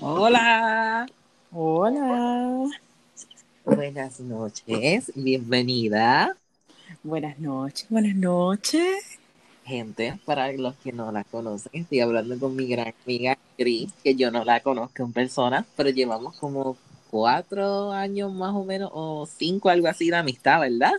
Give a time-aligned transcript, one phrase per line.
[0.00, 1.06] Hola.
[1.52, 2.66] Hola.
[3.64, 5.12] Buenas noches.
[5.14, 6.36] Bienvenida.
[7.02, 9.18] Buenas noches, buenas noches.
[9.64, 14.14] Gente, para los que no la conocen, estoy hablando con mi gran amiga Cris, que
[14.14, 16.76] yo no la conozco en persona, pero llevamos como
[17.10, 20.94] cuatro años más o menos, o cinco, algo así de amistad, ¿verdad?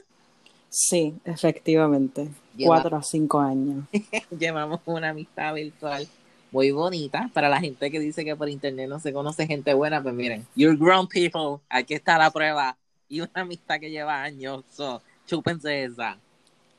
[0.70, 2.30] Sí, efectivamente.
[2.64, 3.86] Cuatro a cinco años.
[4.40, 6.08] Llevamos una amistad virtual
[6.52, 7.30] muy bonita.
[7.34, 10.46] Para la gente que dice que por internet no se conoce gente buena, pues miren,
[10.56, 12.78] you're grown people, aquí está la prueba.
[13.10, 16.18] Y una amistad que lleva años, so, chúpense esa.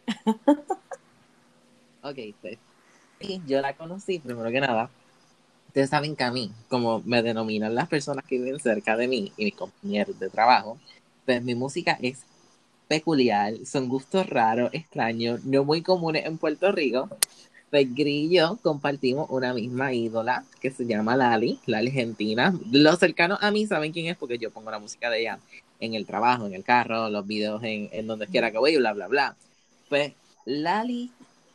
[2.03, 2.59] ok, pues.
[3.21, 4.91] Y yo la conocí, primero que nada.
[5.69, 9.33] Ustedes saben que a mí, como me denominan las personas que viven cerca de mí
[9.37, 10.79] y mis compañeros de trabajo,
[11.25, 12.25] pues mi música es
[12.89, 17.09] peculiar, son gustos raros, extraños, no muy comunes en Puerto Rico.
[17.73, 17.89] Pues
[18.29, 22.55] yo compartimos una misma ídola que se llama Lali, la argentina.
[22.71, 25.39] Los cercanos a mí saben quién es porque yo pongo la música de ella
[25.81, 29.09] en el trabajo, en el carro, los videos en, donde quiera que voy, bla, bla,
[29.09, 29.37] bla.
[29.89, 30.13] Pues
[30.45, 31.13] Lali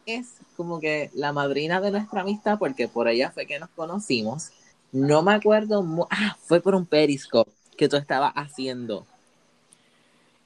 [0.07, 4.49] es como que la madrina de nuestra amistad porque por ella fue que nos conocimos.
[4.91, 9.05] No me acuerdo, ah, fue por un periscope que tú estabas haciendo.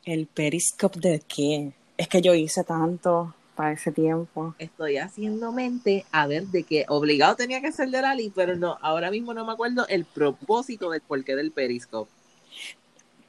[0.03, 1.71] ¿El periscope de qué?
[1.95, 4.55] Es que yo hice tanto para ese tiempo.
[4.57, 8.77] estoy haciendo mente a ver de qué obligado tenía que ser de Lali, pero no,
[8.81, 12.11] ahora mismo no me acuerdo el propósito del porqué del Periscope.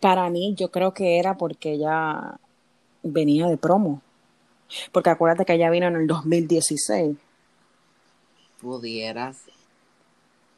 [0.01, 2.39] Para mí, yo creo que era porque ella
[3.03, 4.03] venía de promo.
[4.91, 7.17] Porque acuérdate que ella vino en el 2016.
[8.61, 9.43] Pudieras.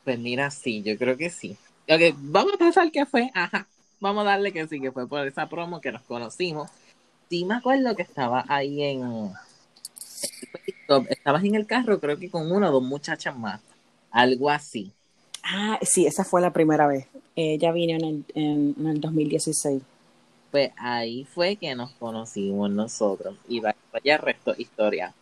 [0.04, 1.56] Pues mira, sí, yo creo que sí.
[1.88, 3.66] Ok, vamos a pensar que fue, ajá.
[4.00, 6.70] Vamos a darle que sí, que fue por esa promo que nos conocimos.
[7.28, 9.32] Sí, me acuerdo que estaba ahí en.
[11.08, 13.60] Estabas en el carro, creo que con una o dos muchachas más.
[14.10, 14.92] Algo así.
[15.42, 17.06] Ah, sí, esa fue la primera vez.
[17.36, 19.82] Ella vino en el, en, en el 2016.
[20.50, 23.36] Pues ahí fue que nos conocimos nosotros.
[23.48, 25.12] Y vaya resto historia.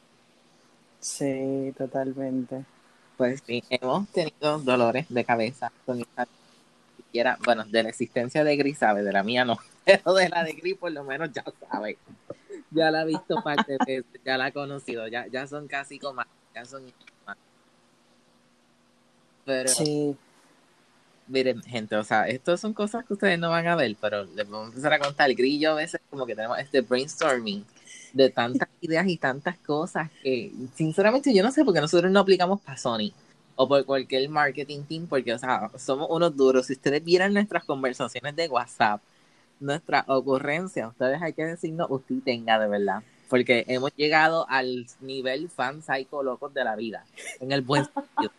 [1.01, 2.65] Sí, totalmente.
[3.17, 6.27] Pues sí, hemos tenido dolores de cabeza con esta
[6.97, 10.45] siquiera, bueno, de la existencia de Gris sabe, de la mía no, pero de la
[10.45, 11.99] de Gris por lo menos ya sabe.
[12.75, 15.99] Ya la ha visto parte de veces, ya la ha conocido, ya, ya son casi
[15.99, 16.83] comas, ya son.
[19.45, 20.17] Pero Sí.
[21.27, 24.49] miren, gente, o sea, estas son cosas que ustedes no van a ver, pero les
[24.49, 25.31] vamos a empezar a contar.
[25.31, 27.65] El yo a veces como que tenemos este brainstorming
[28.13, 32.21] de tantas ideas y tantas cosas que sinceramente yo no sé por qué nosotros no
[32.21, 33.13] aplicamos para Sony
[33.57, 36.67] o por cualquier marketing team, porque, o sea, somos unos duros.
[36.67, 39.03] Si ustedes vieran nuestras conversaciones de WhatsApp,
[39.63, 45.49] nuestra ocurrencia, ustedes hay que decirnos, usted tenga de verdad, porque hemos llegado al nivel
[45.49, 47.05] fan psycho locos de la vida,
[47.41, 48.33] en el buen sentido.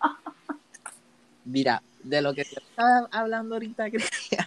[1.45, 3.97] Mira, de lo que te estaba hablando ahorita, que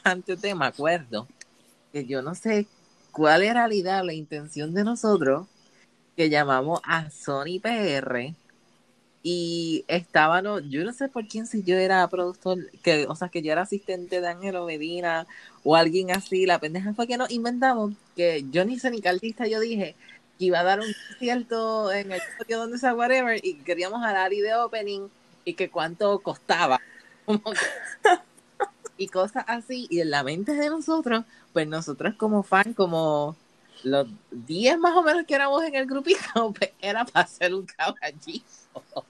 [0.04, 1.26] antes de me acuerdo,
[1.92, 2.66] que yo no sé
[3.10, 5.46] cuál era la idea, la intención de nosotros,
[6.16, 8.34] que llamamos a Sony PR,
[9.28, 13.42] y estábamos, yo no sé por quién si yo era productor, que, o sea, que
[13.42, 15.26] yo era asistente de Ángelo Medina
[15.64, 19.48] o alguien así, la pendeja fue que nos inventamos, que yo ni sé ni artista
[19.48, 19.96] yo dije,
[20.38, 24.12] que iba a dar un concierto en el sitio donde sea whatever, y queríamos a
[24.12, 25.08] Lali de opening,
[25.44, 26.80] y que cuánto costaba,
[28.96, 33.34] y cosas así, y en la mente de nosotros, pues nosotros como fan, como
[33.82, 36.18] los 10 más o menos que éramos en el grupito,
[36.58, 38.44] pues era para hacer un caballito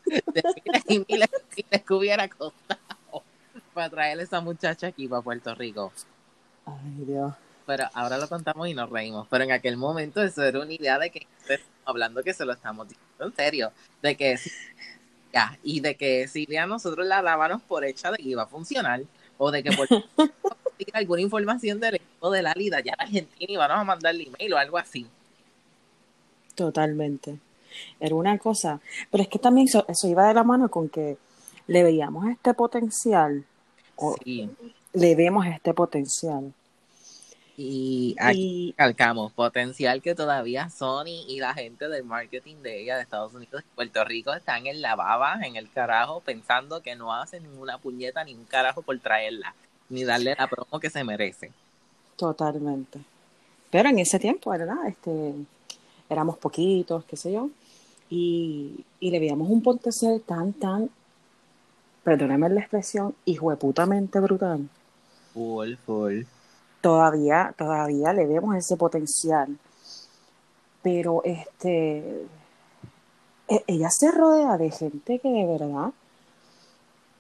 [0.07, 0.23] de
[0.65, 3.23] miles y miles y miles que hubiera costado
[3.75, 5.93] para traer a esa muchacha aquí para Puerto Rico.
[6.65, 7.35] Ay, Dios.
[7.67, 9.27] Pero ahora lo contamos y nos reímos.
[9.29, 12.53] Pero en aquel momento eso era una idea de que estamos hablando que se lo
[12.53, 13.73] estamos diciendo en serio,
[14.03, 14.37] de que
[15.33, 18.47] ya, y de que si ya nosotros la dábamos por hecha de que iba a
[18.47, 19.03] funcionar,
[19.37, 19.71] o de que
[20.93, 24.59] alguna información del equipo de la Lida ya a Argentina íbamos a mandarle email o
[24.59, 25.07] algo así.
[26.55, 27.39] Totalmente.
[28.01, 31.19] Era una cosa, pero es que también eso, eso iba de la mano con que
[31.67, 33.45] le veíamos este potencial,
[33.97, 34.49] o Sí.
[34.95, 36.53] le vemos este potencial.
[37.59, 42.97] Y aquí Y calcamos potencial que todavía Sony y la gente del marketing de ella
[42.97, 46.97] de Estados Unidos y Puerto Rico están en la baba, en el carajo, pensando que
[46.97, 49.55] no hacen ninguna puñeta ni un carajo por traerla,
[49.89, 51.55] ni darle la promo que se merece.
[52.17, 53.01] totalmente.
[53.71, 54.87] Pero en ese tiempo, ¿verdad?
[54.89, 55.35] Este,
[56.09, 57.51] éramos poquitos, qué sé yo,
[58.11, 60.91] y, y le veíamos un potencial tan, tan,
[62.03, 64.71] perdóname la expresión, hijueputamente brutal.
[65.33, 66.27] Full, full.
[66.81, 69.59] todavía, todavía le vemos ese potencial.
[70.83, 72.29] Pero este
[73.49, 75.93] e- ella se rodea de gente que de verdad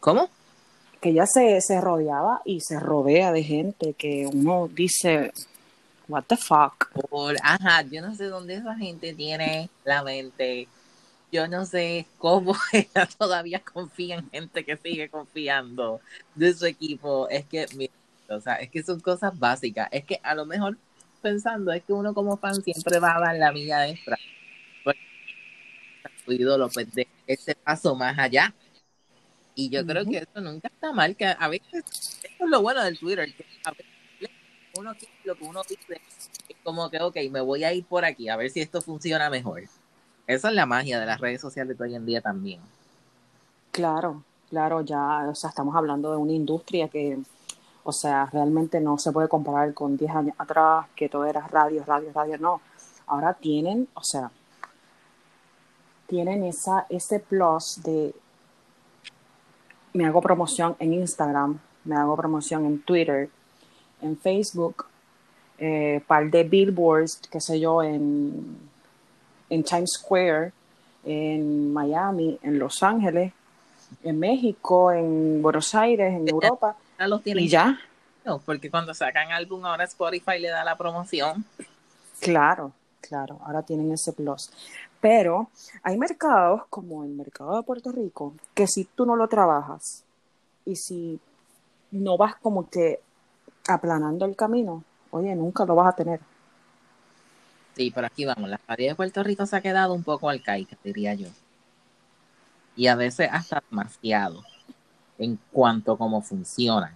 [0.01, 0.31] ¿Cómo?
[1.07, 5.33] Que ella se, se rodeaba y se rodea de gente que uno dice,
[6.09, 6.91] what the fuck.
[7.09, 10.67] Por, ajá, yo no sé dónde esa gente tiene la mente.
[11.31, 16.01] Yo no sé cómo ella todavía confía en gente que sigue confiando
[16.35, 17.29] de su equipo.
[17.29, 17.95] Es que, mira,
[18.29, 19.87] o sea, es que son cosas básicas.
[19.93, 20.77] Es que a lo mejor
[21.23, 24.19] pensando es que uno como fan siempre va a dar la milla extra.
[24.83, 24.99] Porque
[26.25, 28.53] su ídolo pues de ese paso más allá.
[29.59, 31.83] Y yo creo que eso nunca está mal, que a veces,
[32.23, 33.87] eso es lo bueno del Twitter, que a veces
[34.79, 35.99] uno quiere lo que uno dice,
[36.47, 39.31] es como que, ok, me voy a ir por aquí, a ver si esto funciona
[39.31, 39.63] mejor.
[40.27, 42.61] Esa es la magia de las redes sociales de hoy en día también.
[43.71, 47.19] Claro, claro, ya, o sea, estamos hablando de una industria que,
[47.83, 51.83] o sea, realmente no se puede comparar con 10 años atrás, que todo era radio,
[51.83, 52.61] radio, radio, no.
[53.07, 54.31] Ahora tienen, o sea,
[56.09, 58.15] tienen esa, ese plus de,
[59.97, 63.29] me hago promoción en Instagram, me hago promoción en Twitter,
[64.03, 64.87] en Facebook,
[65.59, 68.59] eh, par de billboards, qué sé yo, en,
[69.49, 70.53] en Times Square,
[71.05, 73.33] en Miami, en Los Ángeles,
[74.03, 77.79] en México, en Buenos Aires, en Europa, Ahora los tienen y ya,
[78.23, 81.45] claros, porque cuando sacan álbum ahora Spotify le da la promoción.
[82.21, 84.51] claro, claro, ahora tienen ese plus.
[85.09, 85.51] Pero
[85.85, 90.03] hay mercados como el mercado de Puerto Rico que si tú no lo trabajas
[90.65, 91.21] y si
[91.93, 92.99] no vas como que
[93.69, 94.83] aplanando el camino,
[95.13, 96.19] oye, nunca lo vas a tener.
[97.77, 100.77] Sí, pero aquí vamos, la pared de Puerto Rico se ha quedado un poco arcaica,
[100.83, 101.29] diría yo.
[102.75, 104.43] Y a veces hasta demasiado
[105.19, 106.95] en cuanto a cómo funcionan.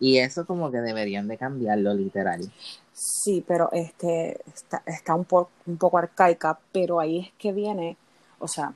[0.00, 2.50] Y eso como que deberían de cambiarlo literal.
[2.98, 7.96] Sí, pero este está, está un, po- un poco arcaica, pero ahí es que viene,
[8.38, 8.72] o sea,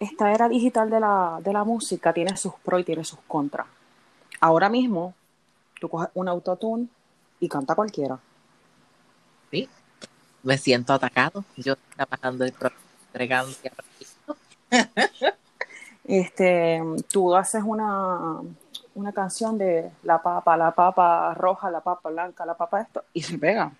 [0.00, 3.66] esta era digital de la, de la música tiene sus pros y tiene sus contras.
[4.40, 5.14] Ahora mismo,
[5.78, 6.88] tú coges un autotune
[7.38, 8.18] y canta cualquiera.
[9.50, 9.68] ¿sí?
[10.42, 11.44] Me siento atacado.
[11.56, 14.36] Yo trabajando el programa, entregando y aprendiendo.
[16.04, 16.82] Este,
[17.12, 18.40] tú haces una,
[18.94, 23.22] una canción de la papa, la papa roja, la papa blanca, la papa esto, y
[23.22, 23.72] se pega.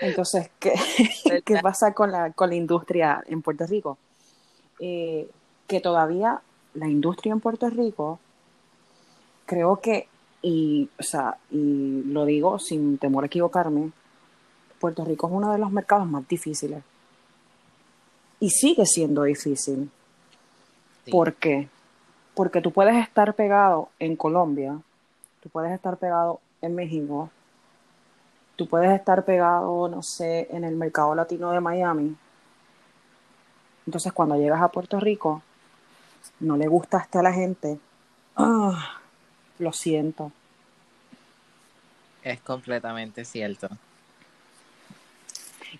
[0.00, 0.74] Entonces, ¿qué,
[1.44, 3.98] qué pasa con la, con la industria en Puerto Rico?
[4.80, 5.30] Eh,
[5.66, 6.40] que todavía
[6.74, 8.18] la industria en Puerto Rico,
[9.46, 10.08] creo que,
[10.42, 13.92] y, o sea, y lo digo sin temor a equivocarme,
[14.80, 16.82] Puerto Rico es uno de los mercados más difíciles.
[18.40, 19.90] Y sigue siendo difícil.
[21.04, 21.10] Sí.
[21.10, 21.68] ¿Por qué?
[22.34, 24.78] Porque tú puedes estar pegado en Colombia,
[25.42, 27.30] tú puedes estar pegado en México,
[28.56, 32.16] tú puedes estar pegado, no sé, en el mercado latino de Miami.
[33.86, 35.42] Entonces, cuando llegas a Puerto Rico,
[36.40, 37.78] no le gustaste a la gente.
[38.36, 39.00] Ah,
[39.58, 40.32] lo siento.
[42.22, 43.68] Es completamente cierto.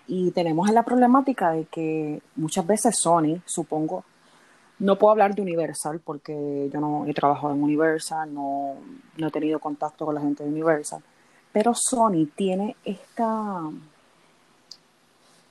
[0.07, 4.03] Y tenemos la problemática de que muchas veces Sony, supongo,
[4.79, 8.75] no puedo hablar de Universal porque yo no he trabajado en Universal, no,
[9.17, 11.01] no he tenido contacto con la gente de Universal,
[11.51, 13.61] pero Sony tiene esta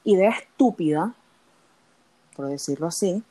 [0.05, 1.15] idea estúpida,
[2.37, 3.23] por decirlo así,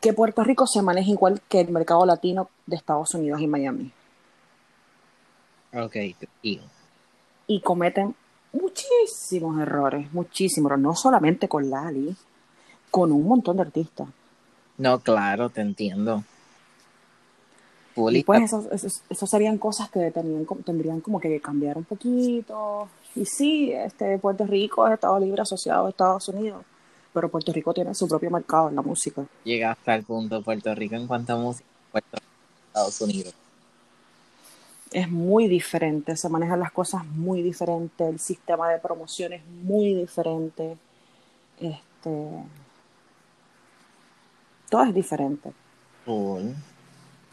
[0.00, 3.92] que Puerto Rico se maneja igual que el mercado latino de Estados Unidos y Miami.
[5.72, 5.96] Ok,
[6.42, 6.60] y
[7.50, 8.14] y cometen
[8.52, 12.14] muchísimos errores, muchísimos, no solamente con Lali,
[12.92, 14.08] con un montón de artistas.
[14.80, 16.24] No, claro, te entiendo.
[17.94, 22.88] Y pues eso, eso, eso serían cosas que tenían, tendrían como que cambiar un poquito.
[23.14, 26.64] Y sí, este Puerto Rico es Estado Libre asociado a Estados Unidos,
[27.12, 29.22] pero Puerto Rico tiene su propio mercado en la música.
[29.44, 32.32] llega hasta el punto Puerto Rico en cuanto a música, Puerto Rico,
[32.68, 33.34] Estados Unidos.
[34.92, 39.94] Es muy diferente, se manejan las cosas muy diferente, el sistema de promoción es muy
[39.94, 40.78] diferente.
[41.60, 42.44] Este,
[44.70, 45.52] todo es diferente.
[46.06, 46.44] Full.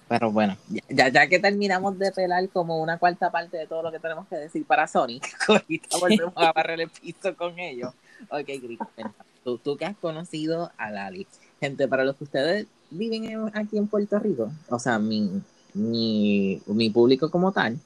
[0.10, 0.56] Pero bueno,
[0.88, 4.26] ya, ya que terminamos de pelar como una cuarta parte de todo lo que tenemos
[4.28, 7.94] que decir para Sony, ahorita volvemos a barrer el piso con ellos.
[8.30, 9.14] Ok, Cristian,
[9.44, 11.28] tú, tú que has conocido a Lali,
[11.60, 15.30] gente, para los que ustedes viven en- aquí en Puerto Rico, o sea, mi,
[15.74, 17.78] mi, mi público como tal,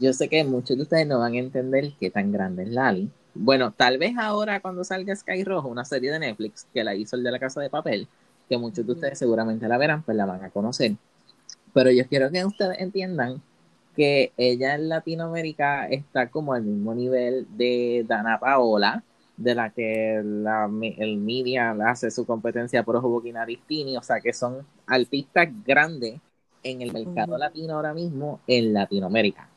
[0.00, 3.08] yo sé que muchos de ustedes no van a entender qué tan grande es Lali.
[3.32, 7.14] Bueno, tal vez ahora cuando salga Sky Rojo, una serie de Netflix que la hizo
[7.14, 8.08] el de la Casa de Papel,
[8.48, 10.96] que muchos de ustedes seguramente la verán, pues la van a conocer.
[11.72, 13.42] Pero yo quiero que ustedes entiendan
[13.96, 19.02] que ella en Latinoamérica está como al mismo nivel de Dana Paola
[19.36, 24.32] de la que la, el media hace su competencia por Joaquín Aristini, o sea que
[24.32, 26.20] son artistas grandes
[26.62, 29.48] en el mercado latino ahora mismo en Latinoamérica.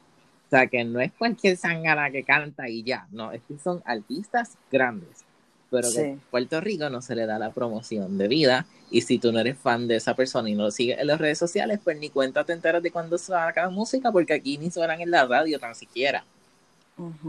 [0.48, 3.82] O sea que no es cualquier sangana que canta y ya, no, es que son
[3.86, 5.26] artistas grandes,
[5.70, 9.20] pero que en Puerto Rico no se le da la promoción de vida y si
[9.20, 11.80] tú no eres fan de esa persona y no lo sigues en las redes sociales,
[11.84, 15.26] pues ni cuenta te enteras de cuando saca música porque aquí ni suenan en la
[15.26, 16.24] radio tan siquiera.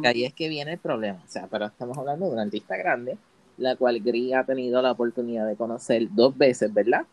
[0.02, 1.22] Y ahí es que viene el problema.
[1.26, 3.18] O sea, pero estamos hablando de una artista grande,
[3.58, 7.04] la cual Gris ha tenido la oportunidad de conocer dos veces, ¿verdad?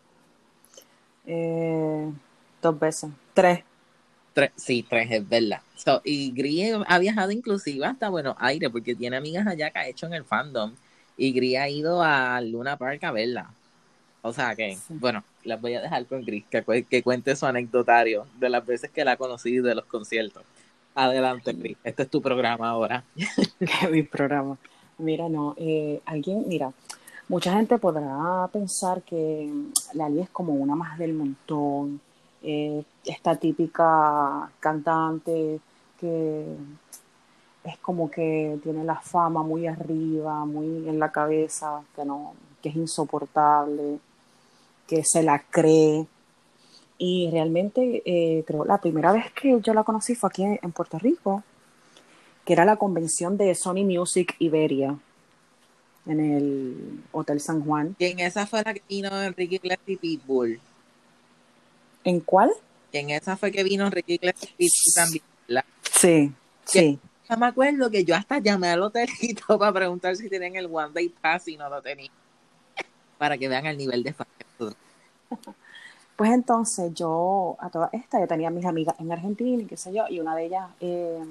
[1.26, 2.10] Eh,
[2.62, 3.10] dos veces.
[3.34, 3.60] Tres.
[4.32, 4.52] tres.
[4.56, 5.60] Sí, tres, es verdad.
[6.04, 10.06] y Gris ha viajado inclusive hasta Buenos Aires, porque tiene amigas allá que ha hecho
[10.06, 10.72] en el fandom.
[11.16, 13.50] Y Gris ha ido a Luna Park a verla.
[14.22, 18.26] O sea que, bueno, las voy a dejar con Gris, que, que cuente su anecdotario
[18.38, 20.42] de las veces que la ha conocido de los conciertos.
[20.94, 21.76] Adelante, Cris.
[21.84, 23.04] Este es tu programa ahora.
[23.90, 24.56] Mi programa.
[24.98, 26.72] Mira, no, eh, alguien, mira,
[27.28, 29.52] mucha gente podrá pensar que
[29.92, 32.00] Lali es como una más del montón,
[32.42, 35.60] eh, esta típica cantante
[36.00, 36.44] que
[37.66, 42.68] es como que tiene la fama muy arriba, muy en la cabeza, que no, que
[42.68, 43.98] es insoportable,
[44.86, 46.06] que se la cree.
[46.98, 50.98] Y realmente, eh, creo, la primera vez que yo la conocí fue aquí en, Puerto
[50.98, 51.42] Rico,
[52.44, 54.96] que era la convención de Sony Music Iberia,
[56.06, 57.96] en el Hotel San Juan.
[57.98, 60.60] Y en esa fue la que vino Enrique Iglesias y Pitbull.
[62.04, 62.52] ¿En cuál?
[62.92, 65.24] Y en esa fue que vino Enrique Iglesias y Pitbull también.
[65.92, 66.32] Sí,
[66.64, 67.00] sí.
[67.28, 70.92] Yo me acuerdo que yo hasta llamé al hotelito para preguntar si tenían el One
[70.92, 72.12] Day Pass y no lo tenían.
[73.18, 74.76] Para que vean el nivel de factura.
[76.14, 79.92] Pues entonces yo, a toda esta, yo tenía mis amigas en Argentina y qué sé
[79.92, 81.22] yo, y una de ellas, eh,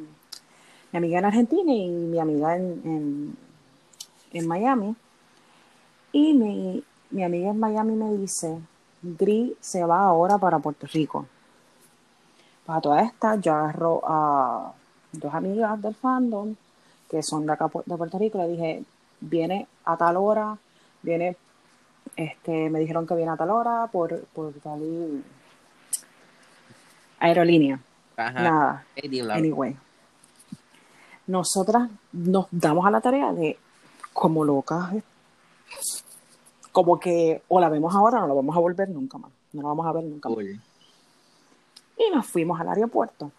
[0.91, 3.35] mi amiga en Argentina y mi amiga en,
[4.31, 4.95] en, Miami.
[6.11, 8.59] Y mi, mi amiga en Miami me dice,
[9.01, 11.25] Gris se va ahora para Puerto Rico.
[12.65, 14.73] Para toda esta, yo agarro a
[15.19, 16.55] dos amigas del fandom
[17.09, 18.83] que son de acá de Puerto Rico, le dije,
[19.21, 20.57] viene a tal hora,
[21.01, 21.37] viene
[22.15, 25.23] este, me dijeron que viene a tal hora por, por tal
[27.19, 27.79] aerolínea.
[28.17, 28.85] Nada.
[29.33, 29.75] Anyway.
[31.27, 33.57] Nosotras nos damos a la tarea de,
[34.13, 34.93] como locas,
[36.71, 39.31] como que o la vemos ahora o no la vamos a volver nunca más.
[39.53, 40.37] No la vamos a ver nunca más.
[41.97, 43.31] Y nos fuimos al aeropuerto.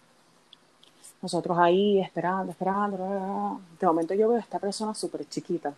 [1.21, 3.61] Nosotros ahí esperando, esperando.
[3.79, 5.73] De momento yo veo a esta persona súper chiquita.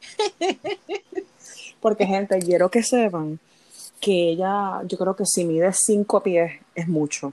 [1.80, 3.38] Porque, gente, quiero que sepan
[4.00, 7.32] que ella, yo creo que si mide cinco pies es mucho.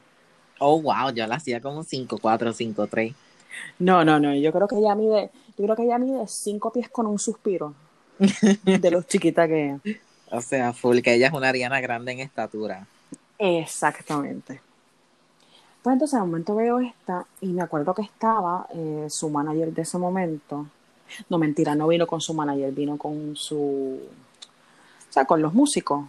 [0.59, 3.13] Oh, wow, yo la hacía como 5, 4, 5, 3.
[3.79, 6.89] No, no, no, yo creo que ella mide, yo creo que ella mide cinco pies
[6.89, 7.73] con un suspiro.
[8.63, 9.97] de los chiquita que es.
[10.31, 12.87] O sea, full, que ella es una Ariana grande en estatura.
[13.37, 14.61] Exactamente.
[15.87, 19.83] Pues entonces al momento veo esta y me acuerdo que estaba eh, su manager de
[19.83, 20.65] ese momento.
[21.29, 23.97] No, mentira, no vino con su manager, vino con su
[25.09, 26.03] o sea, con los músicos,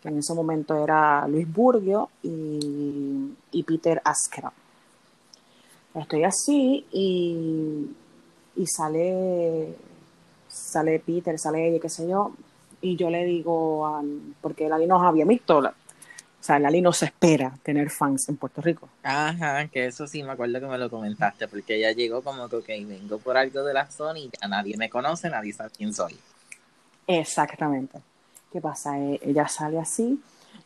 [0.00, 3.34] que en ese momento era Luis Burgio y,
[3.66, 4.52] Peter Askera.
[5.94, 7.90] Estoy así y,
[8.54, 9.74] y sale,
[10.46, 12.30] sale Peter, sale ella, qué sé yo,
[12.80, 14.00] y yo le digo,
[14.40, 15.60] porque Lali nos había visto,
[16.48, 18.88] sea, Lali no se espera tener fans en Puerto Rico.
[19.02, 22.56] Ajá, que eso sí me acuerdo que me lo comentaste, porque ella llegó como que,
[22.56, 25.92] ok, vengo por algo de la zona y ya nadie me conoce, nadie sabe quién
[25.92, 26.18] soy.
[27.06, 27.98] Exactamente.
[28.50, 28.98] ¿Qué pasa?
[28.98, 30.20] Eh, ella sale así,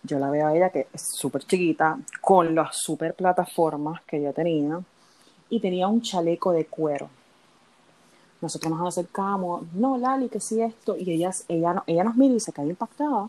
[0.05, 4.33] yo la veo a ella que es súper chiquita, con las super plataformas que ella
[4.33, 4.81] tenía,
[5.51, 7.11] y tenía un chaleco de cuero.
[8.41, 12.41] Nosotros nos acercamos, no, Lali, que sí esto, y ella, ella, ella nos mira y
[12.41, 13.29] se cae impactada.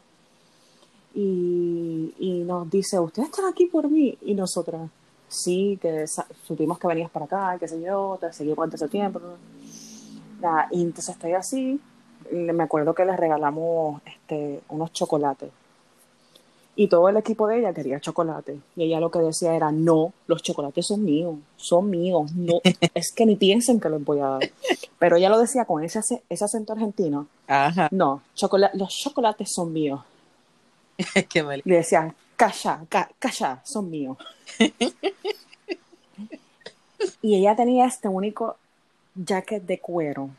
[1.14, 4.90] Y, y nos dice, ustedes están aquí por mí, y nosotras,
[5.28, 6.06] sí, que
[6.48, 9.22] supimos que venías para acá, qué sé yo, te seguimos antes de tiempo.
[10.72, 11.80] y entonces estoy así,
[12.32, 15.50] me acuerdo que le regalamos este, unos chocolates.
[16.76, 18.60] Y todo el equipo de ella quería chocolate.
[18.76, 22.32] Y ella lo que decía era, no, los chocolates son míos, son míos.
[22.34, 22.62] No,
[22.96, 24.50] es que ni piensen que los voy a dar.
[24.98, 27.28] Pero ella lo decía con ese, ese acento argentino.
[27.48, 27.90] Ajá.
[27.92, 28.22] No,
[28.74, 30.02] los chocolates son míos.
[31.66, 32.86] Le decían, calla,
[33.20, 34.18] calla, son míos.
[37.22, 38.58] y ella tenía este único
[39.16, 40.30] jacket de cuero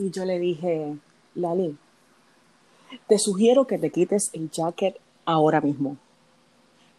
[0.00, 0.96] y yo le dije,
[1.34, 1.76] Lali,
[3.06, 4.96] te sugiero que te quites el jacket
[5.26, 5.98] ahora mismo,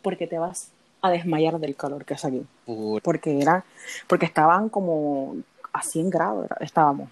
[0.03, 0.69] porque te vas
[1.01, 2.45] a desmayar del calor que hace aquí.
[3.01, 3.65] Porque era,
[4.07, 5.35] porque estaban como
[5.73, 7.09] a 100 grados estábamos,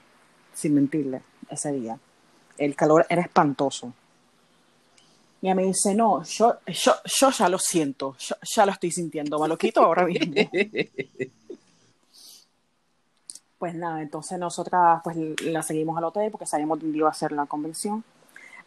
[0.54, 1.98] sin mentirle, ese día.
[2.60, 3.92] El calor era espantoso.
[5.42, 8.92] Y ella me dice, no, yo, yo, yo ya lo siento, yo ya lo estoy
[8.92, 10.34] sintiendo, me lo quito ahora mismo.
[13.58, 17.34] Pues nada, entonces nosotras pues la seguimos al hotel porque sabíamos dónde iba a ser
[17.34, 18.06] la convención.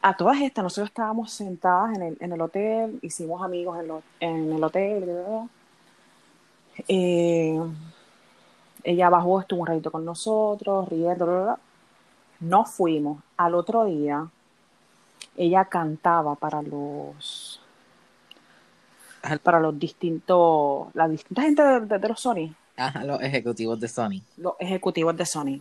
[0.02, 4.02] A todas estas, nosotros estábamos sentadas en el, en el hotel, hicimos amigos en, lo-
[4.20, 5.08] en el hotel.
[6.88, 7.58] Eh,
[8.84, 11.58] ella bajó, estuvo un ratito con nosotros, riendo, bla, bla, bla.
[12.40, 13.22] Nos fuimos.
[13.36, 14.26] Al otro día,
[15.36, 17.60] ella cantaba para los
[19.44, 23.86] para los distintos, la distinta gente de, de- de los Sony, Ajá, los ejecutivos de
[23.88, 24.20] Sony.
[24.36, 25.60] los ejecutivos de Sony.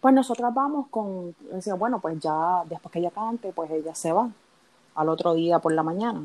[0.00, 4.12] Pues nosotras vamos con, decía, bueno, pues ya después que ella cante, pues ella se
[4.12, 4.28] va
[4.94, 6.22] al otro día por la mañana.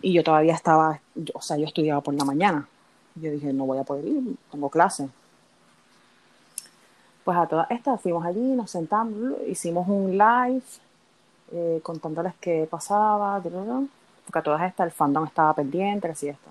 [0.00, 2.66] Y yo todavía estaba, yo- o sea, yo estudiaba por la mañana.
[3.16, 5.08] Yo dije, no voy a poder ir, tengo clase.
[7.26, 10.62] Pues a todas estas fuimos allí, nos sentamos, hicimos un live
[11.50, 16.50] eh, contándoles qué pasaba, porque a todas estas el fandom estaba pendiente, así esto.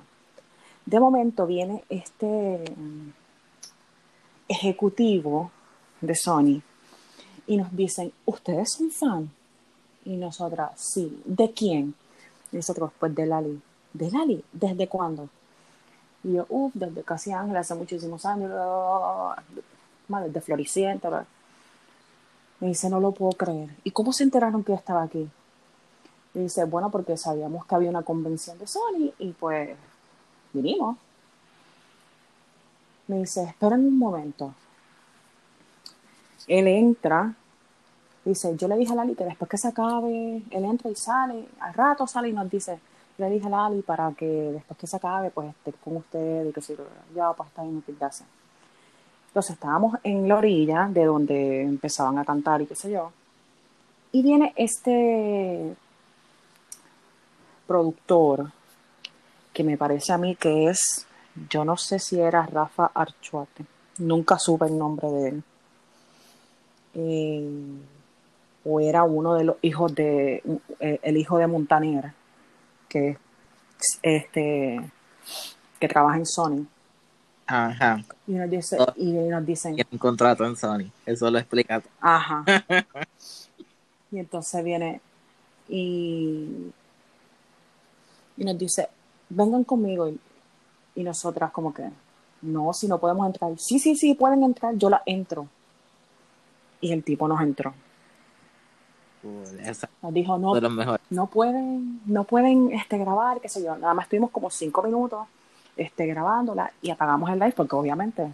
[0.85, 3.09] De momento viene este mm,
[4.49, 5.49] ejecutivo
[6.01, 6.61] de Sony
[7.47, 9.31] y nos dicen, ¿ustedes son fan?
[10.03, 11.21] Y nosotras, sí.
[11.23, 11.95] ¿De quién?
[12.51, 13.61] Y nosotros, pues de Lali.
[13.93, 14.43] ¿De Lali?
[14.51, 15.29] ¿Desde cuándo?
[16.25, 18.51] Y yo, uff, desde Casi Ángel, hace muchísimos años,
[20.07, 21.09] bla, desde Floricienta.
[21.09, 21.25] bla.
[22.59, 23.69] Me dice, no lo puedo creer.
[23.83, 25.29] ¿Y cómo se enteraron que estaba aquí?
[26.33, 29.75] Y dice, bueno, porque sabíamos que había una convención de Sony y pues
[30.53, 30.97] vinimos.
[33.07, 34.53] Me dice, esperen un momento.
[36.47, 37.33] Él entra,
[38.23, 41.47] dice, yo le dije a Lali que después que se acabe, él entra y sale,
[41.59, 42.79] al rato sale y nos dice,
[43.17, 46.51] le dije a Lali para que después que se acabe, pues esté con usted y
[46.51, 46.75] que si
[47.15, 48.27] ya pues está bien, gracias.
[49.35, 53.11] Entonces estábamos en la orilla de donde empezaban a cantar y qué sé yo.
[54.13, 55.75] Y viene este
[57.67, 58.49] productor
[59.51, 61.05] que me parece a mí que es,
[61.49, 63.65] yo no sé si era Rafa Archuate,
[63.97, 65.43] nunca supe el nombre de él.
[66.93, 67.49] Eh,
[68.63, 70.43] o era uno de los hijos de,
[70.79, 72.13] eh, el hijo de Montaner,
[72.87, 74.79] que es este,
[75.77, 76.65] que trabaja en Sony.
[77.47, 78.03] Ajá.
[78.27, 80.91] Y nos, dice, y nos dicen, Tiene un contrato en Sony.
[81.05, 81.81] Eso lo explica.
[82.01, 82.43] Ajá.
[84.11, 85.01] y entonces viene
[85.69, 86.71] y,
[88.37, 88.89] y nos dice,
[89.29, 90.09] vengan conmigo.
[90.09, 90.19] Y,
[90.95, 91.89] y nosotras como que,
[92.41, 93.51] no, si no podemos entrar.
[93.57, 95.47] Sí, sí, sí, pueden entrar, yo la entro.
[96.81, 97.73] Y el tipo nos entró.
[99.59, 100.53] Esa Nos dijo, no,
[101.09, 103.75] no pueden, no pueden este, grabar, qué sé yo.
[103.75, 105.27] Nada más estuvimos como cinco minutos
[105.77, 108.33] este, grabándola y apagamos el live porque obviamente,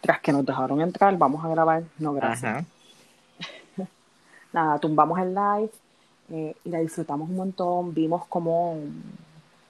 [0.00, 1.82] tras que nos dejaron entrar, vamos a grabar.
[1.98, 2.44] No, gracias.
[2.56, 2.64] Ajá.
[4.52, 5.70] nada, tumbamos el live
[6.30, 7.92] eh, y la disfrutamos un montón.
[7.94, 8.78] Vimos como,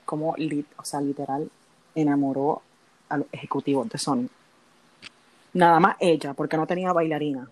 [0.05, 1.51] como lit- o sea, literal,
[1.95, 2.63] enamoró
[3.09, 4.27] a los ejecutivos de Sony.
[5.53, 7.49] Nada más ella, porque no tenía bailarina.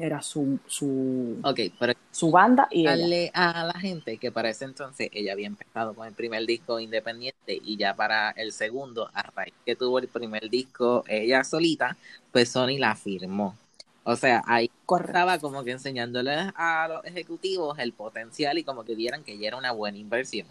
[0.00, 1.42] Era su, su,
[1.78, 2.96] pero su banda y ella.
[2.96, 6.78] darle a la gente que para ese entonces ella había empezado con el primer disco
[6.78, 11.96] independiente y ya para el segundo, a raíz que tuvo el primer disco ella solita,
[12.30, 13.56] pues Sony la firmó.
[14.04, 15.10] O sea, ahí Correcto.
[15.10, 19.48] estaba como que enseñándoles a los ejecutivos el potencial y como que vieran que ya
[19.48, 20.46] era una buena inversión.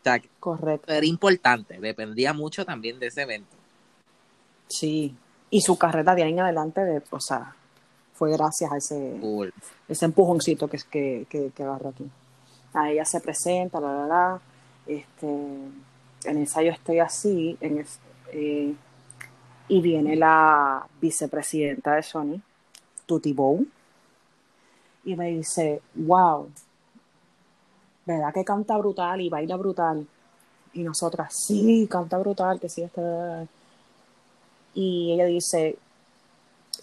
[0.00, 0.92] O sea, Correcto.
[0.92, 3.56] era importante, dependía mucho también de ese evento.
[4.68, 5.14] Sí.
[5.50, 7.56] Y su carrera de ahí en adelante, de, o sea,
[8.20, 9.50] fue gracias a ese, Cool.
[9.88, 12.06] ese empujoncito que, que, que, que agarró aquí.
[12.74, 14.40] A ella se presenta, la, la, la.
[14.86, 17.98] Este, en ensayo estoy así, en es-
[18.32, 18.74] eh,
[19.68, 22.42] y viene la vicepresidenta de Sony,
[23.06, 23.64] Tutti Bow,
[25.04, 26.50] y me dice, wow,
[28.04, 30.06] ¿verdad que canta brutal y baila brutal?
[30.74, 33.46] Y nosotras, sí, canta brutal, que sí, está...
[34.74, 35.78] Y ella dice,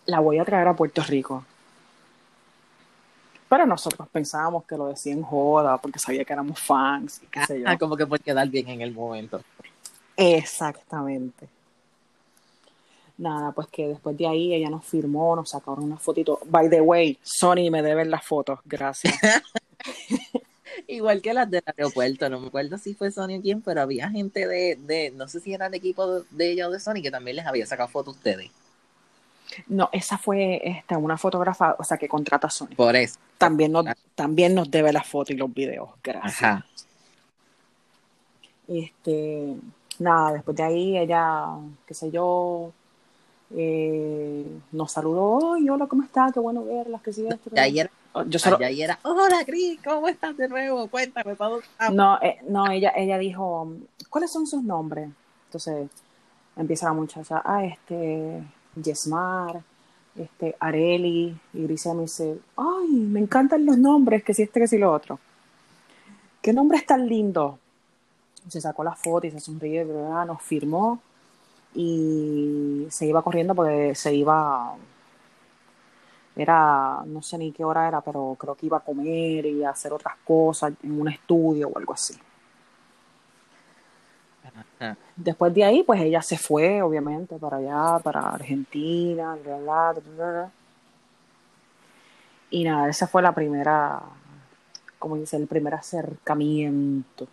[0.08, 1.46] la voy a traer a Puerto Rico.
[3.50, 7.46] Pero nosotros pensábamos que lo decía en joda, porque sabía que éramos fans y qué
[7.46, 7.66] sé yo.
[7.68, 9.42] Ah, como que por quedar bien en el momento.
[10.18, 11.48] Exactamente.
[13.18, 16.40] Nada, pues que después de ahí ella nos firmó, nos sacaron una fotito.
[16.46, 19.14] By the way, Sony me deben las fotos, gracias.
[20.88, 24.10] Igual que las del aeropuerto, no me acuerdo si fue Sony o quién, pero había
[24.10, 27.02] gente de, de no sé si era el equipo de, de ella o de Sony,
[27.02, 28.52] que también les había sacado fotos a ustedes.
[29.68, 32.76] No, esa fue esta, una fotógrafa, o sea, que contrata Sony.
[32.76, 33.20] Por eso.
[33.38, 36.44] También nos, también nos debe las fotos y los videos, gracias.
[36.44, 36.66] Ajá.
[38.68, 39.56] Este,
[40.00, 41.46] nada, después de ahí ella,
[41.86, 42.72] qué sé yo,
[43.56, 46.34] eh, nos saludó, hola, ¿cómo estás?
[46.34, 47.50] Qué bueno verlas, que esto.
[47.54, 47.90] Y ayer,
[48.28, 50.88] Yo solo, ayer, hola Cris, ¿cómo estás de nuevo?
[50.90, 51.96] Cuéntame, ¿para dónde estamos?
[51.96, 53.72] no, eh, no, ella, ella dijo,
[54.10, 55.10] ¿cuáles son sus nombres?
[55.46, 55.90] Entonces
[56.58, 58.44] empieza la muchacha, ah, este,
[58.84, 59.62] Yesmar,
[60.16, 64.68] este, Areli, y Grecia me dice, ay, me encantan los nombres, que si este, que
[64.68, 65.20] si lo otro.
[66.42, 67.60] ¿Qué nombre es tan lindo?
[68.48, 70.26] Se sacó la foto y se sonríe, ¿verdad?
[70.26, 71.02] nos firmó
[71.76, 74.76] y se iba corriendo porque se iba,
[76.36, 79.72] era, no sé ni qué hora era, pero creo que iba a comer y a
[79.72, 82.16] hacer otras cosas en un estudio o algo así.
[84.80, 84.98] Ajá.
[85.16, 90.02] Después de ahí, pues ella se fue, obviamente, para allá, para Argentina, bla, bla, bla,
[90.16, 90.52] bla, bla.
[92.50, 94.02] Y nada, esa fue la primera,
[95.00, 97.28] como dice, el primer acercamiento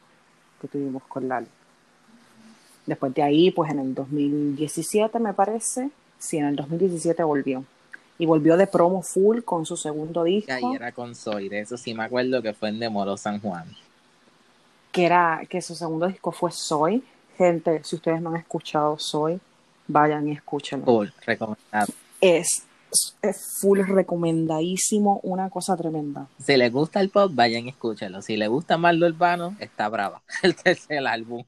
[0.60, 1.46] que tuvimos con Lali.
[2.86, 7.64] Después de ahí, pues en el 2017, me parece, sí, en el 2017 volvió.
[8.18, 11.60] Y volvió de promo full con su segundo Y disco, ahí era con Soy, de
[11.60, 13.64] eso sí me acuerdo que fue en Demoro San Juan.
[14.94, 17.02] Que era, que su segundo disco fue Soy.
[17.36, 19.40] Gente, si ustedes no han escuchado Soy,
[19.88, 20.86] vayan y escúchenlo.
[20.86, 21.92] Full, recomendado.
[22.20, 22.64] es,
[23.20, 26.28] es full recomendadísimo, una cosa tremenda.
[26.38, 28.22] Si les gusta el pop, vayan y escúchenlo.
[28.22, 30.22] Si les gusta más lo urbano, está brava.
[30.44, 31.42] El tercer álbum.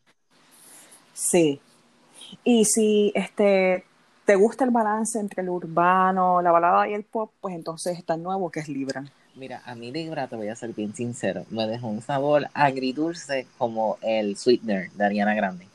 [1.14, 1.60] Sí.
[2.42, 3.84] Y si este
[4.24, 8.14] te gusta el balance entre el urbano, la balada y el pop, pues entonces está
[8.14, 9.04] el nuevo que es Libra.
[9.36, 13.46] Mira, a mí Libra, te voy a ser bien sincero, me dejó un sabor agridulce
[13.58, 15.66] como el Sweetener de Ariana Grande.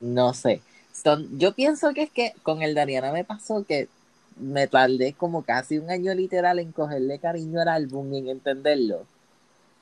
[0.00, 0.62] No sé.
[0.92, 3.88] Son, yo pienso que es que con el de Ariana me pasó que
[4.36, 9.06] me tardé como casi un año literal en cogerle cariño al álbum y en entenderlo.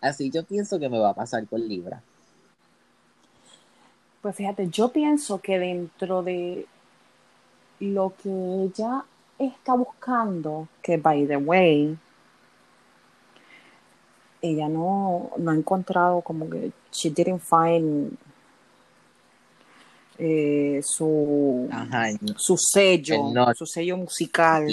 [0.00, 2.02] Así yo pienso que me va a pasar con Libra.
[4.22, 6.66] Pues fíjate, yo pienso que dentro de
[7.78, 9.04] lo que ella
[9.38, 11.98] está buscando, que by the way,
[14.50, 18.16] ella no, no ha encontrado como que she didn't find
[20.18, 22.06] eh, su, Ajá,
[22.36, 24.66] su sello, su sello musical.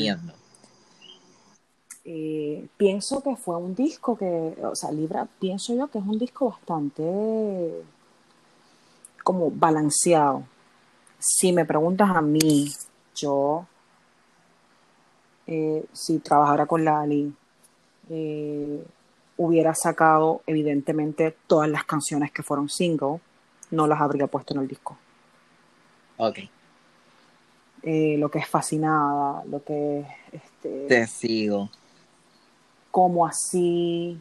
[2.06, 6.20] Eh, pienso que fue un disco que, o sea, Libra, pienso yo que es un
[6.20, 7.84] disco bastante
[9.24, 10.44] como balanceado.
[11.18, 12.70] Si me preguntas a mí,
[13.16, 13.66] yo,
[15.48, 17.34] eh, si trabajara con Lali,
[18.10, 18.84] eh,
[19.38, 23.20] hubiera sacado evidentemente todas las canciones que fueron single,
[23.72, 24.98] no las habría puesto en el disco.
[26.18, 26.40] Ok,
[27.86, 31.70] Eh, lo que es fascinada, lo que es este, te sigo.
[32.92, 34.18] como así,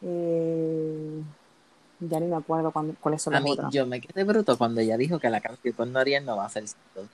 [0.00, 1.22] eh,
[2.00, 3.72] ya ni me acuerdo cuándo- cuáles son A las mí, otras.
[3.72, 6.48] yo me quedé bruto cuando ella dijo que la canción con Noriel no va a
[6.48, 7.08] ser single.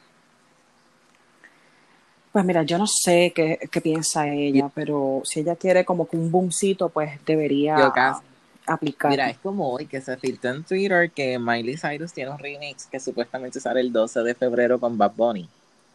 [2.39, 6.17] Pues mira, yo no sé qué, qué piensa ella, pero si ella quiere como que
[6.17, 7.93] un boomcito, pues debería
[8.65, 9.11] aplicar.
[9.11, 12.87] Mira, es como hoy que se filtró en Twitter que Miley Cyrus tiene un remix
[12.87, 15.49] que supuestamente sale el 12 de febrero con Bad Bunny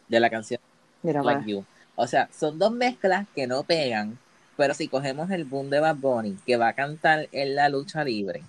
[0.10, 0.60] de la canción
[1.01, 1.47] Mira, Like va.
[1.47, 1.63] You.
[1.95, 4.17] O sea, son dos mezclas que no pegan,
[4.58, 8.03] pero si cogemos el boom de Bad Bunny, que va a cantar en la lucha
[8.03, 8.43] libre,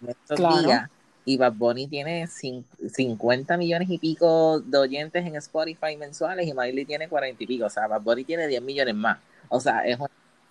[0.00, 0.62] en estos Claro.
[0.62, 0.88] días,
[1.26, 6.54] y Bad Bunny tiene cin- 50 millones y pico de oyentes en Spotify mensuales y
[6.54, 9.18] Miley tiene 40 y pico, o sea, Bad Bunny tiene 10 millones más.
[9.50, 9.98] O sea, es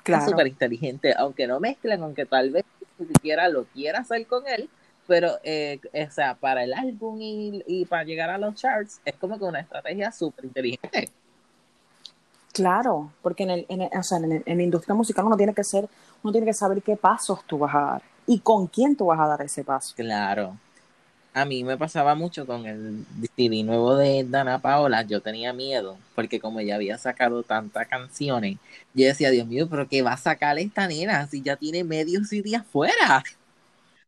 [0.03, 2.65] claro, súper inteligente, aunque no mezclan, aunque tal vez
[2.99, 4.69] ni siquiera lo quiera hacer con él,
[5.07, 9.15] pero, eh, o sea, para el álbum y, y para llegar a los charts, es
[9.15, 11.09] como que una estrategia súper inteligente.
[12.53, 15.37] claro, porque en, el, en, el- o sea, en, el- en la industria musical uno
[15.37, 15.87] tiene que ser,
[16.23, 19.19] uno tiene que saber qué pasos tú vas a dar y con quién tú vas
[19.19, 19.95] a dar ese paso.
[19.95, 20.57] Claro.
[21.35, 25.97] A mí me pasaba mucho con el CD nuevo de Dana Paola, yo tenía miedo,
[26.15, 28.57] porque como ella había sacado tantas canciones,
[28.93, 32.23] yo decía, Dios mío, pero ¿qué va a sacar esta nena si ya tiene medio
[32.23, 33.21] CD afuera?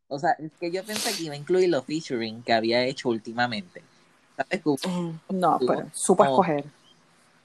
[0.09, 3.09] O sea, es que yo pensé que iba a incluir los featuring que había hecho
[3.09, 3.83] últimamente.
[4.37, 4.61] ¿Sabes?
[4.63, 4.79] Hubo
[5.29, 6.63] No, pero supo escoger.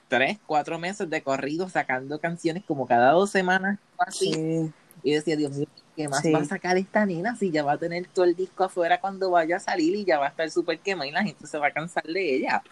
[0.09, 4.33] tres, cuatro meses de corrido sacando canciones como cada dos semanas, o así.
[4.33, 6.33] Sí, Y decía, Dios mío, ¿qué más Sí.
[6.33, 9.31] va a sacar esta nena si ya va a tener todo el disco afuera cuando
[9.31, 11.69] vaya a salir y ya va a estar súper quemada y la gente se va
[11.69, 12.63] a cansar de ella?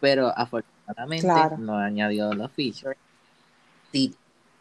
[0.00, 1.58] Pero afortunadamente Claro.
[1.58, 2.98] no añadió los features.
[3.92, 4.14] Sí,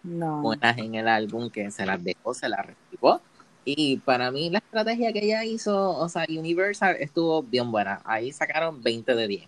[0.04, 0.41] no.
[0.41, 3.21] buenas en el álbum que se las dejó, se las reservó.
[3.63, 8.02] Y para mí la estrategia que ella hizo, o sea, Universal estuvo bien buena.
[8.06, 9.47] Ahí sacaron 20 de 10.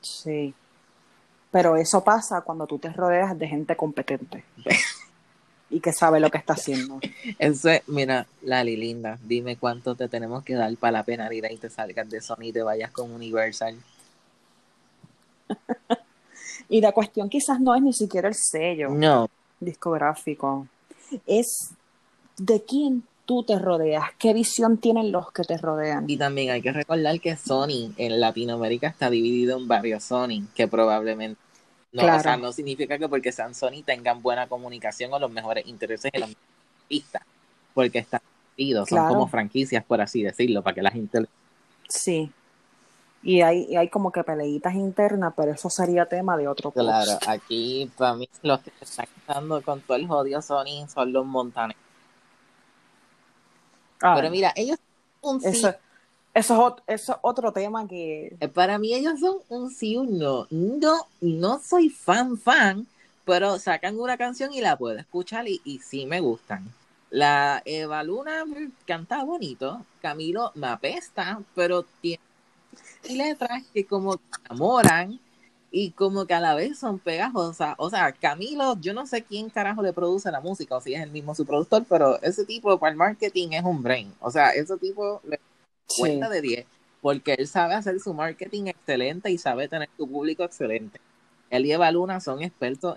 [0.00, 0.54] Sí.
[1.52, 4.44] Pero eso pasa cuando tú te rodeas de gente competente.
[5.72, 7.00] y que sabe lo que está haciendo.
[7.38, 11.56] Eso es, mira, Lali, linda, dime cuánto te tenemos que dar para la penalidad y
[11.56, 13.76] te salgas de Sony y te vayas con Universal.
[16.68, 19.28] y la cuestión quizás no es ni siquiera el sello No,
[19.60, 20.68] discográfico,
[21.26, 21.46] es
[22.36, 26.08] de quién tú te rodeas, qué visión tienen los que te rodean.
[26.08, 30.68] y también hay que recordar que Sony en Latinoamérica está dividido en varios Sony, que
[30.68, 31.40] probablemente
[31.92, 32.18] no, Claro.
[32.18, 36.10] o sea, no significa que porque sean Sony tengan buena comunicación o los mejores intereses
[36.14, 36.36] en los
[36.82, 37.22] artistas,
[37.74, 38.20] porque están
[38.56, 41.26] divididos, son como franquicias, por así decirlo, para que la gente
[41.88, 42.30] Sí.
[43.24, 46.84] Y hay, y hay como que peleitas internas, pero eso sería tema de otro post.
[46.88, 51.12] Claro, aquí para mí los que se están quedando con todo el jodido Sony son
[51.12, 51.80] los montaneros.
[54.00, 54.78] Ah, Pero mira, ellos
[55.20, 55.48] un sí.
[55.48, 55.72] eso,
[56.34, 58.36] eso, es otro tema que...
[58.40, 60.46] Eh, Para mí ellos son un sí un no.
[61.20, 62.86] No, soy fan fan,
[63.24, 66.72] pero sacan una canción y la puedo escuchar y, sí me gustan.
[67.10, 68.44] La Eva Luna
[68.86, 72.22] canta bonito, Camilo me apesta, pero tiene
[73.10, 75.20] letras que como que enamoran
[75.70, 77.74] y como que a la vez son pegajosas.
[77.76, 81.02] O sea, Camilo, yo no sé quién carajo le produce la música o si es
[81.02, 84.14] el mismo su productor, pero ese tipo para el marketing es un brain.
[84.20, 85.38] O sea, ese tipo le
[85.94, 86.66] Sí, cuenta de 10
[87.00, 91.00] porque él sabe hacer su marketing excelente y sabe tener su público excelente.
[91.50, 92.96] Él y Eva Luna son expertos.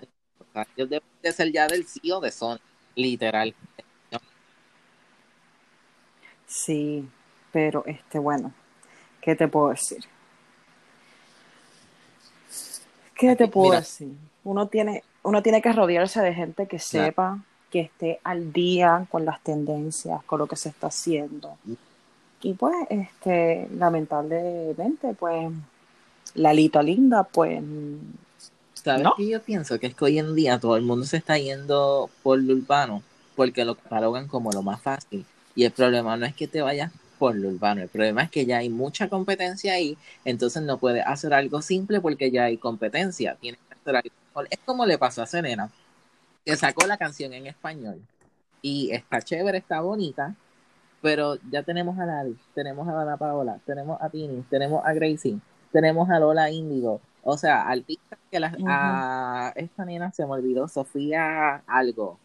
[0.76, 2.58] ellos deben de ser ya del CEO de Sony,
[2.94, 3.54] literal.
[6.46, 7.08] sí,
[7.52, 8.52] pero este, bueno,
[9.20, 10.04] ¿qué te puedo decir?
[13.14, 13.80] ¿Qué te puedo Mira.
[13.80, 14.14] decir?
[14.44, 17.06] Uno tiene, uno tiene que rodearse de gente que Claro.
[17.06, 17.38] sepa,
[17.70, 21.56] que esté al día con las tendencias, con lo que se está haciendo.
[22.42, 25.52] Y pues, este, lamentablemente, pues,
[26.34, 27.62] la Lita Linda, pues,
[28.74, 29.14] ¿Sabes ¿No?
[29.16, 29.80] qué yo pienso?
[29.80, 33.02] Que es que hoy en día todo el mundo se está yendo por lo urbano
[33.34, 35.24] porque lo catalogan como lo más fácil.
[35.54, 38.44] Y el problema no es que te vayas por lo urbano, el problema es que
[38.44, 43.36] ya hay mucha competencia ahí, entonces no puedes hacer algo simple porque ya hay competencia.
[43.40, 44.48] Tienes que hacer algo.
[44.50, 45.70] Es como le pasó a Selena,
[46.44, 48.00] que sacó la canción en español
[48.62, 50.34] y está chévere, está bonita,
[51.02, 55.38] pero ya tenemos a Lali, tenemos a Ana Paola, tenemos a Tini, tenemos a Gracie,
[55.72, 57.00] tenemos a Lola Índigo.
[57.22, 62.18] O sea, artistas que las, a esta nena se me olvidó, Sofía algo,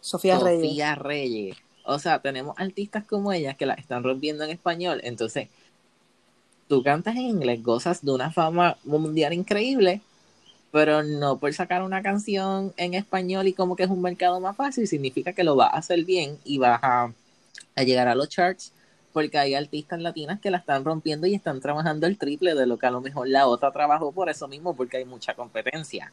[0.00, 0.68] Sofía Reyes.
[0.68, 1.56] Sofía Reyes.
[1.84, 5.00] O sea, tenemos artistas como ella que la están rompiendo en español.
[5.04, 5.48] Entonces,
[6.68, 10.00] tú cantas en inglés, gozas de una fama mundial increíble,
[10.72, 14.56] pero no por sacar una canción en español y como que es un mercado más
[14.56, 17.12] fácil, significa que lo vas a hacer bien y vas a,
[17.76, 18.72] a llegar a los charts,
[19.12, 22.78] porque hay artistas latinas que la están rompiendo y están trabajando el triple de lo
[22.78, 26.12] que a lo mejor la otra trabajó por eso mismo, porque hay mucha competencia.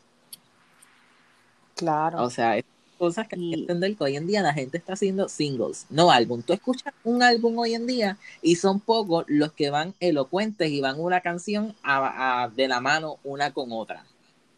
[1.76, 2.24] Claro.
[2.24, 2.66] O sea, es
[2.98, 6.10] cosas que hay que entender que hoy en día la gente está haciendo singles, no
[6.10, 6.42] álbum.
[6.42, 10.82] Tú escuchas un álbum hoy en día y son pocos los que van elocuentes y
[10.82, 14.04] van una canción a- a- de la mano una con otra.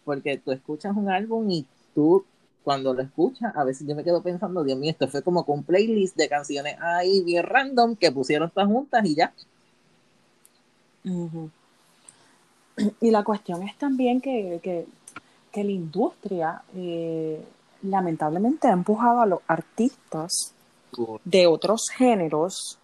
[0.05, 2.25] Porque tú escuchas un álbum y tú
[2.63, 5.63] cuando lo escuchas, a veces yo me quedo pensando, Dios mío, esto fue como con
[5.63, 9.33] playlist de canciones ahí bien random que pusieron todas juntas y ya.
[13.01, 14.85] Y la cuestión es también que, que,
[15.51, 17.43] que la industria eh,
[17.83, 20.53] lamentablemente ha empujado a los artistas
[21.23, 22.77] de otros géneros,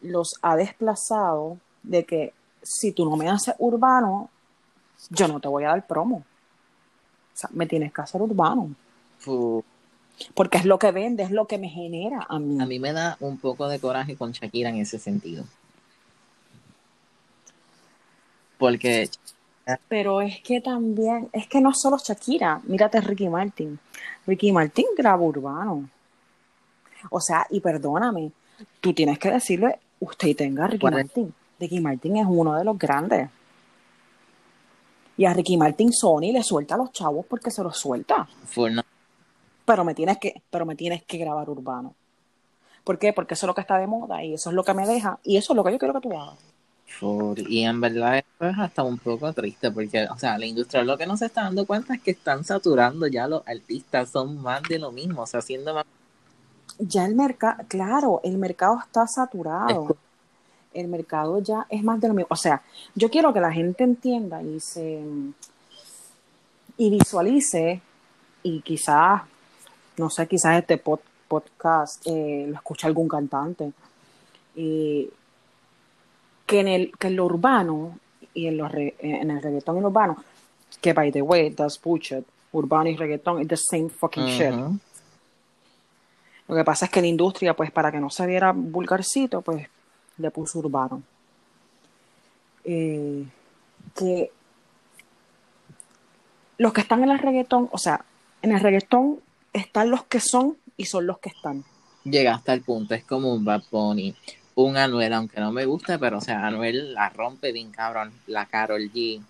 [0.00, 4.30] los ha desplazado de que si tú no me haces urbano,
[5.10, 6.24] yo no te voy a dar promo.
[7.34, 8.74] O sea, me tienes que hacer urbano.
[10.34, 12.60] Porque es lo que vende, es lo que me genera a mí.
[12.60, 15.44] A mí me da un poco de coraje con Shakira en ese sentido.
[18.58, 19.08] Porque
[19.88, 23.78] Pero es que también, es que no solo Shakira, mírate Ricky Martin.
[24.26, 25.88] Ricky Martin graba urbano.
[27.10, 28.30] O sea, y perdóname,
[28.80, 30.86] tú tienes que decirle, usted tenga a Ricky.
[30.86, 31.34] Martin.
[31.58, 33.28] Ricky Martin es uno de los grandes.
[35.22, 38.28] Y a Ricky Martin Sony le suelta a los chavos porque se los suelta.
[39.64, 41.94] Pero me tienes que, pero me tienes que grabar urbano.
[42.82, 43.12] ¿Por qué?
[43.12, 45.20] Porque eso es lo que está de moda y eso es lo que me deja
[45.22, 46.40] y eso es lo que yo quiero que tú hagas.
[47.48, 48.24] Y en verdad es
[48.58, 51.66] hasta un poco triste porque, o sea, la industria lo que no se está dando
[51.66, 55.38] cuenta es que están saturando ya los artistas, son más de lo mismo, o sea,
[55.38, 55.84] haciendo más...
[56.80, 59.86] Ya el mercado, claro, el mercado está saturado.
[59.90, 59.96] Es-
[60.74, 62.28] el mercado ya es más de lo mismo.
[62.30, 62.62] O sea,
[62.94, 65.02] yo quiero que la gente entienda y se
[66.78, 67.80] y visualice
[68.42, 69.22] y quizás,
[69.98, 73.72] no sé, quizás este pod- podcast eh, lo escucha algún cantante.
[74.56, 75.08] y
[76.46, 77.98] que en el que en lo urbano
[78.34, 80.16] y en, los re- en el reggaetón y lo urbano,
[80.80, 84.52] que by the way, that's bullshit, urbano y reggaetón, it's the same fucking shit.
[86.48, 89.66] Lo que pasa es que la industria, pues para que no se viera vulgarcito, pues
[90.18, 91.02] le puso urbano.
[92.64, 93.26] Eh,
[93.96, 94.30] que
[96.58, 98.04] los que están en el reggaetón, o sea,
[98.40, 99.20] en el reggaetón
[99.52, 101.64] están los que son y son los que están.
[102.04, 104.14] Llega hasta el punto, es como un Bad Bunny,
[104.54, 108.46] un Anuel, aunque no me gusta, pero o sea, Anuel la rompe bien cabrón, la
[108.46, 109.22] Carol G,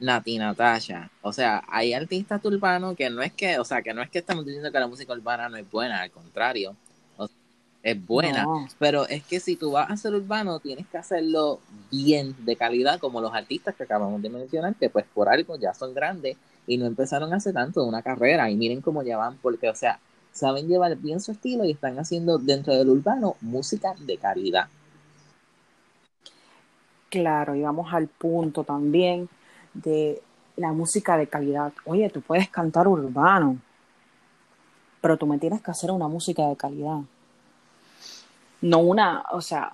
[0.00, 4.02] Nati Natasha, o sea, hay artistas urbanos que no es que, o sea, que no
[4.02, 6.74] es que estamos diciendo que la música urbana no es buena, al contrario,
[7.82, 8.66] es buena, No.
[8.78, 12.98] pero es que si tú vas a ser urbano, tienes que hacerlo bien, de calidad,
[13.00, 16.76] como los artistas que acabamos de mencionar, que pues por algo ya son grandes y
[16.76, 19.98] no empezaron hace tanto una carrera y miren cómo ya van, porque o sea,
[20.32, 24.68] saben llevar bien su estilo y están haciendo dentro del urbano música de calidad.
[27.08, 29.28] Claro, y vamos al punto también
[29.74, 30.22] de
[30.56, 31.72] la música de calidad.
[31.84, 33.58] Oye, tú puedes cantar urbano,
[35.00, 37.00] pero tú me tienes que hacer una música de calidad.
[38.62, 39.72] No una, o sea,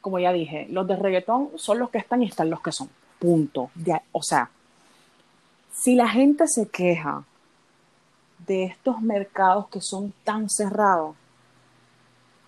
[0.00, 2.88] como ya dije, los de reggaetón son los que están y están los que son.
[3.18, 3.70] Punto.
[3.74, 4.50] Ya, o sea,
[5.72, 7.24] si la gente se queja
[8.46, 11.16] de estos mercados que son tan cerrados,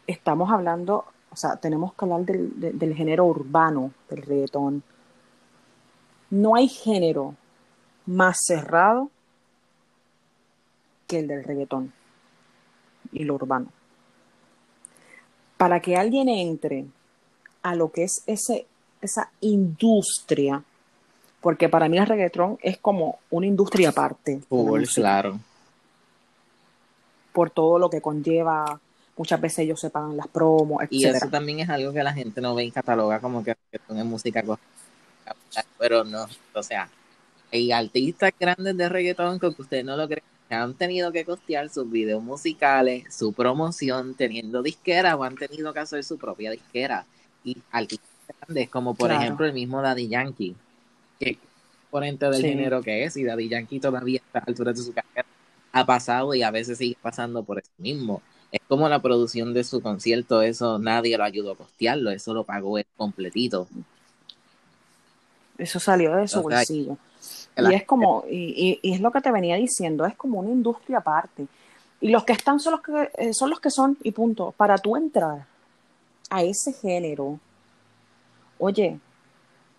[0.06, 4.82] estamos hablando, o sea, tenemos que hablar del, de- del género urbano del reggaetón.
[6.30, 7.34] No hay género
[8.06, 9.10] más cerrado
[11.06, 11.92] que el del reggaetón
[13.12, 13.68] y lo urbano.
[15.56, 16.86] Para que alguien entre
[17.62, 18.66] a lo que es ese,
[19.00, 20.62] esa industria,
[21.40, 24.40] porque para mí el reggaetón es como una industria aparte.
[24.50, 25.38] música claro.
[27.32, 28.80] por todo lo que conlleva.
[29.16, 31.18] Muchas veces ellos se pagan las promos, Y etcétera.
[31.18, 34.04] eso también es algo que la gente no ve y cataloga como que reggaetón es
[34.04, 34.42] música
[35.78, 36.88] pero no, o sea,
[37.52, 41.68] hay artistas grandes de reggaetón que ustedes no lo creen, que han tenido que costear
[41.70, 47.06] sus videos musicales, su promoción, teniendo disquera o han tenido que hacer su propia disquera.
[47.42, 48.08] Y artistas
[48.40, 49.22] grandes como por Claro.
[49.22, 50.56] ejemplo el mismo Daddy Yankee,
[51.18, 51.38] que es
[51.82, 52.48] exponente del Sí.
[52.48, 55.26] género que es, y Daddy Yankee todavía a esta altura de su carrera
[55.72, 58.22] ha pasado y a veces sigue pasando por eso mismo.
[58.50, 62.44] Es como la producción de su concierto, eso nadie lo ayudó a costearlo, eso lo
[62.44, 63.68] pagó él completito.
[65.58, 66.98] Eso salió de su O sea, bolsillo.
[67.70, 70.50] Y es como, y, y- y es lo que te venía diciendo, es como una
[70.50, 71.46] industria aparte.
[72.00, 74.52] Y los que están son los que, eh, son los que son, y punto.
[74.56, 75.46] Para tú entrar
[76.30, 77.38] a ese género,
[78.58, 79.00] oye,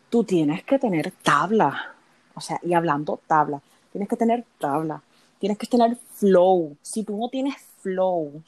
[0.10, 1.94] tú tienes que tener tabla.
[2.34, 3.62] O sea, y hablando tabla,
[3.92, 5.02] tienes que tener tabla,
[5.40, 6.76] tienes que tener flow.
[6.82, 8.42] Si tú no tienes flow,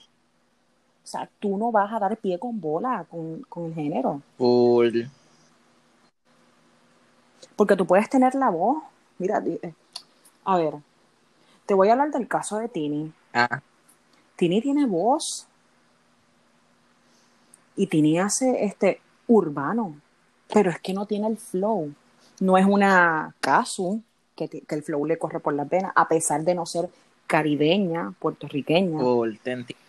[1.04, 4.22] o sea, tú no vas a dar pie con bola con, con el género.
[7.56, 8.84] Porque tú puedes tener la voz.
[9.20, 9.74] Mira, eh,
[10.46, 10.74] a ver,
[11.66, 13.14] te voy a hablar del caso de Tini.
[13.34, 13.62] Ah,
[14.36, 15.46] Tini tiene voz.
[17.76, 19.96] Y Tini hace este urbano.
[20.52, 21.94] Pero es que no tiene el flow.
[22.40, 24.02] No es una Casu
[24.36, 26.90] que, el flow le corre por las venas, a pesar de no ser
[27.28, 29.00] caribeña, puertorriqueña,
[29.44, 29.86] te entiendo.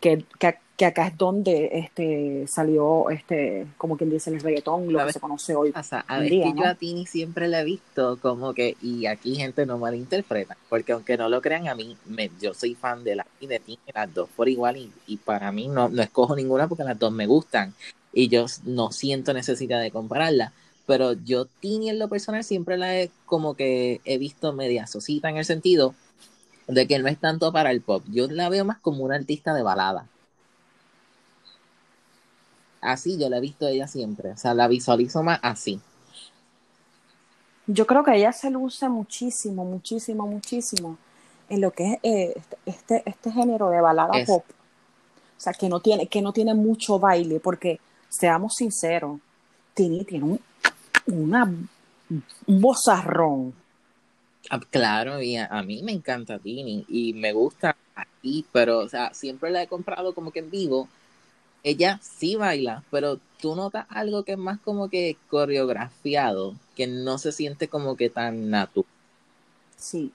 [0.00, 5.06] que, que, que acá es donde este salió este, como quien dice el reggaetón, lo
[5.06, 5.72] que se conoce hoy.
[5.74, 8.76] O sea, a ver, día, que yo a Tini siempre la he visto como que,
[8.82, 12.74] y aquí gente no malinterpreta, porque aunque no lo crean a mí, me, yo soy
[12.74, 15.88] fan de la y de Tini, las dos por igual, y, y para mí no,
[15.88, 17.72] no escojo ninguna porque las dos me gustan,
[18.12, 20.52] y yo no siento necesidad de compararla,
[20.86, 25.30] pero yo Tini en lo personal siempre la he como que he visto media sosita
[25.30, 25.94] en el sentido
[26.66, 29.54] de que no es tanto para el pop, yo la veo más como una artista
[29.54, 30.08] de balada.
[32.84, 35.80] Así yo la he visto a ella siempre, o sea, la visualizo más así.
[37.66, 40.98] Yo creo que ella se luce muchísimo, muchísimo, muchísimo
[41.48, 44.44] en lo que es eh, este, este, este género de balada Es- pop.
[45.36, 49.20] O sea, que no tiene, que no tiene mucho baile, porque seamos sinceros,
[49.74, 50.40] Tini tiene un,
[51.06, 53.54] una, un bozarrón.
[54.50, 58.88] Ah, Claro, y a, a mí me encanta Tini y me gusta aquí, pero o
[58.88, 60.88] sea, siempre la he comprado como que en vivo.
[61.64, 67.18] Ella sí baila, pero tú notas algo que es más como que coreografiado, que no
[67.18, 68.86] se siente como que tan natural.
[69.76, 70.12] Sí.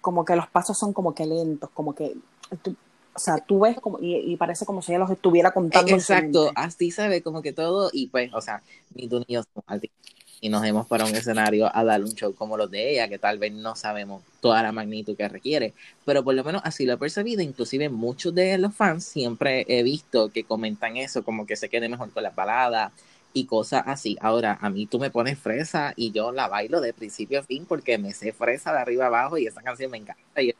[0.00, 2.16] Como que los pasos son como que lentos, como que.
[2.62, 2.74] tú-
[3.14, 3.98] o sea, tú ves como.
[4.00, 5.96] Y, y parece como si ella los estuviera contando.
[5.96, 8.62] Exacto, así se ve como que todo, y pues, o sea,
[8.94, 9.98] ni tú ni yo somos artistas,
[10.40, 13.18] y nos hemos para un escenario a dar un show como los de ella, que
[13.18, 15.74] tal vez no sabemos toda la magnitud que requiere,
[16.04, 19.82] pero por lo menos así lo he percibido, inclusive muchos de los fans siempre he
[19.82, 22.92] visto que comentan eso, como que se quede mejor con las baladas,
[23.32, 24.16] y cosas así.
[24.20, 27.64] Ahora, a mí tú me pones fresa y yo la bailo de principio a fin
[27.66, 30.42] porque me sé fresa de arriba abajo y esa canción me encanta.
[30.42, 30.54] Y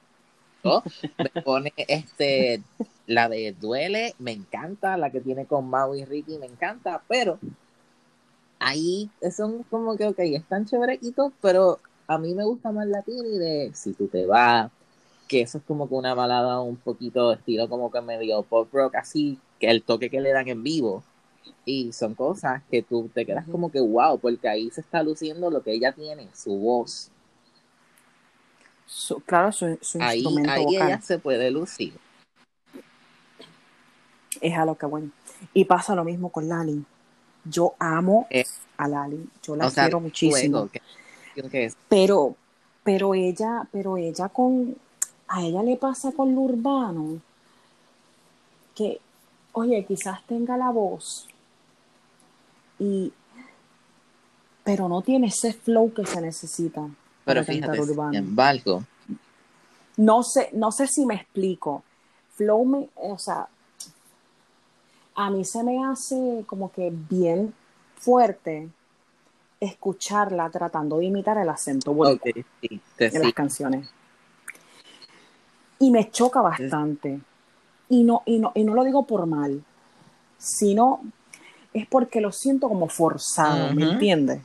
[0.63, 2.63] me pone este,
[3.07, 7.39] la de Duele, me encanta, la que tiene con Mau y Ricky, me encanta, pero
[8.61, 13.39] ahí son como que, ok, están chévereitos, pero a mí me gusta más la Tini
[13.39, 14.71] de Si tú te vas,
[15.27, 18.97] que eso es como que una balada un poquito estilo como que medio pop rock,
[18.97, 21.03] así, que el toque que le dan en vivo.
[21.65, 25.51] Y son cosas que tú te quedas como que wow, porque ahí se está luciendo
[25.51, 27.11] lo que ella tiene, su voz.
[28.87, 30.89] Su, claro, su, su Ahí, instrumento ahí vocal.
[30.89, 31.95] ella se puede lucir.
[34.41, 35.11] Es a lo que bueno.
[35.55, 36.85] Y pasa lo mismo con Lali.
[37.45, 38.45] Yo amo Eh,
[38.77, 39.29] a Lali.
[39.43, 40.69] Yo la o sea, quiero muchísimo.
[41.35, 42.37] luego, Pero,
[42.83, 44.77] pero ella, pero ella con,
[45.29, 47.21] a ella le pasa con lo urbano
[48.75, 49.01] que,
[49.53, 51.29] oye, quizás tenga la voz
[52.79, 53.13] y,
[54.65, 56.81] pero no tiene ese flow que se necesita
[57.25, 58.17] pero para cantar fíjate, sin urbano.
[58.19, 58.85] embargo,
[59.97, 61.83] No sé, no sé si me explico.
[62.37, 63.49] Flow me, o sea,
[65.15, 67.53] a mí se me hace como que bien
[67.97, 68.69] fuerte
[69.61, 73.89] escucharla tratando de imitar el acento boricua ok, sí, en las canciones.
[75.79, 77.21] Y me choca bastante.
[77.89, 79.63] Y no, y no, y no lo digo por mal,
[80.39, 81.01] sino
[81.73, 84.43] es porque lo siento como forzado, ¿me entiendes?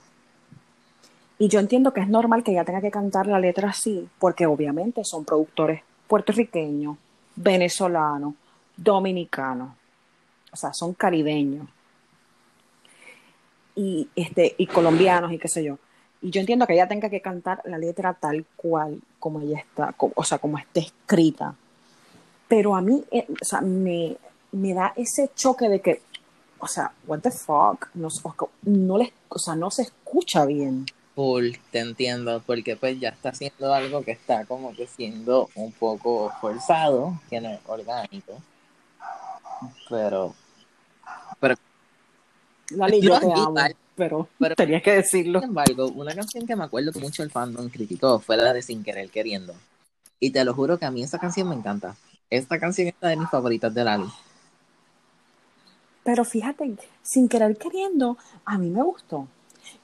[1.37, 4.45] Y yo entiendo que es normal que ella tenga que cantar la letra así, porque
[4.45, 6.97] obviamente son productores puertorriqueños,
[7.35, 8.35] venezolanos,
[8.77, 9.71] dominicanos,
[10.55, 11.67] o sea, son caribeños
[13.75, 15.77] y este y colombianos y qué sé yo.
[16.21, 19.91] Y yo entiendo que ella tenga que cantar la letra tal cual como ella está,
[19.91, 21.53] co- o sea, como está escrita.
[22.47, 24.15] Pero a mí, eh, o sea, me,
[24.53, 26.01] me da ese choque de que,
[26.59, 28.07] o sea, what the fuck, no,
[28.63, 30.85] no les, o sea, no se escucha bien.
[31.15, 35.71] Full, te entiendo, porque pues ya está haciendo algo que está como que siendo un
[35.73, 38.33] poco forzado, que no es orgánico.
[39.89, 40.33] Pero,
[41.45, 41.55] pero
[42.77, 43.55] Lali, Yo te amo,
[43.95, 45.39] pero, pero- tenías que decirlo.
[45.39, 48.61] sin embargo, una canción que me acuerdo que mucho el fandom criticó fue la de
[48.63, 49.53] Sin Querer Queriendo.
[50.19, 51.95] Y te lo juro que a mí esa canción me encanta.
[52.29, 54.07] Esta canción es una de mis favoritas de Lali.
[56.03, 59.27] Pero fíjate, sin querer queriendo, a mí me gustó.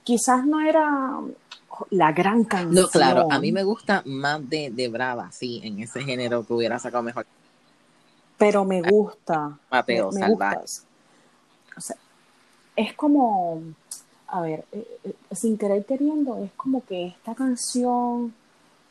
[0.03, 1.19] Quizás no era
[1.91, 2.73] la gran canción.
[2.75, 6.53] No, claro, a mí me gusta más de, de Brava, sí, en ese género que
[6.53, 7.25] hubiera sacado mejor
[8.37, 9.57] Pero me gusta.
[9.69, 10.57] Mateo me, me Salvaje.
[10.59, 10.87] gusta.
[11.77, 11.95] O sea,
[12.75, 13.61] es como,
[14.27, 18.33] a ver, eh, eh, sin querer queriendo, es como que esta canción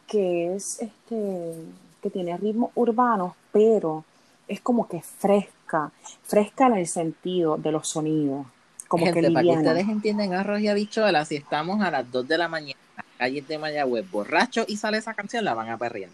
[0.06, 1.54] que es este,
[2.02, 4.04] que tiene ritmos urbanos, pero
[4.48, 5.92] es como que fresca,
[6.24, 8.46] fresca en el sentido de los sonidos,
[8.88, 12.26] como Gente, que para que ustedes entiendan arroz y habichuelas, si estamos a las 2
[12.26, 15.68] de la mañana en las calles de Mayagüez borracho y sale esa canción, la van
[15.68, 16.10] a perrear.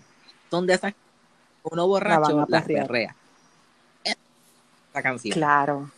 [0.50, 0.92] Son de esas
[1.62, 2.86] uno La borracho van a las perrear.
[2.86, 3.16] perrea.
[4.04, 5.32] Esa canción.
[5.32, 5.90] Claro.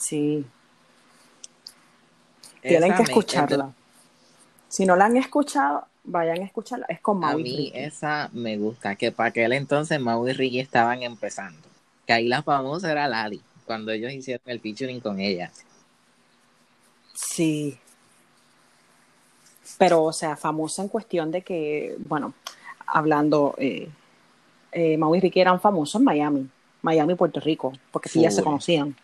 [0.00, 0.44] Sí,
[2.62, 3.72] tienen que escucharla.
[4.68, 6.86] Si no la han escuchado, vayan a escucharla.
[6.88, 7.72] Es con A Mau y mí Ricky.
[7.74, 11.60] esa me gusta, que para aquel entonces Mau y Ricky estaban empezando.
[12.06, 15.50] Que ahí la famosa era Lali, cuando ellos hicieron el featuring con ella.
[17.14, 17.78] Sí.
[19.78, 22.34] Pero, o sea, famosa en cuestión de que, bueno,
[22.86, 23.88] hablando, eh,
[24.72, 26.48] eh, Mau y Ricky eran famosos en Miami,
[26.82, 28.94] Miami y Puerto Rico, porque sí ya se conocían.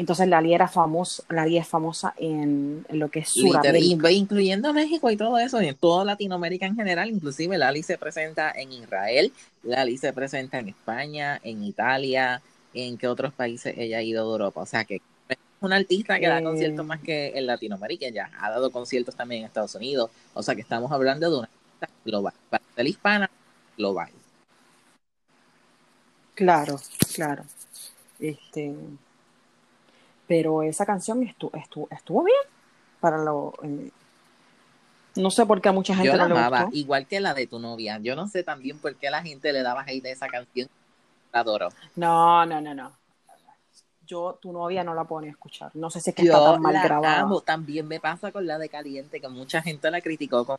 [0.00, 4.10] Entonces Lali era famosa, Lali es famosa en, en lo que es Sudamérica.
[4.10, 8.50] incluyendo México y todo eso, y en toda Latinoamérica en general, inclusive Lali se presenta
[8.50, 9.30] en Israel,
[9.62, 12.40] Lali se presenta en España, en Italia,
[12.72, 16.18] en qué otros países ella ha ido de Europa, o sea que es una artista
[16.18, 16.44] que da Eh.
[16.44, 20.54] conciertos más que en Latinoamérica, ya ha dado conciertos también en Estados Unidos, o sea
[20.54, 21.48] que estamos hablando de una
[21.78, 23.30] artista global, para ser hispana,
[23.76, 24.08] global.
[26.34, 26.80] Claro,
[27.14, 27.44] claro.
[28.18, 28.74] Este,
[30.30, 32.38] pero esa canción estuvo, estuvo, estuvo bien
[33.00, 33.52] para lo.
[33.64, 33.90] eh,
[35.16, 36.76] no sé por qué a mucha gente Yo la no le amaba, gustó.
[36.76, 39.64] igual que la de tu novia, yo no sé también por qué la gente le
[39.64, 40.68] daba hate a esa canción,
[41.32, 41.70] la adoro.
[41.96, 42.92] No, no, no, no.
[44.06, 45.72] Yo, tu novia no la pone a escuchar.
[45.74, 47.20] No sé si es que está tan mal la grabada.
[47.22, 47.40] amo.
[47.40, 50.58] También me pasa con la de Caliente, que mucha gente la criticó con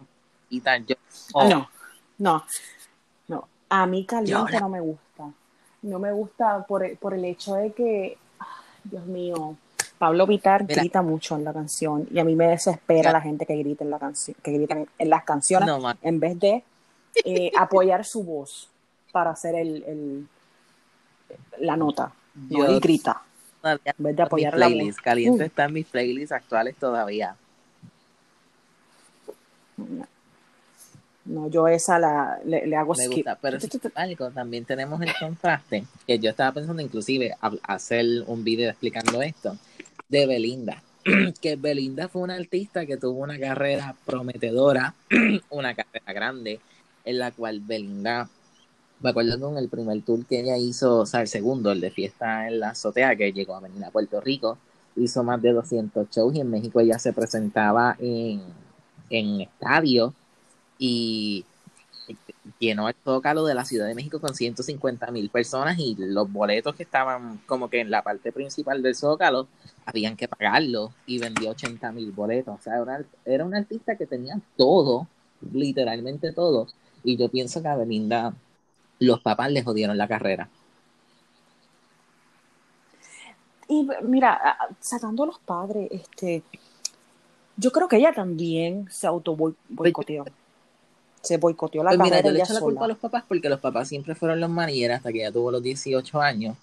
[0.50, 0.86] y tal.
[0.86, 0.96] Yo,
[1.32, 1.70] oh, No,
[2.18, 2.44] no,
[3.30, 3.48] no.
[3.70, 5.32] A mí caliente Yo la- no me gusta.
[5.84, 8.18] No me gusta por, el- por el hecho de que,
[8.84, 9.56] Dios mío,
[9.98, 10.82] Pablo Vitar Mira.
[10.82, 13.12] grita mucho en la canción y a mí me desespera Mira.
[13.14, 16.40] la gente que grita en la canción, que gritan en las canciones no, en vez
[16.40, 16.64] de
[17.26, 18.70] eh, apoyar su voz
[19.12, 20.28] para hacer el, el-
[21.60, 22.12] la nota.
[22.50, 23.22] yo, y grita.
[23.64, 24.68] En vez de apoyar la
[25.04, 25.46] Caliente uh.
[25.46, 27.36] está en mis playlists actuales todavía.
[29.78, 30.06] No,
[31.26, 33.58] yo esa la, le, hago Me Gusta, pero
[33.96, 39.58] algo, también tenemos el contraste, que yo estaba pensando inclusive hacer un video explicando esto,
[40.10, 40.82] de Belinda.
[41.42, 44.94] que Belinda fue una artista que tuvo una carrera prometedora,
[45.50, 46.60] una carrera grande,
[47.06, 48.30] en la cual Belinda,
[49.00, 51.92] me acuerdo con el primer tour que ella hizo, o sea, el segundo, el de
[51.92, 54.58] fiesta en la azotea, que llegó a venir a Puerto Rico,
[54.96, 58.42] hizo más de 200 shows y en México ella se presentaba en,
[59.10, 60.14] en estadios
[60.84, 61.46] y
[62.60, 66.74] llenó el Zócalo de la Ciudad de México con 150 mil personas y los boletos
[66.76, 69.48] que estaban como que en la parte principal del Zócalo
[69.86, 72.60] habían que pagarlo y vendió 80 mil boletos.
[72.60, 75.06] O sea, era, era un artista que tenía todo,
[75.54, 76.66] literalmente todo.
[77.04, 78.34] Y yo pienso que a Belinda
[78.98, 80.50] los papás le jodieron la carrera.
[83.68, 86.42] Y mira, sacando a los padres, este,
[87.56, 89.38] yo creo que ella también se auto
[89.70, 90.26] boicoteó
[91.22, 93.60] se boicoteó la pues mira, yo le echo la culpa a los papás porque los
[93.60, 96.58] papás siempre fueron los manieras hasta que ya tuvo los 18 años.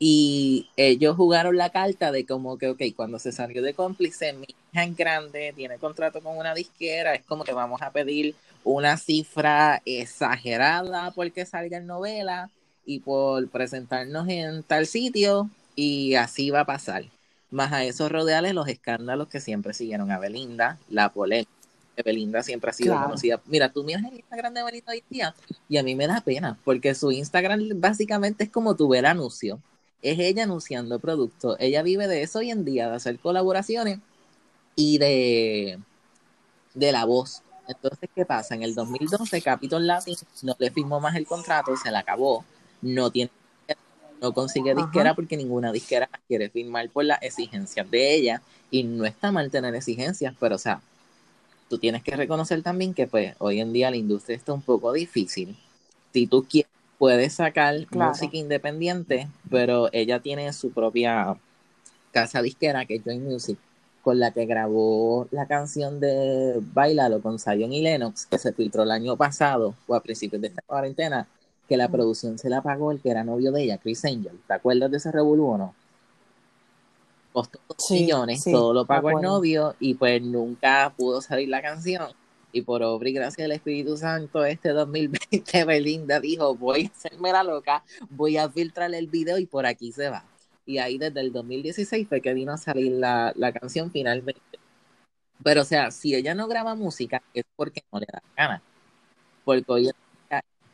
[0.00, 4.46] Y ellos jugaron la carta de como que, ok, cuando se salió de cómplice, mi
[4.72, 8.96] hija es grande, tiene contrato con una disquera, es como que vamos a pedir una
[8.96, 12.50] cifra exagerada porque salga en novela
[12.86, 17.04] y por presentarnos en tal sitio y así va a pasar.
[17.50, 21.57] Más a esos rodeales los escándalos que siempre siguieron a Belinda, la polémica
[22.02, 23.40] Belinda siempre ha sido conocida.
[23.46, 25.34] Mira, tú miras el Instagram de Belinda hoy día
[25.68, 29.60] y a mí me da pena porque su Instagram básicamente es como tu ver anuncio.
[30.02, 31.56] Es ella anunciando productos.
[31.58, 33.98] Ella vive de eso hoy en día, de hacer colaboraciones
[34.76, 35.78] y de,
[36.74, 37.42] de la voz.
[37.66, 38.54] Entonces, ¿qué pasa?
[38.54, 42.44] En el 2012, Capitol Latin no le firmó más el contrato, se le acabó.
[42.80, 43.30] No tiene
[44.20, 49.04] no consigue disquera porque ninguna disquera quiere firmar por las exigencias de ella y no
[49.04, 50.80] está mal tener exigencias, pero o sea,
[51.68, 54.92] tú tienes que reconocer también que pues hoy en día la industria está un poco
[54.92, 55.56] difícil.
[56.12, 61.36] Si tú quieres, puedes sacar música independiente, pero ella tiene su propia
[62.12, 63.58] casa disquera que es Joy Music,
[64.02, 68.82] con la que grabó la canción de Bailalo con Zion y Lennox, que se filtró
[68.82, 71.28] el año pasado o a principios de esta cuarentena,
[71.68, 74.40] que la producción se la pagó el que era novio de ella, Chris Angel.
[74.46, 75.74] ¿Te acuerdas de ese revolú o no?
[77.42, 82.08] Costó millones, todo lo pagó el novio y pues nunca pudo salir la canción.
[82.50, 87.30] Y por obra y gracia del Espíritu Santo, este 2020 Belinda dijo, voy a hacerme
[87.30, 90.24] la loca, voy a filtrar el video y por aquí se va.
[90.64, 94.40] Y ahí desde el 2016 fue que vino a salir la, canción finalmente.
[95.42, 98.62] Pero o sea, si ella no graba música es porque no le da gana.
[99.44, 99.90] Porque hoy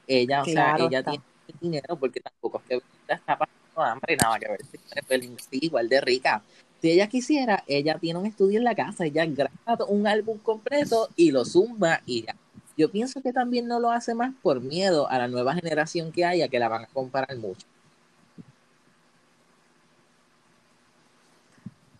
[0.07, 1.23] ella, o sea, ella tiene
[1.61, 5.31] dinero porque tampoco es que está pasando hambre, nada que ver.
[5.51, 6.43] igual de rica.
[6.81, 11.09] Si ella quisiera, ella tiene un estudio en la casa, ella graba un álbum completo
[11.17, 12.37] y lo zumba y ya.
[12.77, 16.25] Yo pienso que también no lo hace más por miedo a la nueva generación que
[16.25, 17.67] haya, que la van a comparar mucho.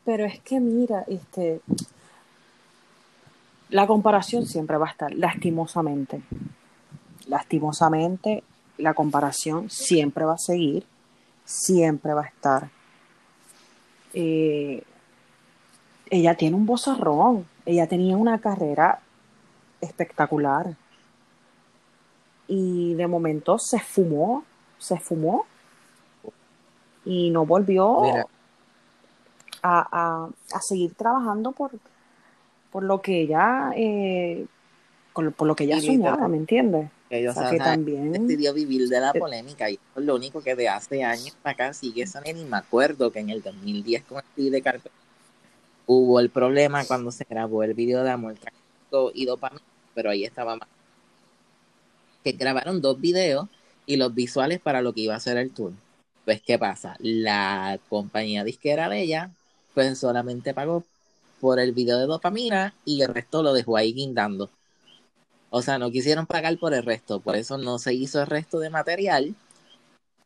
[0.05, 1.61] Pero es que mira, este,
[3.71, 6.21] la comparación siempre va a estar, lastimosamente.
[7.27, 8.43] Lastimosamente,
[8.77, 10.85] la comparación siempre va a seguir
[11.45, 12.71] siempre va a estar.
[14.13, 14.83] Eh,
[16.11, 19.01] ella tiene un bozarrón, ella tenía una carrera
[19.81, 20.77] espectacular
[22.47, 24.45] y de momento se fumó,
[24.79, 25.47] se fumó
[27.05, 28.03] y no volvió
[29.63, 30.29] a,
[30.61, 31.73] seguir trabajando por,
[32.71, 34.47] por lo que ella eh,
[35.15, 36.91] por, lo que ella soñaba, ¿me entiendes?
[37.15, 40.57] Ellos o que también decidió vivir de la eh, polémica y es lo único que
[40.57, 44.51] de hace años acá sigue eso ni me acuerdo que en el 2010 con el
[44.51, 44.93] de cartón
[45.87, 48.35] hubo el problema cuando se grabó el video de Amor
[49.15, 49.63] y Dopamina,
[49.95, 50.69] pero ahí estaba más.
[52.23, 53.49] Que grabaron dos videos
[53.87, 55.73] y los visuales para lo que iba a ser el tour.
[56.25, 56.97] Pues, ¿qué pasa?
[57.01, 59.31] La compañía disquera de ella,
[59.75, 60.85] pues solamente pagó
[61.41, 64.49] por el video de dopamina y el resto lo dejó ahí guindando.
[65.57, 68.59] O sea, no quisieron pagar por el resto, por eso no se hizo el resto
[68.59, 69.37] de material.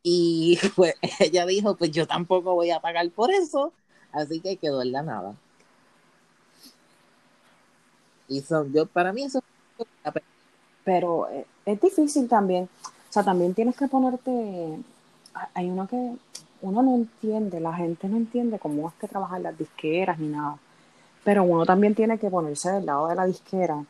[0.03, 3.75] Y pues ella dijo, pues yo tampoco voy a pagar por eso,
[4.11, 5.35] así que quedó en la nada.
[8.27, 9.43] Y son, yo, para mí eso
[10.83, 12.65] pero eh, es difícil también.
[13.11, 14.79] O sea, también tienes que ponerte.
[15.53, 16.15] Hay uno que
[16.63, 20.57] uno no entiende, la gente no entiende cómo es que trabajan las disqueras ni nada.
[21.23, 23.85] Pero uno también tiene que ponerse del lado de la disquera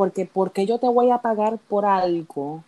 [0.00, 2.64] porque ¿por qué yo te voy a pagar por algo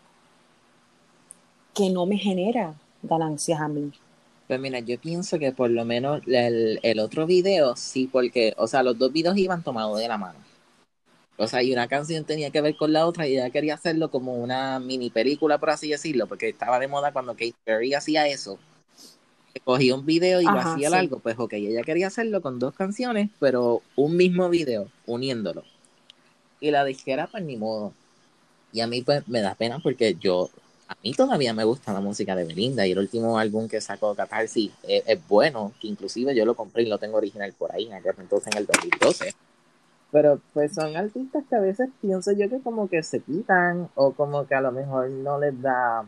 [1.73, 3.91] que no me genera ganancias a mí?
[4.47, 8.67] Pues mira, yo pienso que por lo menos el, el otro video sí, porque, o
[8.67, 10.39] sea, los dos videos iban tomados de la mano.
[11.39, 14.11] O sea, y una canción tenía que ver con la otra y ella quería hacerlo
[14.11, 18.29] como una mini película, por así decirlo, porque estaba de moda cuando Katy Perry hacía
[18.29, 18.59] eso.
[19.65, 20.95] Cogía un video y lo hacía sí.
[20.95, 21.19] largo.
[21.19, 25.65] Pues ok, ella quería hacerlo con dos canciones, pero un mismo video, uniéndolo.
[26.63, 27.93] Y la disquera, pues ni modo.
[28.73, 30.49] Y a mí pues me da pena porque yo,
[30.87, 34.15] a mí todavía me gusta la música de Belinda y el último álbum que sacó
[34.15, 37.89] Catarsis es, es bueno, que inclusive yo lo compré y lo tengo original por ahí,
[37.89, 39.35] en aquel entonces en el 2012.
[40.13, 44.13] Pero pues son artistas que a veces pienso yo que como que se quitan o
[44.13, 46.07] como que a lo mejor no les da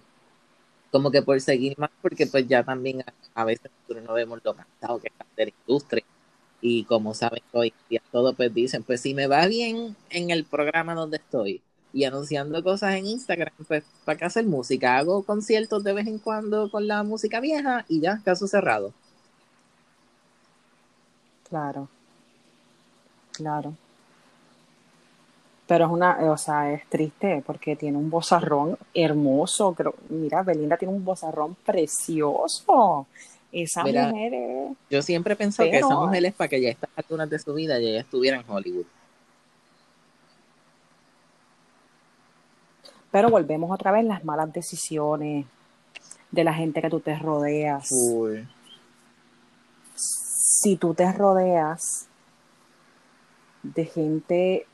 [0.93, 3.03] como que por seguir más porque pues ya también
[3.35, 6.05] a, veces nosotros no vemos lo cansado que está de la industria
[6.67, 10.45] y como saben hoy día todo pues dicen pues si me va bien en el
[10.45, 11.63] programa donde estoy
[11.93, 16.19] y anunciando cosas en Instagram pues para qué hacer música hago conciertos de vez en
[16.19, 18.95] cuando con la música vieja y ya caso cerrado
[21.55, 21.89] Claro.
[23.33, 23.75] Claro.
[25.67, 29.73] Pero es una, eh, o sea, es triste porque tiene un vozarrón hermoso.
[29.75, 33.07] Creo, mira, Belinda tiene un vozarrón precioso.
[33.55, 36.73] Esa Mira, mujer es, yo siempre pensé que esa mujer es para que ya a
[36.73, 38.87] estas alturas de su vida ya ella estuviera en Hollywood
[43.15, 45.47] pero volvemos otra vez las malas decisiones
[46.33, 47.89] de la gente que tú te rodeas.
[47.89, 48.41] Full.
[49.95, 52.09] Si tú te rodeas
[53.63, 54.67] de gente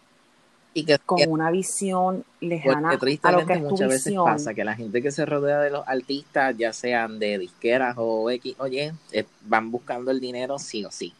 [0.74, 4.54] y que, con una visión lejana a lo que es tu muchas veces visión, pasa
[4.54, 8.54] que la gente que se rodea de los artistas, ya sean de disqueras o X,
[8.58, 11.12] oye, eh, van buscando el dinero sí o sí.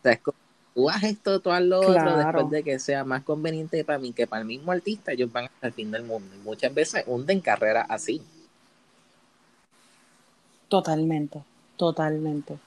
[0.00, 0.36] O sea, es como,
[0.74, 3.98] tú haz esto, tú haz lo otro, claro, después de que sea más conveniente para
[3.98, 6.34] mí que para el mismo artista, ellos van hasta el fin del mundo.
[6.36, 8.22] Y muchas veces hunden carreras así.
[10.68, 11.42] totalmente,
[11.76, 12.58] totalmente.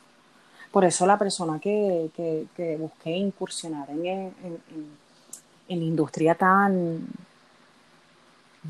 [0.72, 5.01] Por eso la persona que, que, que busque incursionar en, en, en-
[5.72, 7.08] en la industria tan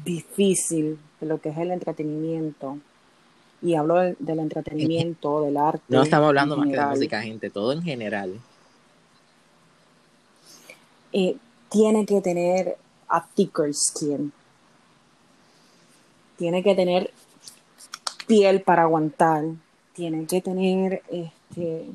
[0.05, 2.77] difícil de lo que es el entretenimiento,
[3.63, 7.49] y hablo del, del entretenimiento, del arte No estamos hablando más que de música, gente,
[7.49, 8.39] todo en general.
[11.11, 11.35] eh,
[11.69, 12.77] tiene que tener
[13.09, 14.31] a thicker skin,
[16.37, 17.11] tiene que tener
[18.27, 19.43] piel para aguantar,
[19.93, 21.87] tiene que tener, este,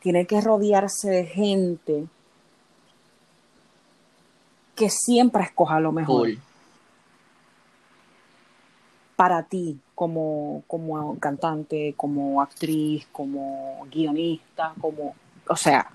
[0.00, 2.06] tiene que rodearse de gente
[4.82, 6.30] que siempre escoja lo mejor
[9.14, 15.14] para ti como, como cantante, como actriz, como guionista, como,
[15.48, 15.88] o sea,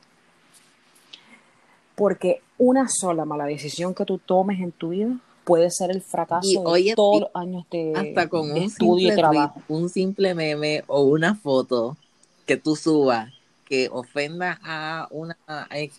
[1.95, 5.99] porque una sola mala decisión que tú tomes en tu vida puede ser el Y
[5.99, 9.61] fracaso de hoy en todos los años de, hasta con de un estudio y trabajo.
[9.67, 11.97] un simple meme o una foto
[12.45, 13.33] que tú subas
[13.65, 15.33] que ofenda a un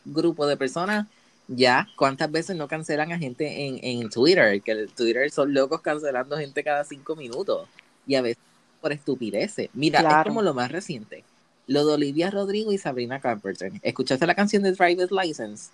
[0.06, 1.06] grupo de personas,
[1.48, 4.60] ya, ¿cuántas veces no cancelan a gente en, en Twitter?
[4.62, 7.66] Que el Twitter son locos cancelando gente cada cinco minutos
[8.06, 8.42] y a veces
[8.80, 9.70] por estupideces.
[9.72, 11.24] Mira, es como lo más reciente.
[11.66, 13.72] Lo de Olivia Rodrigo y Sabrina Carpenter.
[13.82, 15.70] ¿Escuchaste la canción de Driver's License?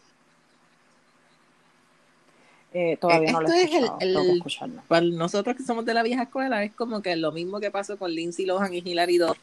[2.74, 5.94] eh, todavía no lo he es el, escuchado, tengo que para nosotros que somos de
[5.94, 9.18] la vieja escuela, es como que lo mismo que pasó con Lindsay Lohan y Hilary
[9.18, 9.38] Duff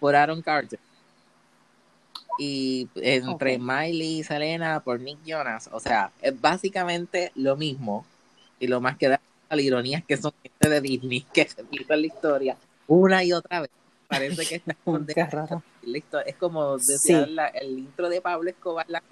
[0.00, 0.80] por Aaron Carter.
[2.38, 5.68] Y entre Miley y Selena por Nick Jonas.
[5.72, 8.04] O sea, es básicamente lo mismo.
[8.60, 9.20] Y lo más que da
[9.50, 12.56] la ironía es que son gente de Disney que repiten la historia
[12.88, 13.70] una y otra vez.
[14.08, 15.30] Parece que está historia.
[16.26, 19.02] Es como decía Sí, la- el intro de Pablo Escobar, la.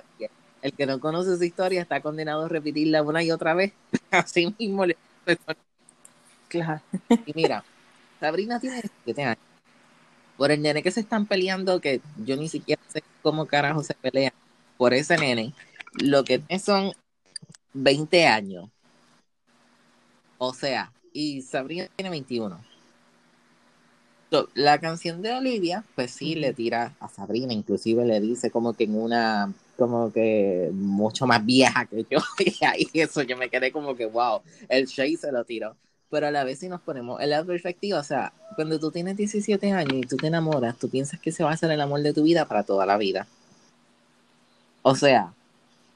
[0.62, 3.72] El que no conoce su historia está condenado a repetirla una y otra vez.
[4.10, 4.96] Así mismo le
[6.48, 6.80] claro.
[7.26, 7.64] Y mira,
[8.20, 9.43] Sabrina tiene 17 años.
[10.36, 13.94] Por el nene que se están peleando, que yo ni siquiera sé cómo carajo se
[13.94, 14.32] pelean
[14.76, 15.54] por ese nene,
[16.02, 16.92] lo que son
[17.72, 18.68] 20 años.
[20.38, 22.60] O sea, y Sabrina tiene 21.
[24.30, 28.72] So, la canción de Olivia, pues sí, le tira a Sabrina, inclusive le dice como
[28.72, 33.48] que en una, como que mucho más vieja que yo, y ahí eso yo me
[33.48, 35.76] quedé como que, wow, el Shay se lo tiró.
[36.10, 39.16] Pero a la vez si nos ponemos en la perspectiva, o sea, cuando tú tienes
[39.16, 42.00] 17 años y tú te enamoras, tú piensas que se va a hacer el amor
[42.02, 43.26] de tu vida para toda la vida.
[44.82, 45.32] O sea,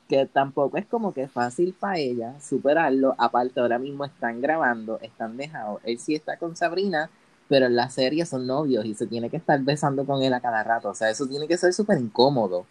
[0.09, 3.15] que tampoco es como que fácil para ella superarlo.
[3.19, 5.81] Aparte, ahora mismo están grabando, están dejados.
[5.85, 7.11] Él sí está con Sabrina,
[7.49, 10.41] pero en la serie son novios y se tiene que estar besando con él a
[10.41, 10.91] cada rato.
[10.91, 12.67] O sea, eso tiene que ser súper incómodo.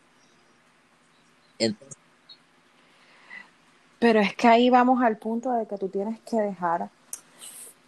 [1.60, 1.98] Entonces,
[4.00, 6.90] Pero es que ahí vamos al punto de que tú tienes que dejar,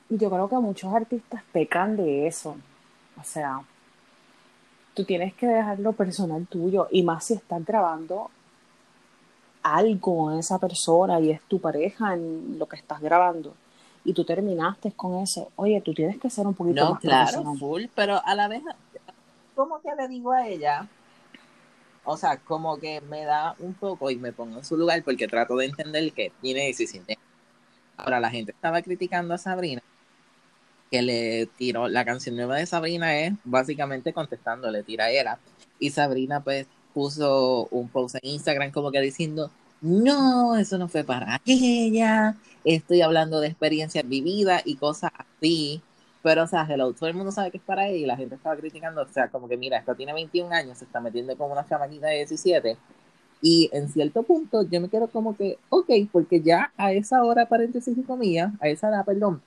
[0.09, 2.55] yo creo que muchos artistas pecan de eso.
[3.19, 3.61] O sea,
[4.93, 8.29] tú tienes que dejarlo personal tuyo y más si estás grabando
[9.61, 13.53] algo en esa persona y es tu pareja en lo que estás grabando
[14.03, 17.43] y tú terminaste con eso, oye, tú tienes que ser un poquito No, más claro,
[17.55, 18.63] full, pero a la vez,
[19.55, 20.87] como que le digo a ella,
[22.05, 25.27] o sea, como que me da un poco y me pongo en su lugar porque
[25.27, 27.23] trato de entender que tiene 17 años.
[27.97, 29.83] Ahora, la gente estaba criticando a Sabrina,
[30.91, 35.39] que le tiró, la canción nueva de Sabrina es básicamente contestándole, tira era.
[35.79, 41.03] Y Sabrina pues puso un post en Instagram como que diciendo, no, eso no fue
[41.03, 45.81] para ella, estoy hablando de experiencias vividas y cosas así.
[46.21, 48.35] Pero, o sea, hello, todo el mundo sabe que es para ella y la gente
[48.35, 51.53] estaba criticando, o sea, como que mira, esta tiene 21 años, se está metiendo como
[51.53, 52.77] una chamaquita de 17.
[53.41, 57.47] Y en cierto punto yo me quedo como que, ok, porque ya a esa hora,
[57.47, 59.41] paréntesis y comillas, a esa edad, perdón,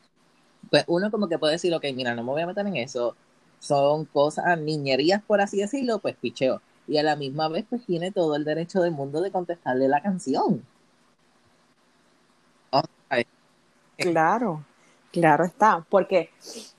[0.73, 3.15] pues uno como que puede decir, ok, mira, no me voy a meter en eso,
[3.61, 6.63] son cosas, niñerías, por así decirlo, pues picheo.
[6.89, 10.01] Y a la misma vez, pues tiene todo el derecho del mundo de contestarle la
[10.01, 10.65] canción.
[13.99, 14.65] Claro,
[15.13, 16.31] claro está, porque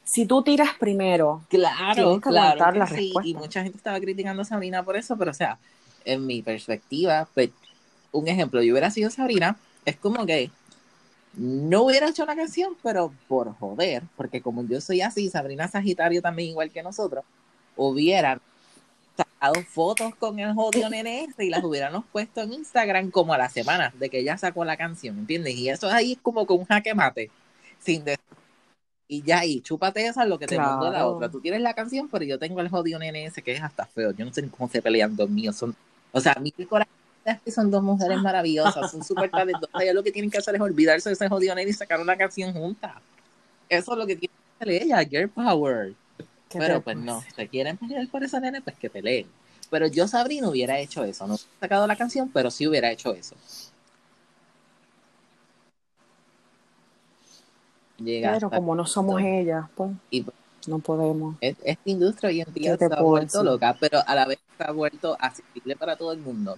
[0.03, 4.45] si tú tiras primero, Claro, que claro que sí, y mucha gente estaba criticando a
[4.45, 5.59] Sabrina por eso, pero o sea,
[6.03, 7.51] en mi perspectiva, pues,
[8.11, 10.49] un ejemplo, yo hubiera sido Sabrina, es como que
[11.35, 16.21] no hubiera hecho la canción, pero por joder, porque como yo soy así, Sabrina Sagitario
[16.21, 17.23] también igual que nosotros,
[17.75, 18.39] hubieran
[19.17, 23.37] sacado fotos con el jodido nene ese y las hubiéramos puesto en Instagram como a
[23.37, 25.55] la semana de que ella sacó la canción, ¿entiendes?
[25.55, 27.31] Y eso ahí es como con un jaque mate,
[27.79, 28.23] sin decir
[29.07, 31.15] y ya, y chúpate esa lo que te mandó la Claro.
[31.15, 31.29] otra.
[31.29, 34.11] Tú tienes la canción, pero yo tengo el jodido nene ese que es hasta feo.
[34.11, 35.55] Yo no sé ni cómo se pelean dos míos.
[35.55, 35.75] Son,
[36.11, 39.81] o sea, mi corazón es que son dos mujeres maravillosas, son súper talentosas.
[39.81, 42.17] Ellas lo que tienen que hacer es olvidarse de ese jodido nene y sacar una
[42.17, 42.93] canción juntas.
[43.69, 45.93] Eso es lo que tiene que hacer ella, Girl Power.
[46.49, 49.27] ¿qué Pero te pues no, si quieren pelear por esa nene, pues que peleen.
[49.69, 51.25] Pero yo, Sabrina, hubiera hecho eso.
[51.25, 53.35] No hubiera sacado la canción, pero sí hubiera hecho eso.
[57.97, 60.25] Llega Pero como no somos ellas, pues y
[60.67, 61.35] no podemos.
[61.41, 63.45] es- esta industria hoy en día ¿Qué te se ha vuelto decir?
[63.45, 66.57] loca, pero a la vez se ha vuelto accesible para todo el mundo.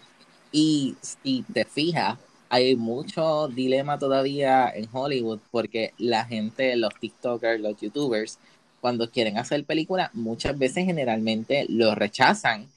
[0.57, 7.59] Y si te fijas, hay mucho dilema todavía en Hollywood porque la gente, los TikTokers,
[7.59, 8.39] los YouTubers,
[8.79, 12.69] cuando quieren hacer películas, muchas veces generalmente lo rechazan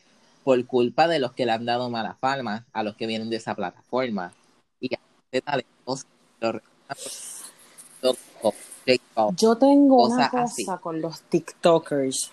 [0.42, 3.36] por culpa de los que le han dado malas palmas a los que vienen de
[3.36, 4.32] esa plataforma.
[4.80, 4.90] Y.
[9.36, 12.32] Yo tengo una cosa con los TikTokers.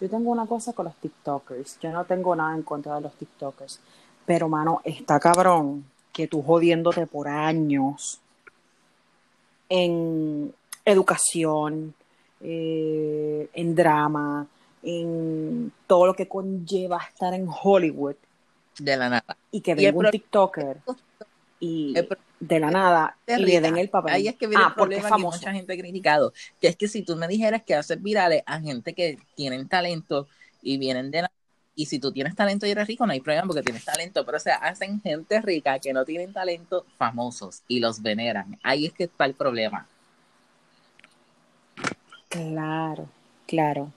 [0.00, 1.78] Yo tengo una cosa con los TikTokers.
[1.80, 3.80] Yo no tengo nada en contra de los TikTokers.
[4.26, 8.20] Pero, mano, está cabrón que tú jodiéndote por años
[9.68, 10.54] en
[10.84, 11.94] educación,
[12.40, 14.46] eh, en drama,
[14.82, 18.16] en todo lo que conlleva estar en Hollywood
[18.78, 19.36] de la nada.
[19.50, 20.78] y que venga un TikToker
[21.64, 21.94] y
[22.40, 24.12] de la nada y le den el papel.
[24.12, 26.76] Ahí es que viene ah, el porque es que mucha gente ha criticado, que es
[26.76, 30.28] que si tú me dijeras que haces virales a gente que tienen talento
[30.62, 31.30] y vienen de la...
[31.76, 34.36] Y si tú tienes talento y eres rico, no hay problema porque tienes talento, pero
[34.36, 38.58] o sea, hacen gente rica que no tienen talento famosos y los veneran.
[38.62, 39.88] Ahí es que está el problema.
[42.28, 43.08] Claro,
[43.46, 43.92] claro.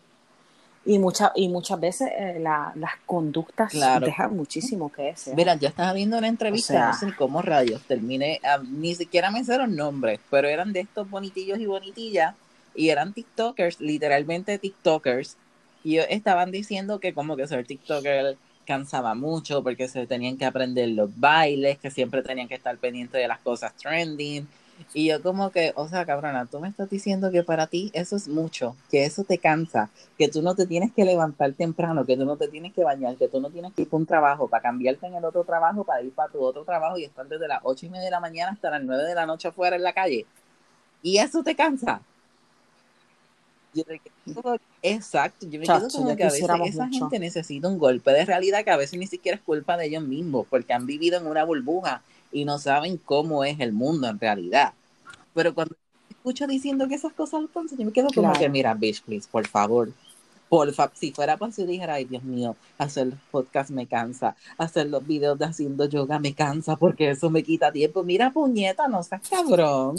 [0.88, 4.05] Y, mucha, y muchas veces eh, la- las conductas Claro.
[4.05, 5.35] dejan muchísimo que desear.
[5.35, 8.59] Mira, yo estaba viendo una entrevista, O sea- no sé ni cómo radios, terminé, ah,
[8.65, 12.35] ni siquiera me hicieron nombres, pero eran de estos bonitillos y bonitillas,
[12.73, 15.35] y eran TikTokers, literalmente TikTokers,
[15.83, 20.88] y estaban diciendo que como que ser TikToker cansaba mucho porque se tenían que aprender
[20.89, 24.47] los bailes, que siempre tenían que estar pendientes de las cosas trending,
[24.93, 28.15] y yo como que, o sea, cabrona, tú me estás diciendo que para ti eso
[28.15, 32.15] es mucho, que eso te cansa, que tú no te tienes que levantar temprano, que
[32.17, 34.47] tú no te tienes que bañar, que tú no tienes que ir para un trabajo,
[34.47, 37.47] para cambiarte en el otro trabajo, para ir para tu otro trabajo y estar desde
[37.47, 39.84] las ocho y media de la mañana hasta las nueve de la noche afuera en
[39.84, 40.25] la calle.
[41.01, 42.01] Y eso te cansa.
[43.73, 47.78] Yo me quedo- exacto, yo me quedo como que a veces esa gente necesita un
[47.78, 50.86] golpe de realidad que a veces ni siquiera es culpa de ellos mismos, porque han
[50.88, 52.01] vivido en una burbuja
[52.38, 54.73] y no saben cómo es el mundo en realidad.
[55.33, 55.75] Pero cuando
[56.09, 58.39] escucho diciendo que esas cosas lo pasan, yo me quedo como Claro.
[58.39, 59.91] que, mira, bitch, please, por favor.
[60.49, 64.35] Por fa si fuera para si dijera, ay, Dios mío, hacer los podcasts me cansa,
[64.57, 68.03] hacer los videos de haciendo yoga me cansa porque eso me quita tiempo.
[68.03, 69.95] Mira, puñeta, no seas cabrón.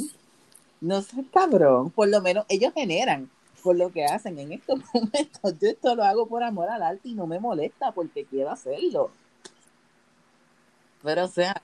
[0.81, 1.91] No seas cabrón.
[1.91, 3.31] Por lo menos ellos generan
[3.63, 5.59] por lo que hacen en estos momentos.
[5.61, 9.11] Yo esto lo hago por amor al arte y no me molesta porque quiero hacerlo.
[11.03, 11.63] Pero, o sea,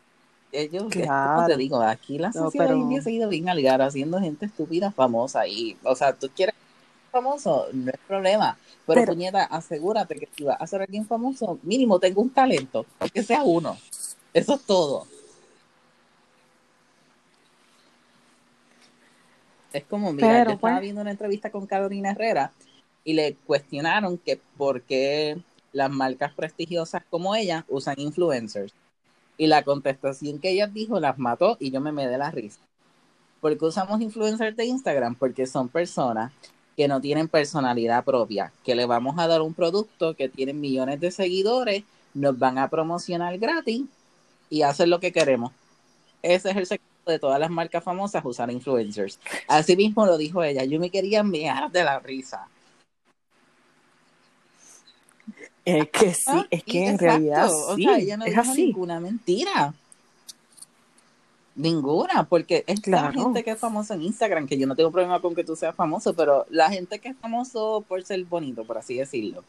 [0.62, 1.46] ellos, como Claro.
[1.46, 3.82] te digo, aquí la No, sociedad pero- en día se ha ido bien al gar
[3.82, 6.54] haciendo gente estúpida famosa y, o sea, tú quieres
[7.10, 8.58] famoso, no es problema.
[8.86, 13.22] Pero, puñeta, asegúrate que si vas a ser alguien famoso, mínimo tengo un talento, que
[13.22, 13.76] sea uno.
[14.32, 15.06] Eso es todo.
[19.72, 22.52] Es como, mira, yo estaba pues viendo una entrevista con Carolina Herrera
[23.02, 25.36] y le cuestionaron que por qué
[25.72, 28.72] las marcas prestigiosas como ella usan influencers.
[29.36, 32.60] Y la contestación que ella dijo las mató y yo me me de la risa.
[33.40, 35.16] ¿Por qué usamos influencers de Instagram?
[35.16, 36.32] Porque son personas
[36.76, 41.00] que no tienen personalidad propia, que le vamos a dar un producto que tiene millones
[41.00, 43.82] de seguidores, nos van a promocionar gratis
[44.50, 45.52] y hacer lo que queremos.
[46.22, 49.20] Ese es el secreto de todas las marcas famosas, usar influencers.
[49.46, 52.48] Así mismo lo dijo ella, yo me quería mear de la risa.
[55.64, 58.66] Es que sí, ah, es que en realidad sí, ella no es así.
[58.66, 59.72] ninguna mentira.
[61.56, 65.20] Ninguna, porque es la gente que es famosa en Instagram, que yo no tengo problema
[65.20, 68.76] con que tú seas famoso, pero la gente que es famoso por ser bonito, por
[68.76, 69.44] así decirlo,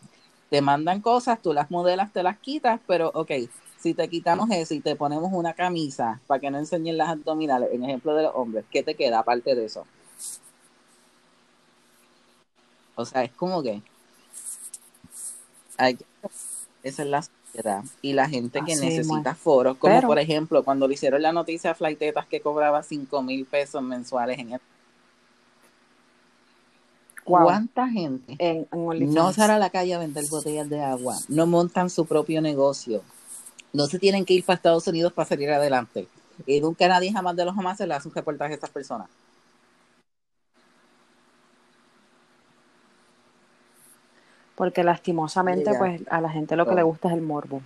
[0.52, 3.32] te mandan cosas, tú las modelas, te las quitas, pero ok,
[3.80, 7.70] si te quitamos eso y te ponemos una camisa para que no enseñen las abdominales,
[7.74, 9.86] en ejemplo de los hombres, ¿qué te queda aparte de eso?
[12.96, 13.82] O sea, es como que
[15.78, 15.98] hay,
[16.84, 17.22] esa es la
[18.02, 21.76] y la gente que necesita foros, como por ejemplo cuando le hicieron la noticia a
[21.76, 24.62] Flaitetas que cobraba 5 mil pesos mensuales en el...
[27.24, 31.16] ¿Cuánta gente no sale a la calle a vender botellas de agua?
[31.28, 33.02] No montan su propio negocio.
[33.74, 36.08] No se tienen que ir para Estados Unidos para salir adelante.
[36.46, 39.08] Y nunca nadie jamás de los jamás se le hace un reportaje a estas personas.
[44.56, 47.62] Porque lastimosamente pues a la gente lo que le gusta es el morbo.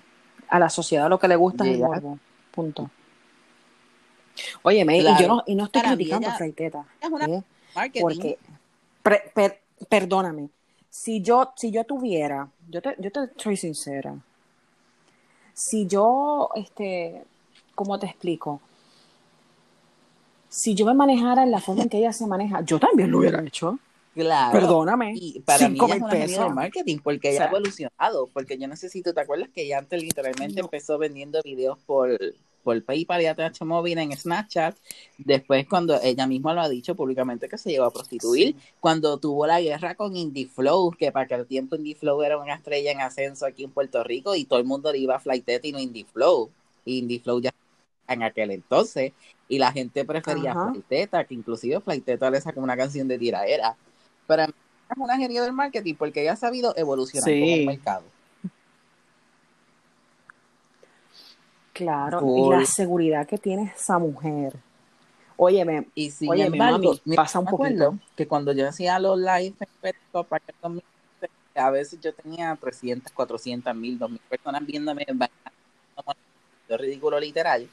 [0.48, 2.20] A la sociedad lo que le gusta es el morbo.
[2.52, 2.90] Punto.
[4.64, 6.86] Oye, y yo no, y no estoy criticando a Freiteta.
[7.02, 7.44] Es una ¿eh?
[8.02, 8.40] Porque,
[9.88, 10.50] perdóname,
[10.90, 14.16] si yo, si yo tuviera, yo te, yo te soy sincera,
[15.54, 17.24] si yo, este,
[17.76, 18.62] ¿cómo te explico?
[20.48, 23.20] Si yo me manejara en la forma en que ella se maneja, yo también lo
[23.20, 23.78] hubiera hecho.
[24.14, 24.52] Claro.
[24.52, 25.14] Perdóname.
[25.16, 25.80] Y para mí
[26.14, 28.28] es una marketing porque ella ha evolucionado.
[28.34, 32.18] Porque yo necesito, ¿te acuerdas que ella antes literalmente empezó vendiendo videos por,
[32.64, 34.76] por PayPal y ATH móvil en Snapchat?
[35.18, 39.46] Después, cuando ella misma lo ha dicho públicamente que se llevó a prostituir, cuando tuvo
[39.46, 43.64] la guerra con IndieFlow, que para aquel tiempo IndieFlow era una estrella en ascenso aquí
[43.64, 46.50] en Puerto Rico y todo el mundo le iba a Flightet y no IndieFlow.
[46.86, 47.54] Y IndieFlow ya
[48.08, 49.14] en aquel entonces
[49.48, 53.76] y la gente prefería Flighteta, que inclusive Flighteta le sacó una canción de tiraera
[54.30, 54.54] para mí
[54.92, 58.04] es una genia del marketing porque ella ha sabido evolucionar con el mercado.
[61.74, 64.54] Claro, y la seguridad que tiene esa mujer.
[65.36, 69.56] Óyeme, y sin oye, embargo, pasa un poquito que cuando yo hacía los live
[71.56, 75.08] a veces yo tenía 300, 400 mil, 2 mil personas viéndome
[76.68, 77.68] de ridículo literal.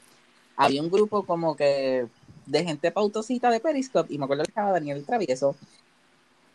[0.55, 2.07] Había un grupo como que
[2.47, 5.55] de gente pautosita de Periscope y me acuerdo que estaba Daniel Travieso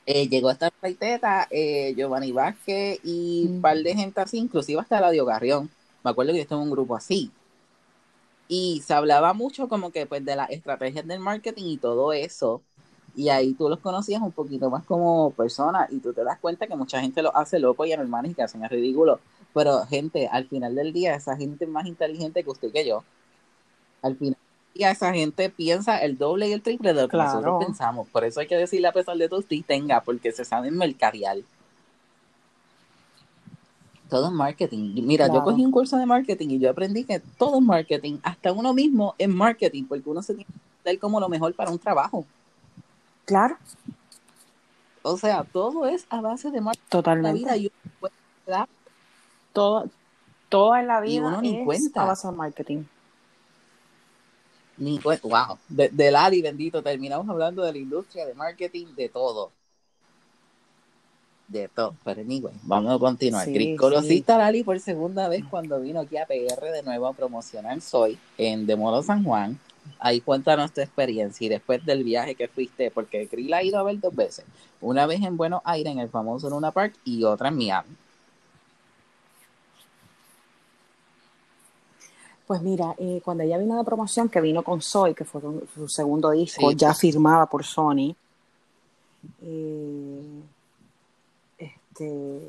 [0.06, 5.00] eh, llegó esta Paiteta, eh, Giovanni Vázquez y un par de gente así, inclusive hasta
[5.00, 5.70] Radio Garrión.
[6.02, 7.30] Me acuerdo que yo estaba en un grupo así.
[8.48, 12.62] Y se hablaba mucho como que pues de las estrategias del marketing y todo eso.
[13.14, 16.66] Y ahí tú los conocías un poquito más como personas y tú te das cuenta
[16.66, 19.20] que mucha gente lo hace loco y anormal y que hacen es ridículo.
[19.54, 22.86] Pero gente, al final del día, esa gente es más inteligente que usted y que
[22.86, 23.04] yo.
[24.02, 24.38] Al final
[24.74, 28.08] y a esa gente piensa el doble y el triple de lo que nosotros pensamos.
[28.08, 31.38] Por eso hay que decirle a pesar de todo, sí tenga, porque se sabe mercadear.
[34.08, 34.94] Todo es marketing.
[35.04, 38.52] Mira, yo cogí un curso de marketing y yo aprendí que todo es marketing, hasta
[38.52, 41.78] uno mismo es marketing, porque uno se tiene que ver como lo mejor para un
[41.78, 42.24] trabajo.
[43.24, 43.56] Claro.
[45.02, 46.88] O sea, todo es a base de marketing.
[46.88, 47.46] Totalmente.
[47.46, 48.68] La vida
[49.52, 49.88] todo,
[50.48, 52.02] todo en la vida uno ni cuenta.
[52.02, 52.84] a base de marketing.
[54.82, 59.52] Ni, wow, de, del Ali bendito, terminamos hablando de la industria, de marketing, de todo.
[61.46, 63.44] De todo, pero anyway, vamos a continuar.
[63.44, 67.12] Sí, Conociste a Lali por segunda vez cuando vino aquí a PR de nuevo a
[67.12, 69.56] promocionar Soy en De Modo San Juan.
[70.00, 73.78] Ahí cuéntanos tu experiencia y después del viaje que fuiste, porque Cris la ha ido
[73.78, 74.44] a ver dos veces.
[74.80, 77.88] Una vez en Buenos Aires, en el famoso Luna Park, y otra en Miami.
[82.52, 85.40] Pues mira, eh, cuando ella vino de promoción, que vino con Soy, que fue
[85.74, 88.14] su segundo disco, ya firmada por Sony,
[89.40, 90.42] eh,
[91.56, 92.40] este,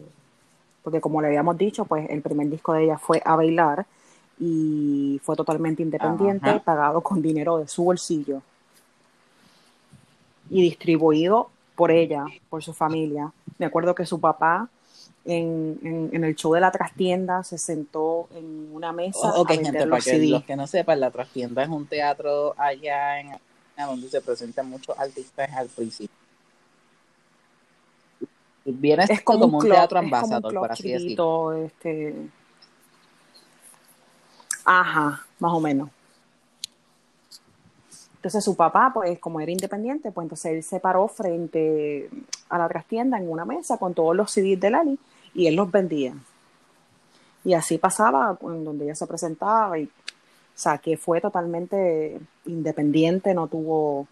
[0.83, 3.85] porque como le habíamos dicho, pues el primer disco de ella fue A Bailar
[4.37, 8.41] y fue totalmente independiente, pagado con dinero de su bolsillo.
[10.49, 13.31] Y distribuido por ella, por su familia.
[13.57, 14.67] Me acuerdo que su papá
[15.25, 19.33] en, en, el show de la trastienda se sentó en una mesa.
[19.35, 23.19] Ok, a gente, para que los que no sepan, la trastienda es un teatro allá
[23.19, 23.39] en
[23.77, 26.15] donde se presentan muchos artistas al principio.
[28.65, 31.53] Viene es como, un, teatro ambasador, por así decirlo.
[31.53, 32.15] Este...
[34.63, 35.89] Ajá, más o menos.
[38.15, 42.09] Entonces su papá, pues como era independiente, pues entonces él se paró frente
[42.47, 44.99] a la trastienda en una mesa con todos los CDs de Lali
[45.33, 46.13] y él los vendía.
[47.43, 53.33] Y así pasaba en donde ella se presentaba y o sea, que fue totalmente independiente,
[53.33, 54.07] no tuvo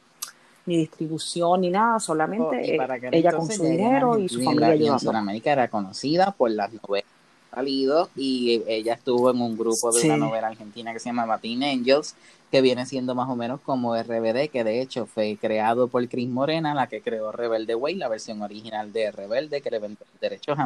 [0.66, 5.00] ni distribución ni nada, solamente oh, ella con su dinero y su familia en, en
[5.00, 7.10] Sudamérica era conocida por las novelas
[7.54, 11.64] salido y ella estuvo en un grupo de una novela argentina que se llama Matin
[11.64, 12.16] Angels,
[12.50, 16.30] que viene siendo más o menos como RBD, que de hecho fue creado por Chris
[16.30, 20.58] Morena, la que creó Rebelde Way, la versión original de Rebelde, que le vendió derechos
[20.58, 20.66] a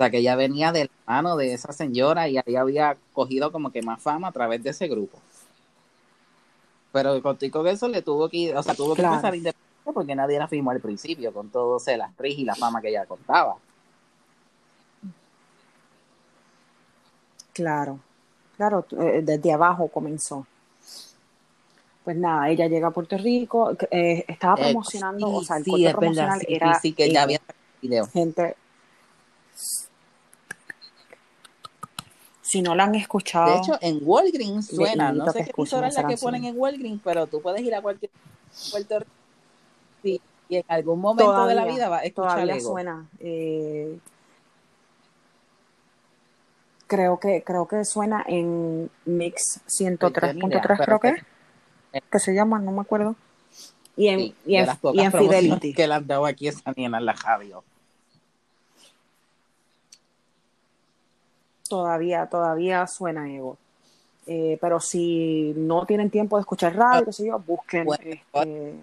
[0.00, 3.70] sea, que ella venía de la mano de esa señora y ahí había cogido como
[3.70, 5.18] que más fama a través de ese grupo.
[6.92, 10.48] Pero contigo eso le tuvo que, o sea, tuvo que empezar independiente porque nadie la
[10.48, 13.56] firmó al principio, con todo el actriz y la fama que ella contaba.
[17.52, 17.98] Claro,
[18.56, 20.46] claro, eh, desde abajo comenzó.
[22.04, 25.90] Pues nada, ella llega a Puerto Rico, eh, estaba eh, promocionando, o sea, el corte
[25.90, 27.40] promocional era sí, que ya había
[27.82, 28.06] video.
[28.06, 28.56] gente.
[32.50, 33.52] Si no la han escuchado.
[33.52, 37.00] De hecho, en Walgreens suena, no sé qué emisora es la que ponen en Walgreens,
[37.04, 38.10] pero tú puedes ir a cualquier
[38.72, 39.10] Puerto Rico
[40.02, 43.06] sí, y en algún momento de la vida va a escuchar Todavía suena.
[43.20, 44.00] Eh,
[46.88, 51.22] creo que creo que suena en Mix 103.3 creo que
[52.10, 53.14] que se llama, no me acuerdo.
[53.96, 55.72] Y en, y en, y en Fidelity.
[55.72, 57.62] Que le han dado aquí esa niña en la radio.
[61.70, 63.56] Todavía, todavía suena Ego.
[64.26, 68.74] Eh, pero si no tienen tiempo de escuchar radio, qué sé yo, busquen este,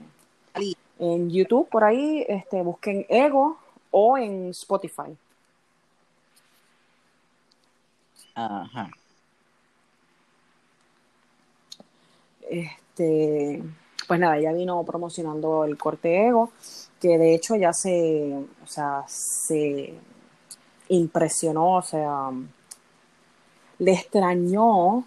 [0.99, 3.57] en YouTube por ahí, este, busquen Ego
[3.91, 5.17] o en Spotify.
[8.35, 8.89] Ajá.
[12.49, 13.61] Este,
[14.07, 16.51] pues nada, ella vino promocionando el corte ego,
[17.01, 18.33] que de hecho ya se,
[18.63, 19.93] o sea, se
[20.87, 22.31] impresionó, o sea,
[23.79, 25.05] le extrañó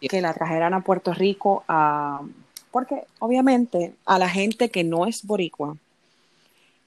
[0.00, 2.22] que la trajeran a Puerto Rico a,
[2.70, 5.76] porque obviamente a la gente que no es boricua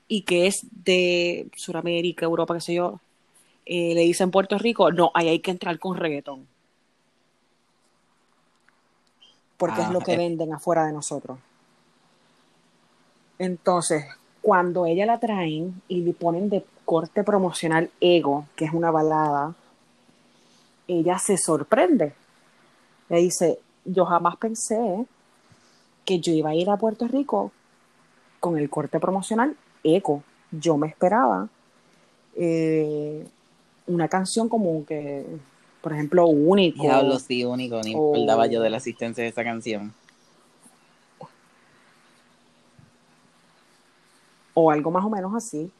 [0.07, 2.99] y que es de Sudamérica, Europa, qué sé yo,
[3.65, 6.47] eh, le dicen Puerto Rico, no, ahí hay que entrar con reggaetón.
[9.57, 10.17] Porque es lo ah, que eh.
[10.17, 11.37] venden afuera de nosotros.
[13.37, 14.05] Entonces,
[14.41, 19.55] cuando ella la traen y le ponen de corte promocional Ego, que es una balada,
[20.99, 22.13] ella se sorprende.
[23.09, 25.05] Le dice, yo jamás pensé
[26.05, 27.51] que yo iba a ir a Puerto Rico
[28.39, 30.23] con el corte promocional Ego.
[30.51, 31.47] Yo me esperaba
[32.35, 33.25] eh,
[33.87, 35.25] una canción como que,
[35.81, 36.83] por ejemplo, único.
[36.83, 38.13] Diablo, sí, único, ni o...
[38.13, 39.93] acordaba yo de la asistencia de esa canción.
[44.53, 45.71] O algo más o menos así.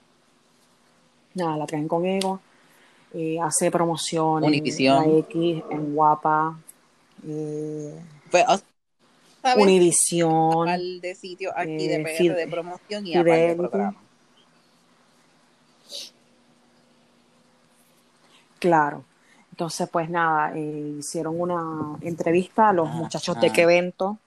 [1.34, 2.40] Nada, la traen con ego.
[3.14, 5.04] Eh, hace promoción Univision.
[5.04, 6.58] en X, en Guapa.
[7.28, 8.00] Eh,
[8.30, 8.46] pues,
[9.58, 10.68] Univisión.
[11.02, 13.96] de sitio aquí de PR de promoción y aparte de programa.
[18.60, 19.04] Claro.
[19.52, 24.18] Entonces, pues nada, eh, hicieron una entrevista a los muchachos de qué evento.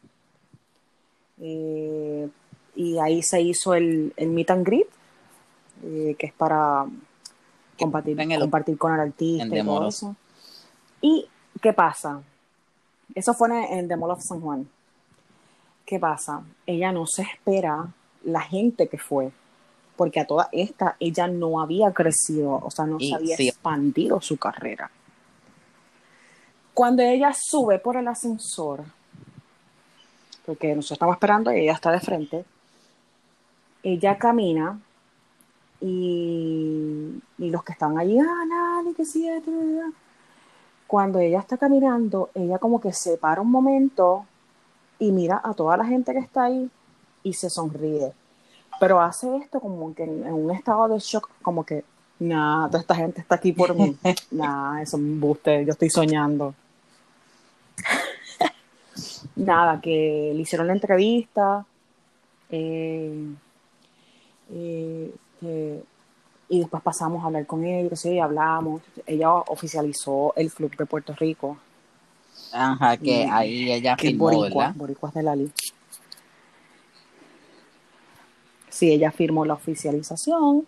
[1.41, 2.29] Eh,
[2.77, 4.89] y ahí se hizo el, el meet and greet,
[5.85, 6.87] eh, que es para
[7.79, 10.17] compartir, compartir con el artista y todo eso.
[11.01, 11.27] ¿Y
[11.61, 12.21] qué pasa?
[13.15, 14.69] Eso fue en el The Mall of San Juan.
[15.85, 16.43] ¿Qué pasa?
[16.67, 17.87] Ella no se espera
[18.25, 19.31] la gente que fue
[19.97, 24.37] porque a toda esta ella no había crecido, o sea, no se había expandido su
[24.37, 24.91] carrera.
[26.73, 28.85] Cuando ella sube por el ascensor,
[30.45, 32.45] porque nos estamos esperando y ella está de frente,
[33.83, 34.81] ella camina
[35.87, 39.29] y, los que están allí, ah, nadie, que sí,
[40.87, 44.25] cuando ella está caminando, ella como que se para un momento
[44.99, 46.71] y mira a toda la gente que está ahí
[47.23, 48.13] y se sonríe
[48.81, 51.85] pero hace esto como que en, un estado de shock, como que,
[52.19, 53.97] nada, toda esta gente está aquí por mí.
[54.31, 56.55] nada, eso me embuste, yo estoy soñando.
[59.37, 61.65] nada, que le hicieron la entrevista.
[62.51, 63.35] Eh,
[64.51, 65.11] Y,
[65.45, 65.85] este,
[66.49, 68.83] y después pasamos a hablar con ella, sí, hablamos.
[69.07, 71.57] Ella oficializó el club de Puerto Rico.
[72.53, 74.77] Ajá, que Y- ahí ella que firmó, boricua, ¿verdad?
[74.77, 75.53] boricuas de Lali.
[78.69, 80.67] Sí, ella firmó la oficialización.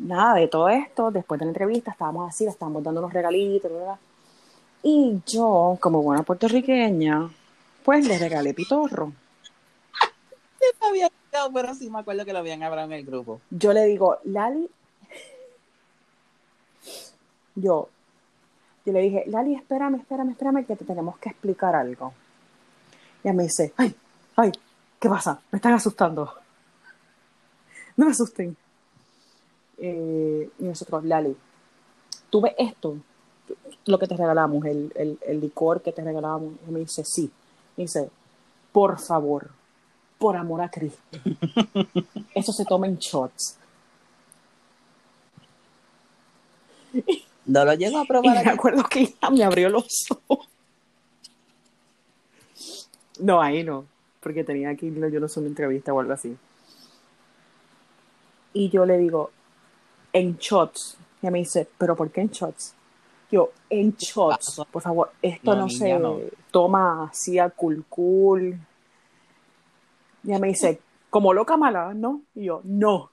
[0.00, 3.70] Nada, de todo esto, después de la entrevista, estábamos así, le estábamos dando unos regalitos,
[3.70, 3.98] ¿verdad?
[4.82, 7.30] Y yo, como buena puertorriqueña,
[7.84, 9.12] pues le regalé pitorro.
[11.52, 13.40] Pero sí me acuerdo que lo habían hablado en el grupo.
[13.50, 14.70] Yo le digo, Lali,
[17.56, 17.88] yo,
[18.86, 22.12] yo le dije, Lali, espérame, espérame, espérame, que te tenemos que explicar algo.
[23.22, 23.94] Y ella me dice, ay,
[24.36, 24.52] ay,
[25.00, 25.40] ¿qué pasa?
[25.50, 26.32] Me están asustando.
[27.96, 28.56] No me asusten.
[29.78, 31.36] Eh, y nosotros, Lali,
[32.28, 32.96] ¿tú ves esto?
[33.86, 36.54] Lo que te regalamos, el, el, el licor que te regalamos.
[36.66, 37.30] Y me dice, sí.
[37.76, 38.10] Me dice,
[38.72, 39.48] por favor,
[40.18, 41.00] por amor a Cristo.
[42.34, 43.56] Eso se toma en shots.
[47.46, 48.48] No lo llego a Y probar me aquí.
[48.50, 50.48] acuerdo que ella me abrió los ojos.
[53.18, 53.84] No, ahí no,
[54.20, 56.36] porque tenía que irlo yo no sé una entrevista o algo así.
[58.52, 59.30] Y yo le digo,
[60.12, 60.96] en shots.
[61.22, 62.74] Y me dice, ¿pero por qué en shots?
[63.30, 66.18] Yo, en shots, por favor, esto No, se no.
[66.50, 68.58] toma así a cool cool.
[70.24, 72.22] Y ella me dice, como loca mala, ¿no?
[72.34, 73.10] Y yo, no,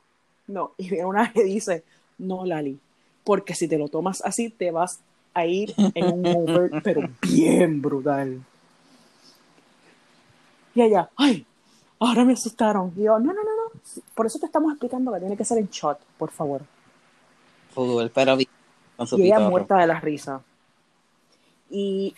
[0.48, 0.72] no.
[0.78, 1.84] Y viene una que dice,
[2.18, 2.80] no, Lali,
[3.24, 5.00] porque si te lo tomas así, te vas
[5.34, 8.42] a ir en un over, pero bien brutal.
[10.74, 11.46] Y ella, ay,
[12.00, 12.94] ahora me asustaron.
[12.96, 13.82] Y yo, no, no, no, no.
[14.16, 16.62] Por eso te estamos explicando que tiene que ser en shot, por favor.
[17.74, 18.48] Fútbol, pero Y
[19.24, 20.42] ella muerta de la risa.
[21.70, 22.14] Y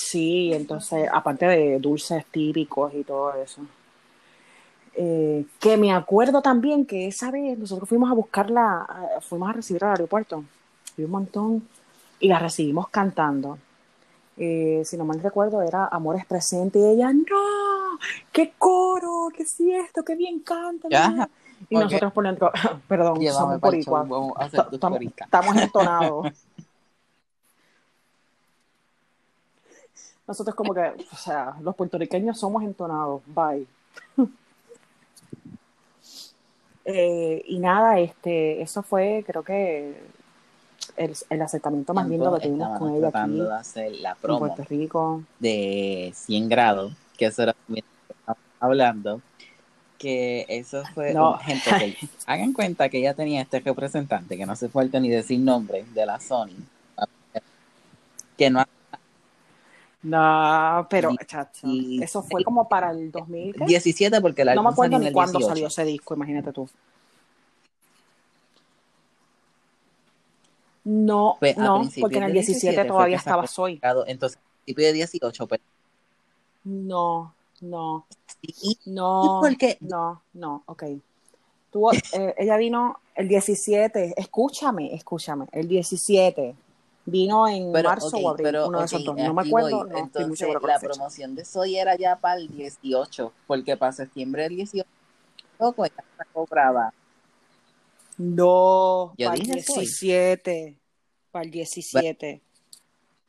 [0.00, 3.62] sí, entonces, aparte de dulces típicos y todo eso.
[4.94, 8.86] Eh, que me acuerdo también que esa vez nosotros fuimos a buscarla,
[9.20, 10.44] fuimos a recibir al aeropuerto,
[10.96, 11.68] y un montón,
[12.18, 13.58] y la recibimos cantando.
[14.36, 17.98] Eh, si no mal recuerdo, era Amores Presente, y ella, no,
[18.32, 20.88] qué coro, qué es esto, qué bien canta.
[21.68, 22.50] Y nosotros por dentro,
[22.88, 24.08] perdón, Llévame somos boricuas.
[25.22, 26.26] estamos entonados.
[30.30, 30.80] Nosotros como que,
[31.12, 33.20] o sea, los puertorriqueños somos entonados.
[33.26, 33.66] Bye.
[36.84, 40.00] Eh, y nada, este, eso fue, creo que
[40.96, 44.38] el, el acercamiento más lindo que tuvimos con ella aquí de hacer la en promo
[44.40, 45.22] Puerto Rico.
[45.38, 47.54] de 100 grados, que eso era
[48.58, 49.20] hablando,
[49.98, 51.36] que eso fue No.
[51.38, 55.38] gente que hagan cuenta que ella tenía este representante, que no hace falta ni decir
[55.38, 56.56] nombre, de la Sony,
[58.38, 58.64] que no
[60.02, 61.68] No, pero, chacho,
[62.00, 63.54] eso fue como para el 2000.
[63.54, 63.64] ¿qué?
[63.66, 66.68] 17 porque la No me acuerdo ni cuándo salió ese disco, imagínate tú.
[70.84, 73.80] No, Pues, no, porque en el del 17 fue todavía que sacó estaba Soy.
[74.06, 75.60] Entonces, a principios de 18, pues
[76.64, 78.06] No, no,
[78.40, 79.76] sí, no, ¿Y por qué?
[79.80, 80.84] no, no, ok.
[81.70, 86.54] Tuvo, eh, ella vino el 17, escúchame, escúchame, el 17.
[87.04, 89.16] Vino en pero, marzo ok, o abril, pero, uno de ok, esos dos.
[89.16, 89.90] No me acuerdo, voy.
[89.90, 90.92] no estoy muy Entonces, segura con la fecha.
[90.94, 94.88] promoción de Soy era ya para el 18, porque para septiembre del 18,
[95.58, 96.92] loco, ella sacó brava.
[98.18, 99.84] No, Yo para el dije Soy.
[99.86, 100.78] 17.
[101.30, 102.42] Para el 17.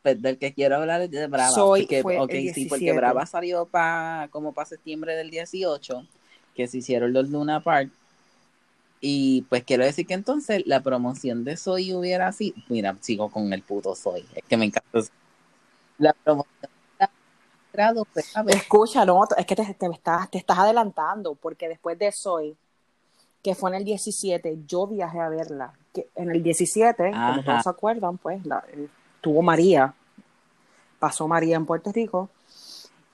[0.02, 1.50] Pues, del que quiero hablar es de Brava.
[1.50, 2.94] Soy porque, fue el ok, sí, porque 17.
[2.94, 6.06] Brava salió pa, como para septiembre del 18,
[6.56, 7.92] que se hicieron los Luna Park.
[9.02, 12.54] Y pues quiero decir que entonces la promoción de Soy hubiera así.
[12.70, 14.26] Mira, sigo con el puto Soy.
[14.36, 15.00] Es que me encanta.
[15.98, 16.56] La promoción
[17.00, 17.08] de
[17.74, 18.56] grado fue a ver.
[18.56, 22.56] Escucha, no, es que te, te estás, te estás adelantando, porque después de Soy,
[23.42, 25.74] que fue en el 17, yo viajé a verla.
[25.94, 27.32] Que en el 17, Ajá.
[27.32, 28.88] como todos se acuerdan, pues la, eh,
[29.20, 29.94] tuvo María,
[31.00, 32.30] pasó María en Puerto Rico,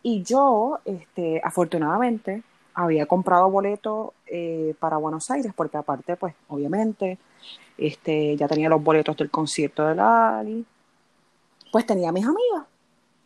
[0.03, 2.43] y yo, este, afortunadamente,
[2.80, 7.18] había comprado boletos eh, para Buenos Aires, porque aparte, pues, obviamente,
[7.78, 10.64] este, ya tenía los boletos del concierto de Lali,
[11.72, 12.66] pues tenía a mis amigas.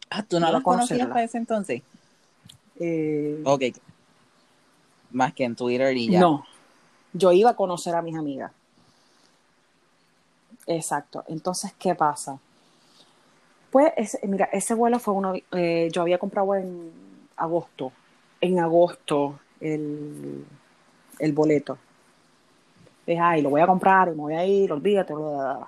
[0.09, 1.81] Ah, tú no las conocías para ese entonces.
[2.79, 3.61] eh, Ok.
[5.11, 6.21] Más que en Twitter y ya.
[6.21, 6.45] No,
[7.11, 8.53] yo iba a conocer a mis amigas.
[10.65, 11.25] Exacto.
[11.27, 12.39] Entonces, ¿qué pasa?
[13.69, 16.91] Pues, ese- mira, ese vuelo fue uno, eh, yo había comprado en
[17.35, 17.91] agosto,
[18.41, 20.45] en agosto el,
[21.19, 21.77] el boleto.
[23.05, 25.13] Dije, ay, lo voy a comprar y me voy a ir, olvídate.
[25.13, 25.67] bla, bla, bla".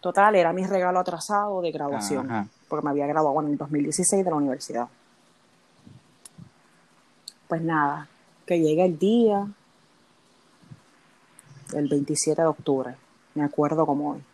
[0.00, 2.46] Total, era mi regalo atrasado de graduación, Ajá.
[2.68, 4.88] porque me había graduado en el 2016 de la universidad.
[7.48, 8.08] pues nada,
[8.46, 9.46] que llega el día,
[11.74, 12.96] el 27 de octubre,
[13.34, 14.24] me acuerdo como hoy.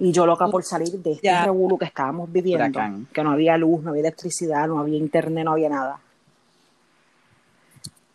[0.00, 1.44] Y yo loca por salir de este Ya.
[1.44, 3.06] revuelo que estábamos viviendo, Huracán.
[3.12, 6.00] que no había luz, no había electricidad, no había internet, no había nada.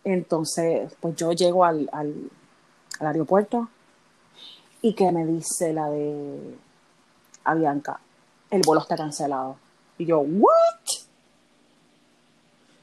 [0.04, 2.14] Entonces, pues yo llego al, al,
[2.99, 3.70] al aeropuerto
[4.82, 6.56] y que me dice la de
[7.44, 7.99] Avianca,
[8.49, 9.58] el vuelo está cancelado.
[9.98, 10.52] Y yo, ¿what?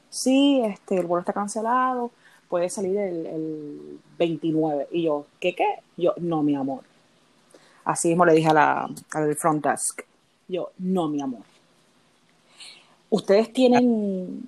[0.09, 2.11] Sí, este, el vuelo está cancelado,
[2.47, 4.87] puede salir el, el 29.
[4.91, 5.79] Y yo, ¿qué qué?
[5.97, 6.81] Yo, no, mi amor.
[7.85, 8.89] Así mismo le dije a la,
[9.37, 10.01] front desk.
[10.47, 11.41] Yo, no, mi amor.
[13.11, 14.41] Ustedes tienen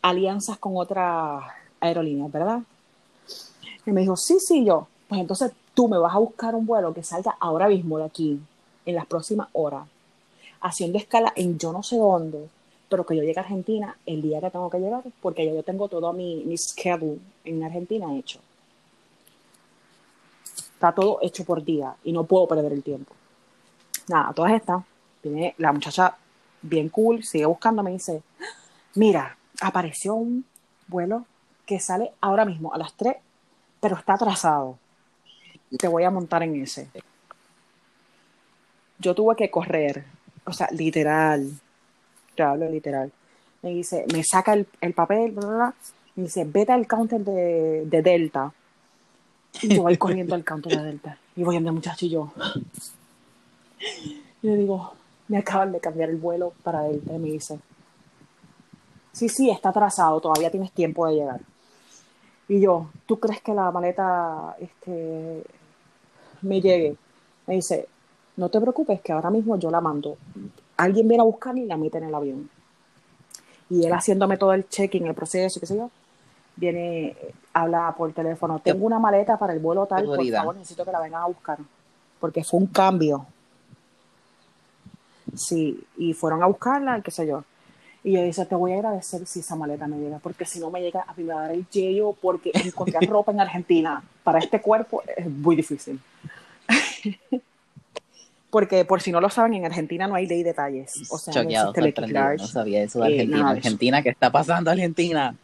[0.00, 1.42] alianzas con otras
[1.80, 2.60] aerolíneas, ¿verdad?
[3.84, 4.86] Y me dijo, sí, sí, yo.
[5.08, 8.40] Pues entonces tú me vas a buscar un vuelo que salga ahora mismo de aquí,
[8.86, 9.86] en las próximas horas,
[10.60, 12.48] haciendo escala en yo no sé dónde,
[12.88, 15.62] pero que yo llegue a Argentina el día que tengo que llegar, porque ya yo
[15.62, 18.38] tengo todo mi, mi schedule en Argentina hecho.
[20.82, 23.14] Está todo hecho por día y no puedo perder el tiempo.
[24.08, 24.82] Nada, todas estas,
[25.22, 26.16] viene la muchacha
[26.60, 28.20] bien cool, sigue buscando, me dice,
[28.96, 30.44] mira, apareció un
[30.88, 31.24] vuelo
[31.66, 33.14] que sale ahora mismo a las 3,
[33.78, 34.76] pero está atrasado.
[35.78, 36.88] Te voy a montar en ese.
[38.98, 40.04] Yo tuve que correr,
[40.44, 41.48] o sea, literal,
[42.34, 43.12] te hablo literal.
[43.62, 45.74] Me dice, me saca el, el papel, bla, bla, bla,
[46.16, 48.52] me dice, vete al counter de Delta.
[49.60, 51.18] Yo voy corriendo al counter de Delta.
[51.36, 52.32] Y voy a donde muchacho y yo.
[54.42, 54.92] Y le digo,
[55.28, 57.12] me acaban de cambiar el vuelo para Delta.
[57.12, 57.58] Y me dice,
[59.12, 61.40] sí, sí, está atrasado, todavía tienes tiempo de llegar.
[62.48, 65.42] Y yo, ¿tú crees que la maleta este,
[66.42, 66.96] me llegue?
[67.46, 67.88] Me dice,
[68.36, 70.16] no te preocupes, que ahora mismo yo la mando.
[70.76, 72.50] Alguien viene a buscarla y la mete en el avión.
[73.70, 75.90] Y él haciéndome todo el check-in, el proceso, qué sé yo,
[76.56, 77.16] viene,
[77.54, 80.92] eh, habla por teléfono, tengo una maleta para el vuelo tal, por favor, necesito que
[80.92, 81.58] la vengan a buscar.
[82.20, 83.26] Porque fue un cambio.
[85.34, 87.44] Sí, y fueron a buscarla, qué sé yo.
[88.04, 90.70] Y yo dice, te voy a agradecer si esa maleta me llega, porque si no
[90.70, 95.28] me llega, a dar el yello, porque encontrar ropa en Argentina para este cuerpo es
[95.30, 96.00] muy difícil.
[98.50, 100.92] porque por si no lo saben, en Argentina no hay ley de detalles.
[101.10, 101.72] O sea, no Choqueado.
[102.38, 103.38] No sabía eso de eh, Argentina.
[103.38, 103.46] eso.
[103.46, 105.34] Argentina, ¿qué está pasando Argentina?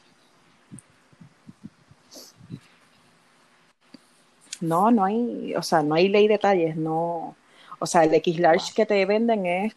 [4.61, 7.37] No, no hay, o sea, no hay ley de detalles, no.
[7.79, 9.75] O sea, el X large que te venden es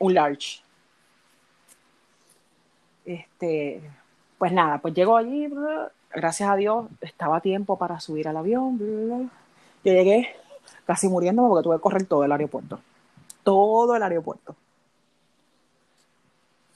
[0.00, 0.62] un large.
[3.04, 3.82] Este,
[4.38, 5.48] pues nada, pues llego allí,
[6.10, 8.78] gracias a Dios, estaba a tiempo para subir al avión.
[9.84, 10.34] Yo llegué
[10.86, 12.80] casi muriéndome porque tuve que correr todo el aeropuerto.
[13.42, 14.56] Todo el aeropuerto.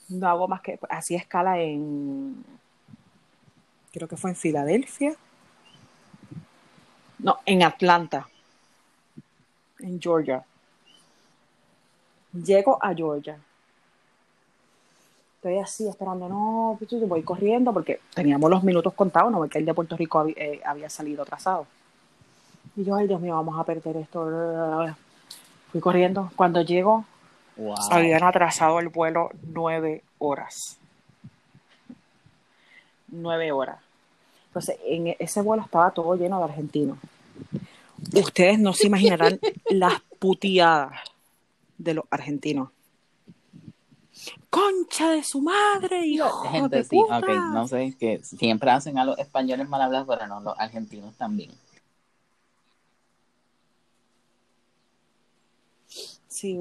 [0.09, 2.45] No hago más que, así escala en,
[3.93, 5.15] creo que fue en Filadelfia.
[7.23, 8.27] No, en Atlanta,
[9.81, 10.43] en Georgia.
[12.33, 13.39] Llego a Georgia.
[15.37, 19.59] Estoy así esperando, no, pues, yo voy corriendo porque teníamos los minutos contados, no porque
[19.59, 21.67] el de Puerto Rico eh, había salido atrasado.
[22.77, 24.95] Y yo, ay Dios mío, vamos a perder esto.
[25.73, 26.31] Fui corriendo.
[26.37, 27.05] Cuando llego,
[27.57, 27.77] Wow.
[27.91, 30.79] habían atrasado el vuelo nueve horas.
[33.09, 33.79] Nueve horas.
[34.51, 36.99] Entonces, en e- ese vuelo estaba todo lleno de argentinos.
[38.15, 39.39] Ustedes no se imaginarán
[39.71, 40.93] las puteadas
[41.79, 42.71] de los argentinos.
[44.51, 47.19] Concha de su madre, hijo Gente, de sí, puta.
[47.21, 51.15] ok, no sé, que siempre hacen a los españoles mal hablar, pero no, los argentinos
[51.15, 51.53] también.
[56.29, 56.59] Sí.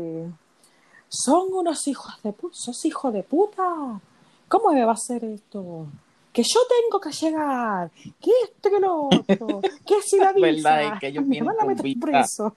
[1.07, 2.55] Son unos hijos de puta.
[2.55, 3.99] Sos hijo de puta.
[4.47, 5.87] ¿Cómo me va a hacer esto?
[6.31, 7.91] Que yo tengo que llegar.
[8.22, 9.61] Que esto, que lo otro.
[9.85, 10.47] Que si la visa.
[10.47, 12.56] Verdad, es que ellos me van a meter preso.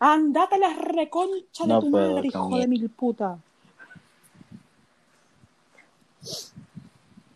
[0.00, 3.38] Andate a la reconcha No de tu puedo madre, hijo de mil puta.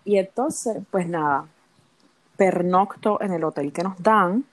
[0.05, 1.47] Y entonces, pues nada,
[2.37, 4.45] pernocto en el hotel que nos dan,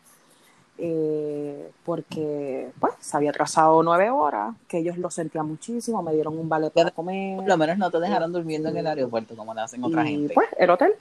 [0.78, 6.38] eh, porque pues se había atrasado nueve horas, que ellos lo sentían muchísimo, me dieron
[6.38, 7.38] un vale para comer.
[7.38, 10.12] Por lo menos no te dejaron durmiendo en el aeropuerto como lo hacen otra y
[10.12, 10.34] gente.
[10.34, 10.94] pues el hotel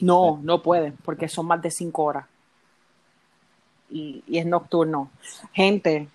[0.00, 2.26] no, no pueden, porque son más de cinco horas.
[3.88, 5.10] Y, y es nocturno.
[5.52, 6.08] Gente,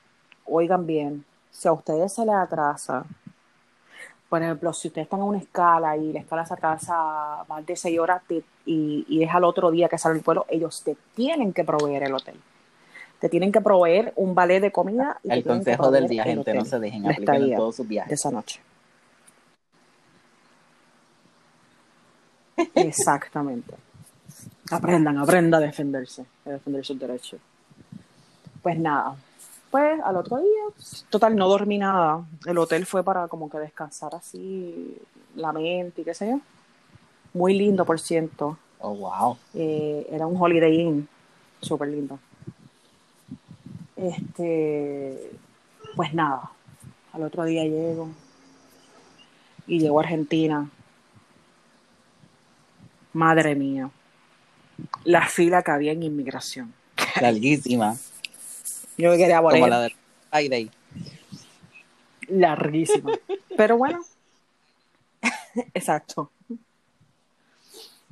[0.46, 3.06] oigan bien, si a ustedes se les atrasa,
[4.30, 7.76] por ejemplo, si ustedes están en una escala y la escala se atrasa más de
[7.76, 10.98] seis horas te- y, y es al otro día que sale el vuelo, ellos te
[11.16, 12.36] tienen que proveer el hotel.
[13.20, 15.18] Te tienen que proveer un ballet de comida.
[15.24, 18.14] Y El consejo del día, gente, no se dejen aplicar en todos sus de viajes.
[18.14, 18.60] esa noche.
[22.76, 23.74] Exactamente.
[24.72, 27.40] Aprendan, aprendan a defenderse, a defender sus derechos.
[28.62, 29.16] Pues nada,
[29.76, 30.62] pues al otro día,
[31.10, 32.26] total, no dormí nada.
[32.46, 34.98] El hotel fue para como que descansar así
[35.36, 36.40] la mente y qué sé yo.
[37.34, 38.58] Muy lindo, por ciento.
[38.80, 39.38] Oh, wow.
[39.54, 41.10] Eh, era un Holiday Inn,
[41.60, 42.18] súper lindo.
[43.98, 45.34] Este,
[45.98, 46.52] pues nada,
[47.12, 48.08] al otro día llego
[49.68, 50.70] y llego a Argentina.
[53.12, 53.90] Madre mía,
[55.04, 56.74] la fila que había en inmigración.
[57.20, 57.98] Larguísima.
[58.98, 59.68] Yo me quería Como morir.
[59.68, 59.96] la del
[60.32, 60.72] Friday.
[62.28, 63.12] Larguísima.
[63.58, 64.00] Pero bueno,
[65.74, 66.32] exacto.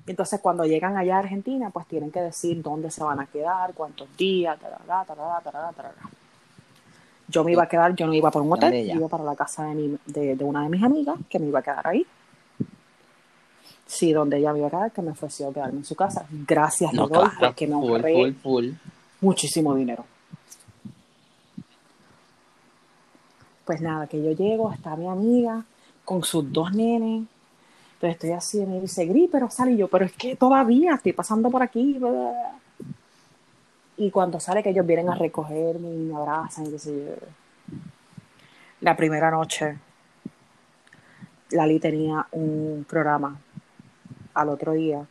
[0.05, 3.73] Entonces, cuando llegan allá a Argentina, pues tienen que decir dónde se van a quedar,
[3.73, 5.95] cuántos días, tarará, tarará, tarará, tarará.
[7.30, 9.64] Yo me iba a quedar, yo no iba por un hotel, iba para la casa
[9.64, 12.05] de, mi- de, de una de mis amigas, que me iba a quedar ahí.
[13.88, 16.26] Sí, donde ella me iba a quedar, que me ofreció quedarme en su casa.
[16.30, 17.35] Gracias, No, doy, claro.
[17.39, 18.35] porque me ahorré
[19.22, 20.05] muchísimo dinero.
[23.65, 25.64] Pues nada, que yo llego, está mi amiga
[26.06, 27.26] con sus dos nenes.
[27.94, 30.95] Entonces estoy así, y me dice, Gris, pero sale y yo, pero es que todavía
[30.95, 31.94] estoy pasando por aquí.
[31.98, 32.60] bla, bla, bla".
[33.95, 37.27] Y cuando sale que ellos vienen a recogerme y me abrazan y qué sé yo.
[38.81, 39.77] La primera noche,
[41.52, 43.40] Lali tenía un programa
[44.34, 45.06] al otro día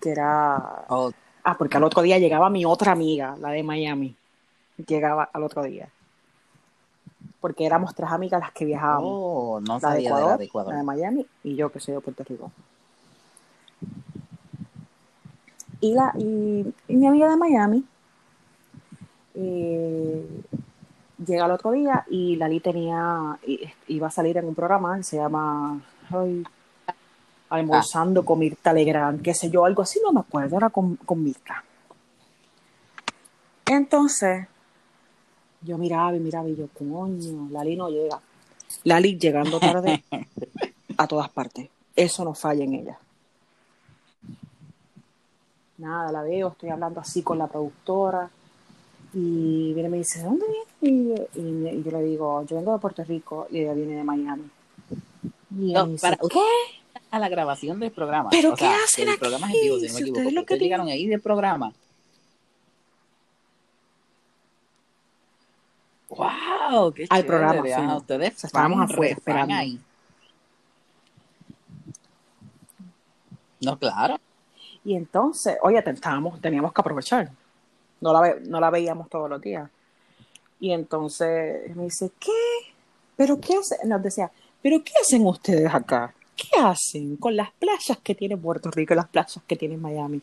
[0.00, 1.10] que era Oh,
[1.48, 4.16] Ah, porque al otro día llegaba mi otra amiga, la de Miami.
[4.84, 5.88] Llegaba al otro día.
[7.40, 9.10] Porque éramos tres amigas las que viajábamos.
[9.12, 10.72] oh, no la de sabía de Ecuador, la de Ecuador.
[10.72, 12.50] la de Miami y yo que soy de Puerto Rico.
[15.80, 17.84] Y, la, y, y mi amiga de Miami
[19.34, 20.42] eh,
[21.24, 23.38] llega al otro día y Lali tenía,
[23.88, 25.80] iba a salir en un programa que se llama
[26.10, 26.44] ay,
[27.48, 31.22] Almorzando con Mirta Legrand, qué sé yo, algo así, no me acuerdo, era con, con
[31.22, 31.62] Mirta.
[33.66, 34.48] Entonces,
[35.66, 38.20] yo miraba y miraba y yo, coño, Lali no llega.
[38.84, 40.02] Lali llegando tarde
[40.96, 41.68] a todas partes.
[41.94, 42.98] Eso no falla en ella.
[45.78, 48.30] Nada, la veo, estoy hablando así con la productora.
[49.12, 50.44] Y viene y me dice, ¿de dónde
[50.80, 51.18] vienes?
[51.34, 54.04] Y, y- y yo le digo, yo vengo de Puerto Rico y ella viene de
[54.04, 54.44] Miami.
[55.58, 56.40] Y ella No, me dice, para- ¿qué?
[57.10, 58.30] A la grabación del programa.
[58.30, 59.62] ¿Pero O qué sea, hacen El programa es aquí?
[59.62, 60.18] vivo, si no me Si equivoco.
[60.20, 61.72] ustedes lo que llegaron ahí del programa.
[66.08, 66.92] ¡Wow!
[66.92, 67.26] ¡Qué Al chévere!
[67.26, 67.96] programa, ah, fuimos.
[68.02, 69.54] ustedes O sea, estábamos afuera esperando.
[69.54, 69.80] ahí.
[73.60, 74.18] No, claro.
[74.84, 77.30] Y entonces, oye, estábamos, teníamos que aprovechar.
[78.00, 79.68] No la, ve- no la veíamos todos los días.
[80.60, 82.30] Y entonces me dice, ¿qué?
[83.16, 83.88] ¿Pero qué hacen?
[83.88, 84.30] Nos decía,
[84.62, 86.14] ¿pero qué hacen ustedes acá?
[86.36, 90.20] ¿Qué hacen con las playas que tiene Puerto Rico y las playas que tiene Miami?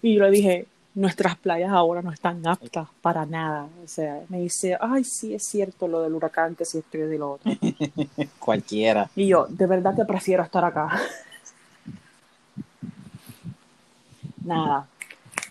[0.00, 0.66] Y yo le dije,
[0.96, 3.68] nuestras playas ahora no están aptas para nada.
[3.84, 7.02] O sea, me dice, ay, sí, es cierto lo del huracán, que sí, esto y
[7.02, 7.52] de lo otro.
[8.40, 9.08] Cualquiera.
[9.14, 10.98] Y yo, de verdad que prefiero estar acá.
[14.44, 14.88] Nada.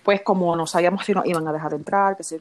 [0.04, 2.38] Pues como no sabíamos si nos iban a dejar entrar, que si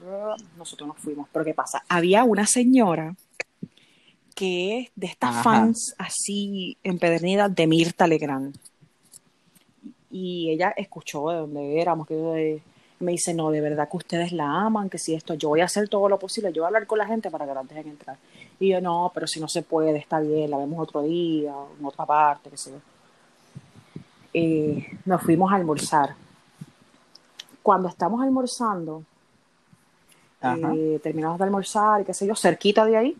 [0.56, 1.28] nosotros nos fuimos.
[1.32, 1.82] Pero ¿qué pasa?
[1.88, 3.14] Había una señora
[4.34, 5.42] que es de estas Ajá.
[5.42, 8.56] fans así empedernidas de Mirta Legrand.
[10.10, 12.62] Y ella escuchó de dónde éramos, que de-
[13.00, 15.64] me dice, no, de verdad que ustedes la aman, que si esto, yo voy a
[15.64, 17.88] hacer todo lo posible, yo voy a hablar con la gente para que la dejen
[17.88, 18.16] entrar.
[18.60, 21.84] Y yo, no, pero si no se puede, está bien, la vemos otro día, en
[21.84, 22.78] otra parte, qué sé yo.
[24.32, 26.14] Eh, nos fuimos a almorzar.
[27.62, 29.02] Cuando estamos almorzando,
[30.42, 33.16] eh, terminamos de almorzar y qué sé yo, cerquita de ahí,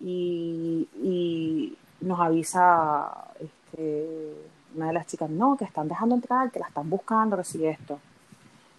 [0.00, 4.34] y, y nos avisa este,
[4.74, 7.64] una de las chicas, no, que están dejando entrar, que la están buscando, que si
[7.64, 7.98] esto.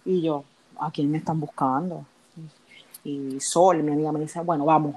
[0.06, 0.44] Y yo,
[0.78, 2.06] ¿a quién me están buscando?
[3.04, 4.96] Y Sol, mi amiga, me dice, bueno, vamos.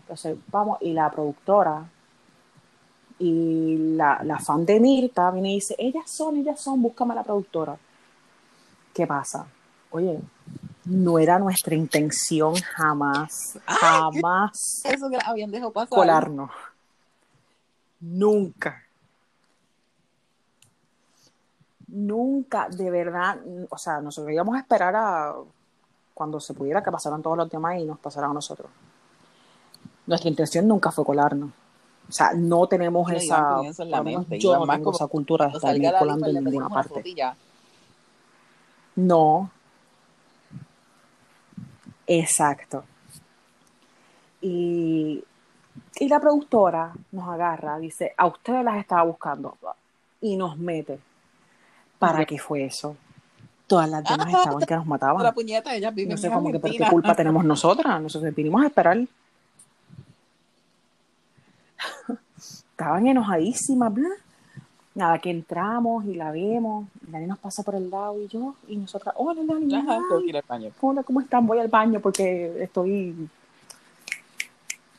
[0.00, 1.88] Entonces, vamos, y la productora
[3.18, 7.16] y la, la fan de Mirta viene y dice, ellas son, ellas son, búscame a
[7.16, 7.76] la productora.
[8.94, 9.46] ¿Qué pasa?
[9.90, 10.20] Oye,
[10.84, 15.88] no era nuestra intención jamás, jamás Eso que la habían dejado pasar.
[15.90, 16.50] colarnos.
[18.00, 18.82] Nunca.
[21.88, 23.38] Nunca, de verdad,
[23.70, 25.34] o sea, nosotros íbamos a esperar a
[26.12, 28.68] cuando se pudiera que pasaran todos los demás y nos pasaran a nosotros.
[30.06, 31.50] Nuestra intención nunca fue colarnos.
[32.08, 35.06] O sea, no tenemos No esa, eso en la mente, yo no tengo como, esa
[35.06, 37.02] cultura de salga la colando en ninguna parte.
[38.96, 39.50] No.
[42.06, 42.84] Exacto.
[44.40, 45.22] Y,
[46.00, 49.56] y la productora nos agarra, dice, a ustedes las estaba buscando
[50.20, 50.98] y nos mete.
[51.98, 52.96] ¿Para qué fue eso?
[53.66, 55.22] Todas las demás Ah, estaban que nos mataban.
[55.22, 58.00] La puñeta, ellas viven No sé en cómo que, pero qué culpa tenemos nosotras.
[58.00, 58.98] Nosotros vinimos a esperar.
[62.70, 64.08] Estaban enojadísimas, bla.
[64.94, 66.86] Nada, que entramos y la vemos.
[67.02, 70.42] Dani nos pasa por el lado y yo, y nosotras, hola Dani, Ajá, ay, al
[70.48, 70.70] baño.
[70.80, 71.46] hola, ¿cómo están?
[71.46, 73.28] Voy al baño porque estoy.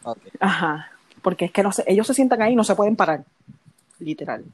[0.04, 0.18] Ok.
[0.40, 0.92] Ajá.
[1.22, 3.26] Porque es que no ellos se sientan ahí y no se pueden parar.
[4.00, 4.46] Literal.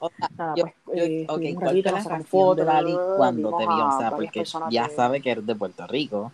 [0.00, 3.56] O sea, Nada, yo, pues, yo- eh, un ¿cuál fue la fotos, de Lali cuando
[3.56, 6.32] te a O sea, porque ya de- sabe que eres de Puerto Rico.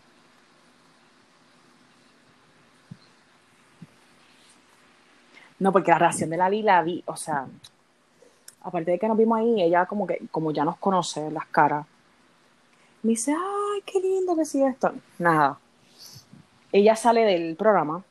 [5.59, 7.47] No, porque la reacción de Lali la vi, o sea,
[8.63, 11.87] aparte de que nos vimos ahí, ella como que, como ya nos conoce las caras,
[13.03, 14.93] me dice, ay, qué lindo que sí esto.
[15.19, 15.59] Nada.
[16.73, 18.03] Ella sale del programa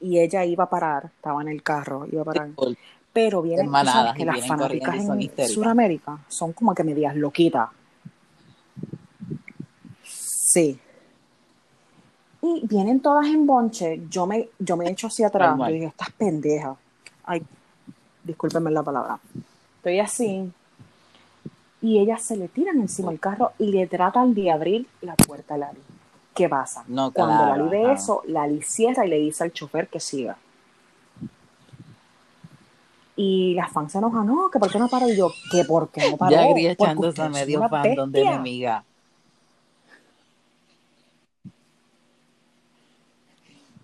[0.00, 2.48] y ella iba a parar, estaba en el carro, iba a parar.
[3.22, 5.48] Pero vienen, sabes que las fanáticas en.
[5.48, 7.68] Sudamérica son como que medias loquitas.
[10.02, 10.80] Sí.
[12.42, 14.02] Y vienen todas en bonche.
[14.08, 15.54] Yo me, yo me echo hacia atrás.
[15.58, 16.78] Yo digo, estas pendejas.
[17.24, 17.42] Ay,
[18.24, 19.18] discúlpenme la palabra.
[19.76, 20.50] Estoy así.
[21.82, 25.54] Y ellas se le tiran encima del carro y le tratan de abrir la puerta
[25.54, 25.80] a Lali.
[26.34, 26.84] ¿Qué pasa?
[26.88, 30.38] No, Cuando claro, Lali ve eso, Lali cierra y le dice al chofer que siga.
[33.22, 35.06] Y las fans se enojan, no, que por qué no paró.
[35.06, 36.30] Y yo, que por qué no paró.
[36.30, 38.32] Ya Porque echándose a medio fandom de bestia.
[38.32, 38.84] enemiga.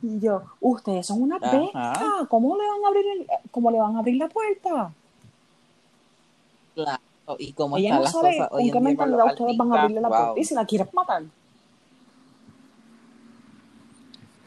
[0.02, 1.92] Y yo, ustedes son una bestia.
[2.30, 4.92] ¿Cómo le van a abrir, el- cómo le van a abrir la puerta?
[6.74, 7.02] Claro.
[7.38, 10.00] Y cómo Ella están no las sabe cosas hoy en mentalidad ustedes van a abrirle
[10.00, 10.26] la artistas.
[10.28, 10.40] puerta.
[10.40, 11.22] Y si la quieren matar.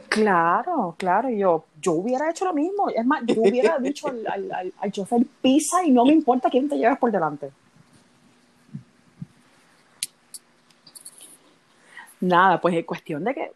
[0.10, 1.30] Claro, claro.
[1.30, 2.90] Yo, yo hubiera hecho lo mismo.
[2.90, 6.50] Es más, yo hubiera dicho al, al, al, al chofer, pisa y no me importa
[6.50, 7.52] quién te lleves por delante.
[12.22, 13.52] Nada, pues es cuestión de que.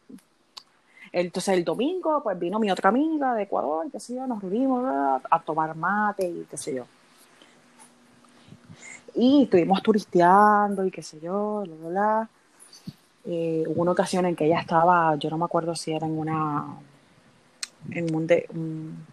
[1.12, 4.84] Entonces el domingo, pues vino mi otra amiga de Ecuador, qué sé yo, nos reunimos
[5.30, 6.86] a tomar mate y qué sé yo.
[9.16, 12.30] Y estuvimos turisteando y qué sé yo, bla, bla, bla.
[13.26, 16.18] Eh, hubo una ocasión en que ella estaba, yo no me acuerdo si era en
[16.18, 16.66] una,
[17.91, 19.06] en un de- un-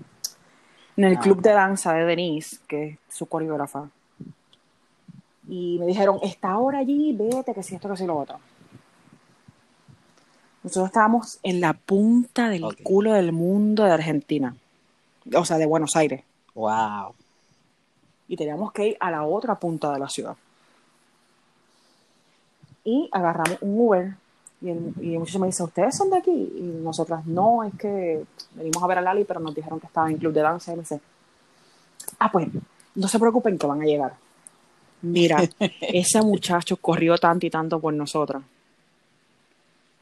[0.96, 1.20] en el Ah.
[1.20, 3.88] club de danza de Denise, que es su coreógrafa.
[5.48, 8.38] Y me dijeron, está ahora allí, vete, que si esto, que si lo otro.
[10.62, 14.54] Nosotros estábamos en la punta del culo del mundo de Argentina,
[15.34, 16.22] o sea, de Buenos Aires
[16.54, 17.14] Wow.
[18.28, 20.36] y teníamos que ir a la otra punta de la ciudad.
[22.84, 24.14] Y agarramos un Uber
[24.62, 26.30] y el, y el muchacho me dice, ¿ustedes son de aquí?
[26.30, 28.22] Y nosotras, no, es que
[28.54, 30.72] venimos a ver a Lali, pero nos dijeron que estaba en club de danza.
[30.72, 31.00] Y me dice,
[32.18, 32.48] ah, pues,
[32.94, 34.14] no se preocupen que van a llegar.
[35.02, 35.42] Mira,
[35.80, 38.42] ese muchacho corrió tanto y tanto por nosotras.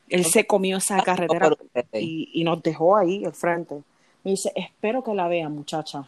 [0.09, 2.03] Él se comió esa carretera Por ustedes.
[2.03, 3.83] y, y nos dejó ahí al frente.
[4.25, 6.05] Me dice, espero que la vean, muchacha.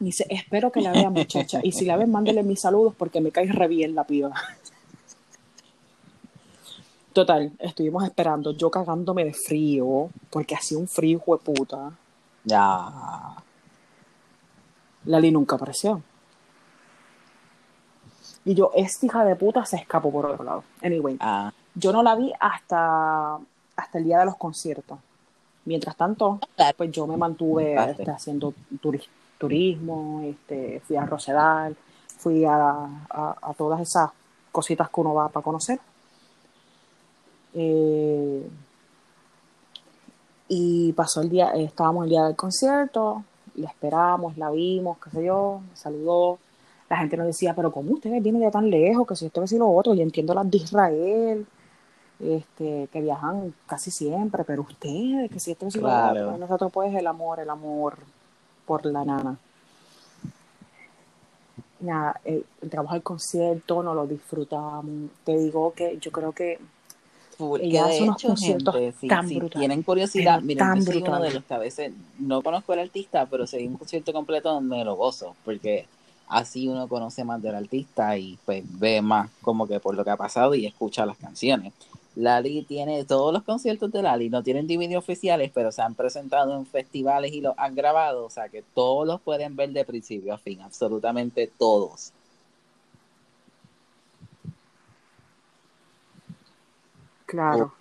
[0.00, 1.60] Me dice, espero que la vean, muchacha.
[1.62, 4.32] Y si la ven, mándele mis saludos porque me cae re bien la piba.
[7.18, 11.90] Total, estuvimos esperando, yo cagándome de frío, porque hacía un frío, hijo de puta.
[12.44, 13.34] Ya.
[15.04, 16.00] Lali nunca apareció.
[18.44, 20.62] Y yo, esta hija de puta se escapó por otro lado.
[20.80, 23.34] Anyway, Ah, yo no la vi hasta,
[23.74, 25.00] hasta el día de los conciertos.
[25.64, 26.38] Mientras tanto,
[26.76, 29.08] pues yo me mantuve este, haciendo turi-
[29.38, 31.76] turismo, este, fui a Rosedal,
[32.16, 32.54] fui a,
[33.10, 34.08] a- a todas esas
[34.52, 35.80] cositas que uno va para conocer.
[37.60, 38.48] Eh,
[40.48, 43.24] y pasó el día, eh, estábamos el día del concierto,
[43.56, 46.38] la esperamos, la vimos, qué sé yo, me saludó.
[46.88, 49.06] La gente nos decía, pero ¿cómo ustedes vienen de tan lejos?
[49.06, 51.46] Que si esto, que si lo otro, y entiendo las de Israel,
[52.20, 56.14] este, que viajan casi siempre, pero ustedes, que si esto, que si Claro.
[56.14, 56.38] lo otro.
[56.38, 57.98] Nosotros pues el amor, el amor
[58.64, 59.36] por la nana.
[61.80, 65.10] Nada, eh, entramos al concierto, nos lo disfrutamos.
[65.24, 66.58] Te digo que yo creo que
[67.38, 67.60] Full.
[67.60, 70.58] Ella Que de hace unos hecho, conciertos gente, si, tan si brutales, tienen curiosidad, miren,
[70.58, 73.58] tan yo soy uno de los que a veces no conozco al artista, pero si
[73.58, 75.86] hay un concierto completo me lo gozo, porque
[76.26, 80.10] así uno conoce más del artista y pues ve más como que por lo que
[80.10, 81.72] ha pasado y escucha las canciones.
[82.16, 86.56] Lali tiene todos los conciertos de Lali, no tienen DVD oficiales, pero se han presentado
[86.56, 90.34] en festivales y los han grabado, o sea que todos los pueden ver de principio
[90.34, 92.12] a fin, absolutamente todos.
[97.28, 97.74] Claro.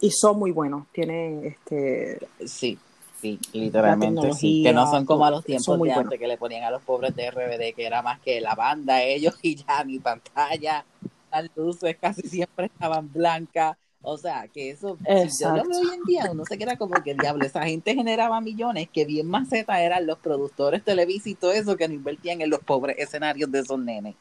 [0.00, 0.86] Y son muy buenos.
[0.92, 2.28] Tiene este.
[2.46, 2.78] Sí,
[3.20, 4.62] sí, literalmente sí.
[4.62, 6.14] Que no son como a los tiempos de antes buenos.
[6.20, 9.34] que le ponían a los pobres de RBD, que era más que la banda, ellos
[9.42, 10.84] y ya, mi pantalla,
[11.32, 13.76] las luces casi siempre estaban blancas.
[14.06, 14.96] O sea, que eso,
[15.30, 17.64] si yo lo veo hoy en día, uno se queda como que el diablo, esa
[17.64, 21.94] gente generaba millones, que bien maceta eran los productores televisivos y todo eso que no
[21.94, 24.14] invertían en los pobres escenarios de esos nenes.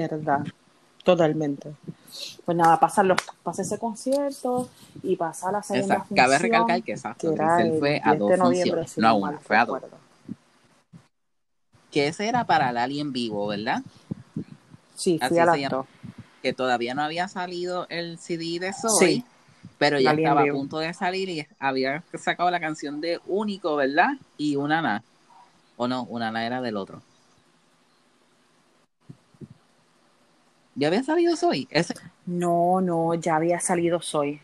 [0.00, 0.40] Verdad.
[1.02, 1.72] Totalmente.
[2.44, 4.68] Pues nada, pasa, los, pasa ese concierto
[5.02, 6.14] y pasa la segunda Exacto.
[6.14, 8.98] Cabe función, recalcar que exacto, que era Grisel el fue a 10 dos noviembre, funciones,
[8.98, 9.82] no a una, fue a dos.
[11.90, 13.82] Que ese era para Lali en vivo, ¿verdad?
[14.94, 15.76] Sí, fui a se las llama.
[15.76, 15.86] dos.
[16.42, 19.24] que todavía no había salido el CD de Soy, Sí.
[19.78, 24.10] pero ya estaba a punto de salir y había sacado la canción de Único, ¿verdad?
[24.36, 25.02] Y Unana.
[25.76, 27.00] O no, Unana era del otro.
[30.74, 31.68] ¿Ya había salido Soy?
[31.70, 31.94] Ese,
[32.26, 34.40] No, no, ya había salido Soy.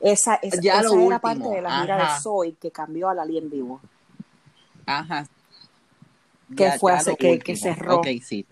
[0.00, 2.14] Esa, esa, Ya esa lo era último, parte de la gira ajá.
[2.14, 3.80] de Soy que cambió a la en vivo.
[4.86, 5.26] ajá.
[6.56, 7.96] Que fue ya hace- que- que cerró.
[7.96, 8.46] Ok, sí.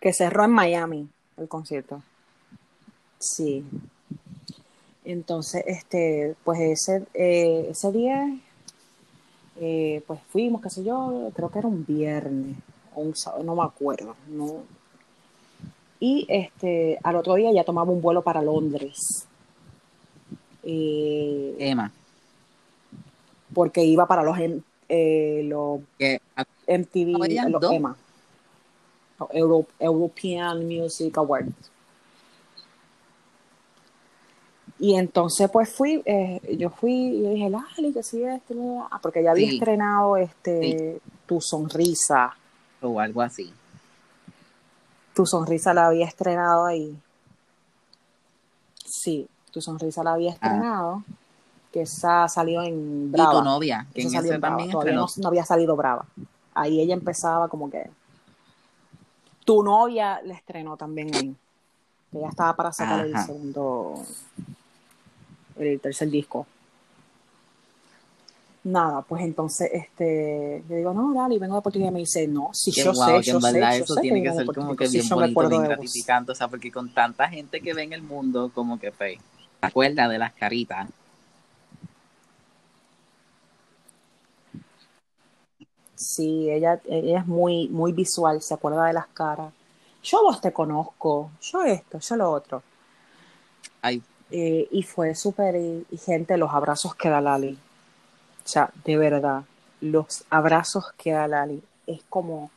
[0.00, 2.02] que cerró en Miami el concierto.
[3.18, 3.64] Sí.
[5.04, 8.34] Entonces, este, pues ese, eh, ese día,
[9.60, 12.56] eh, pues fuimos, qué sé yo, creo que era un viernes
[12.94, 14.16] o un sábado, no me acuerdo.
[14.28, 14.62] No.
[16.00, 19.26] Y este, al otro día ya tomaba un vuelo para Londres.
[20.62, 21.92] Eh, Emma,
[23.54, 24.36] porque iba para los,
[24.88, 26.20] eh, los que
[26.66, 27.72] MTV, los dos.
[27.72, 27.96] EMA,
[29.18, 31.52] los Euro- European Music Awards.
[34.78, 38.40] Y entonces pues fui, eh, yo fui y dije, Lali, que sí, bla".
[38.90, 39.56] Ah, porque ya había Sí.
[39.58, 42.34] estrenado este Tu Sonrisa,
[42.80, 43.52] o algo así.
[45.20, 46.98] Tu Sonrisa la había estrenado ahí.
[48.86, 51.04] Sí, Tu Sonrisa la había estrenado,
[51.70, 53.34] que esa salió en Brava.
[53.34, 55.06] Y tu novia, que Esa en salió ese también todavía estrenó.
[55.18, 56.06] no, no había salido Brava.
[56.54, 57.90] Ahí ella empezaba como que...
[59.44, 61.36] Tu novia le estrenó también ahí.
[62.14, 64.02] Ella estaba para sacar el segundo...
[65.58, 66.46] El tercer disco.
[68.62, 71.88] Nada, pues entonces, este, le digo, no, Lali, vengo de Puerto Rico.
[71.88, 73.86] Y me dice, no, si Que yo wow, sé, que yo en sé, verdad yo
[73.86, 76.32] eso sé tiene que de ser como que sí, bien yo me bonito, bien gratificante,
[76.32, 79.18] o sea, porque con tanta gente que ve en el mundo, como que pues,
[79.60, 80.88] te acuerdas de las caritas.
[85.94, 89.52] Sí, ella, ella es muy, muy visual, se acuerda de las caras.
[90.02, 92.64] Yo vos te conozco, yo esto, yo lo otro.
[93.82, 97.58] Ay, Eh, y fue súper, y gente, los abrazos que da Lali.
[98.44, 99.42] O sea, de verdad,
[99.80, 102.50] los abrazos que da Lali es como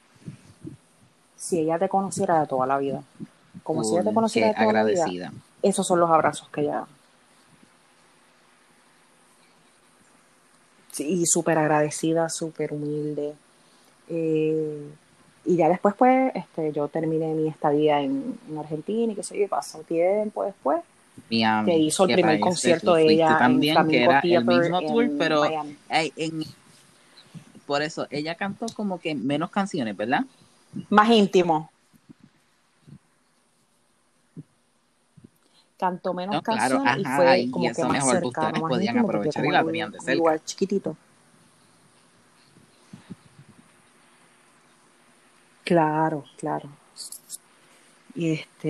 [1.36, 3.04] si ella te conociera de toda la vida.
[3.64, 5.32] Como si ella te conociera de toda la vida.
[5.62, 6.88] Esos son los abrazos que ella da.
[10.92, 13.34] Sí, y súper agradecida, súper humilde.
[14.10, 14.90] Eh,
[15.46, 19.38] y ya después, pues, este, yo terminé mi estadía en, en Argentina y qué sé
[19.38, 20.84] yo, y pasó tiempo después,
[21.30, 24.22] Miami, que hizo el que primer ese concierto de ella en también, que Flamingo era
[24.24, 25.44] el mismo tour, en pero
[25.90, 26.44] ay, en-
[27.66, 30.26] por eso ella cantó como que menos canciones, ¿verdad?
[30.90, 31.70] Más íntimo.
[35.78, 38.52] Cantó menos No, claro, canciones y ajá, fue y como que eso más mejor, cercano,
[38.62, 40.18] más podían íntimo, aprovechar y la tenían de cerca.
[40.18, 40.98] lugar chiquitito.
[45.64, 46.70] Claro, claro.
[48.16, 48.70] Y este,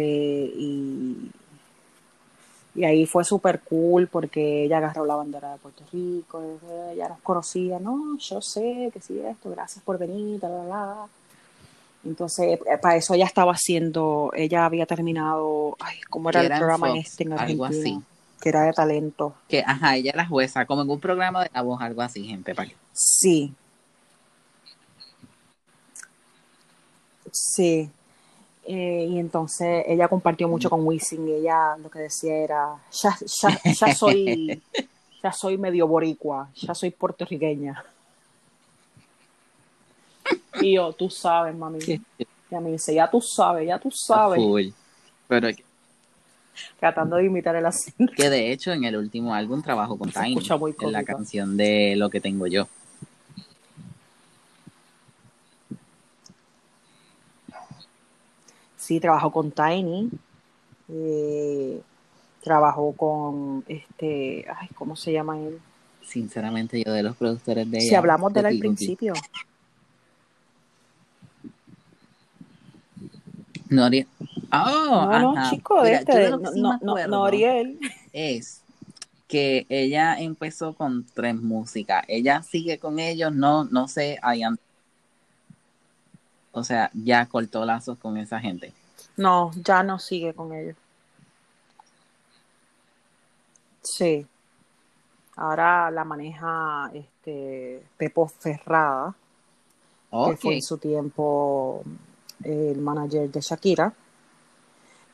[0.56, 1.32] y,
[2.76, 6.42] y ahí fue súper cool porque ella agarró la bandera de Puerto Rico,
[6.92, 11.08] ella nos conocía, no, yo sé que sí esto, gracias por venir, bla, bla, bla.
[12.06, 16.88] Entonces, eh, para eso ella estaba haciendo, ella había terminado, ay, ¿cómo era el programa
[16.88, 18.00] Fox, este en algo Argentina?
[18.00, 18.06] así.
[18.42, 19.36] Que era de talento.
[19.48, 22.54] Que, ajá, ella era jueza, como en un programa de la voz, algo así, gente,
[22.54, 23.54] para que Sí.
[27.32, 27.90] Sí.
[28.66, 33.18] Eh, y entonces ella compartió mucho con Wisin y ella lo que decía era, ya,
[33.20, 34.62] ya, ya soy,
[35.24, 37.84] ya soy medio boricua, ya soy puertorriqueña.
[40.62, 41.80] Y yo, tú sabes, mami.
[42.50, 44.40] Ya me dice, ya tú sabes, ya tú sabes.
[44.40, 44.68] Full.
[45.28, 45.50] Pero
[46.80, 48.14] Tratando de imitar el acento.
[48.16, 50.38] que de hecho en el último álbum trabajo con Tiny
[50.82, 52.68] en la canción de Lo que tengo yo.
[58.84, 60.10] sí, trabajó con Tiny,
[60.90, 61.82] eh,
[62.42, 65.60] trabajó con, este, ay, ¿cómo se llama él?
[66.02, 67.90] Sinceramente, yo de los productores de ella.
[67.90, 69.14] Si hablamos de él al principio.
[73.70, 74.08] Noriel.
[74.52, 77.80] Oh, no, no, chico, este, de, Noriel.
[78.12, 78.62] Es
[79.28, 82.04] que ella empezó con tres músicas.
[82.08, 84.73] Ella sigue con ellos, no, no sé, hay antes
[86.54, 88.72] o sea, ya cortó lazos con esa gente.
[89.18, 90.76] No, ya no sigue con ellos.
[93.82, 94.26] Sí.
[95.36, 99.14] Ahora la maneja este Pepo Ferrada,
[100.10, 100.40] que Ok.
[100.40, 101.84] fue en su tiempo
[102.44, 103.94] el manager de Shakira.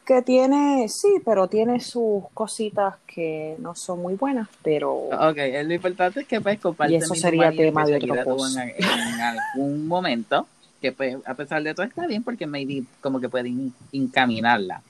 [0.05, 5.73] Que tiene, sí, pero tiene sus cositas que no son muy buenas, pero Ok, lo
[5.73, 9.87] importante es que pues comparte Y eso sería tema que de otro en, en algún
[9.87, 10.47] momento,
[10.81, 14.81] que pues a pesar de todo está bien porque maybe como que puede in- encaminarla.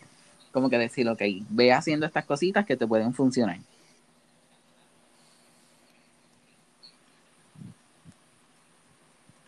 [0.51, 3.59] Como que decir, ok, ve haciendo estas cositas que te pueden funcionar.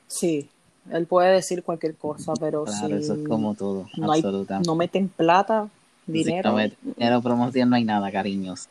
[0.07, 0.49] sí,
[0.91, 4.23] él puede decir cualquier cosa, pero Claro, eso es si como todo, no, hay,
[4.65, 5.69] no meten plata,
[6.05, 8.67] Si dinero, no me- dinero, promoción, no hay nada, cariños.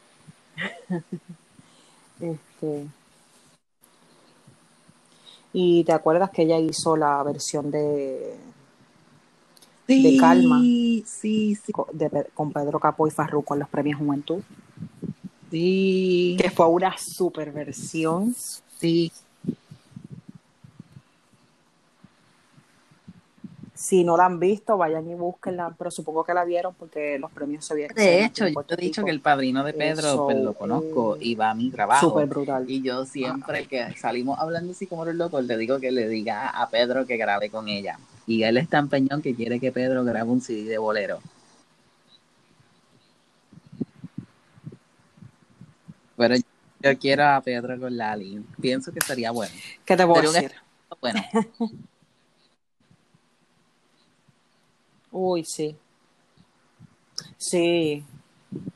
[2.21, 2.87] este,
[5.53, 8.37] y te acuerdas que ella hizo la versión de,
[9.87, 13.69] de Calma Sí, sí, sí, co- de Pe- con Pedro Capó y Farruko en los
[13.69, 14.43] premios Juventud,
[15.51, 18.35] sí, que fue una super versión.
[18.81, 19.13] sí.
[23.81, 27.31] Si no la han visto, vayan y búsquenla, pero supongo que la vieron porque los
[27.31, 27.97] premios se vieron.
[27.97, 31.17] De hecho, yo te he dicho que el padrino de Pedro, Eso, pues lo conozco
[31.19, 32.11] y va a mi trabajo.
[32.11, 32.71] Súper brutal.
[32.71, 36.51] Y yo siempre que salimos hablando así como los locos, le digo que le diga
[36.51, 37.99] a Pedro que grabe con ella.
[38.27, 41.21] Y él es tan peñón que quiere que Pedro grabe un CD de bolero.
[46.19, 46.35] Pero
[46.83, 48.45] yo quiero a Pedro con Lali.
[48.61, 49.55] Pienso que sería bueno.
[49.87, 50.53] ¿Qué te voy a decir?
[51.01, 51.25] Bueno,
[55.13, 55.77] Uy, sí.
[57.37, 58.05] Sí,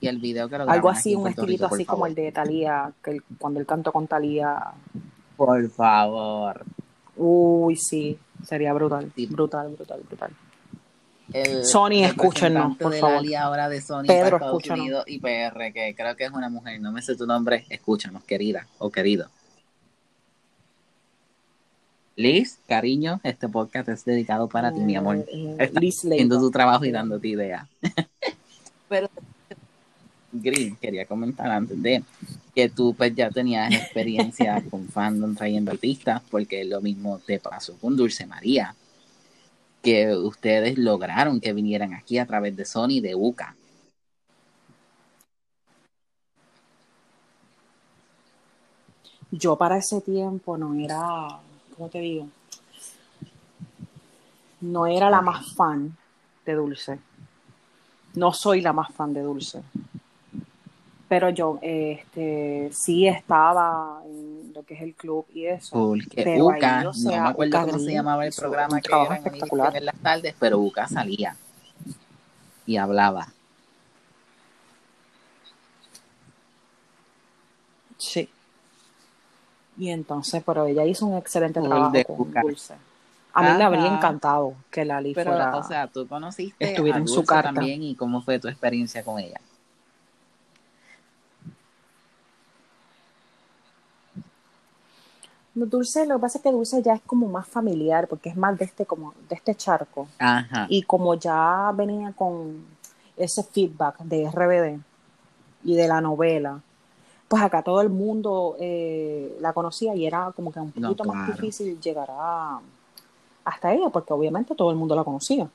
[0.01, 2.09] y el video que lo algo así, un estilito Rico, así como favor.
[2.11, 4.59] el de Thalía, que el- cuando él cantó con Thalía.
[5.37, 6.65] Por favor.
[7.17, 9.27] Uy, sí, sería brutal, Sí.
[9.27, 10.31] brutal, brutal, brutal.
[11.33, 13.37] El Sony, escúchenos, representante por de favor.
[13.37, 14.69] Ahora de Sony Pedro, para Estados.
[14.81, 18.23] Unidos y PR, que creo que es una mujer, no me sé tu nombre, escúchanos,
[18.25, 19.29] querida o querido.
[22.17, 25.17] Liz, cariño, este podcast es dedicado para ti, mi amor.
[25.17, 27.67] Eh, eh, Estás Liz haciendo tu trabajo y dándote ideas.
[28.89, 29.09] Pero
[30.31, 32.05] Green, quería comentar antes de
[32.55, 37.77] que tú pues ya tenías experiencia con fandom trayendo artistas, porque lo mismo te pasó
[37.79, 38.77] con Dulce María,
[39.83, 43.57] que ustedes lograron que vinieran aquí a través de Sony de UCA.
[49.33, 51.41] Yo para ese tiempo no era,
[51.77, 52.29] ¿cómo te digo?
[54.61, 55.97] No era la más fan
[56.47, 56.99] de Dulce.
[58.15, 59.63] No soy la más fan de Dulce.
[61.09, 65.77] Pero yo este, sí estaba en lo que es el club y eso.
[65.77, 68.81] Porque Pero ahí, UCA, o sea, no me acuerdo UCA cómo se llamaba el programa
[68.81, 69.77] que era espectacular.
[69.77, 71.37] En las tardes, pero UCA salía
[72.67, 73.29] y hablaba.
[77.99, 78.29] Sí.
[79.77, 82.33] Y entonces, pero ella hizo un excelente trabajo de con.
[82.33, 82.75] Dulce.
[83.33, 83.97] A mí me habría Ajá.
[83.97, 85.57] encantado que Lali Pero, fuera.
[85.57, 87.53] o sea, tú conociste estuviera a en su carta.
[87.53, 89.41] también y cómo fue tu experiencia con ella.
[95.55, 98.59] Dulce, lo que pasa es que Dulce ya es como más familiar, porque es más
[98.59, 100.09] de este, como, de este charco.
[100.19, 100.67] Ajá.
[100.69, 102.65] Y como ya venía con
[103.17, 104.81] ese feedback de RBD
[105.65, 106.61] y de la novela,
[107.35, 111.05] pues acá todo el mundo eh, la conocía y era como que un No, poquito
[111.05, 112.61] más difícil llegar a,
[113.45, 115.51] hasta ella, porque obviamente todo el mundo la conocía.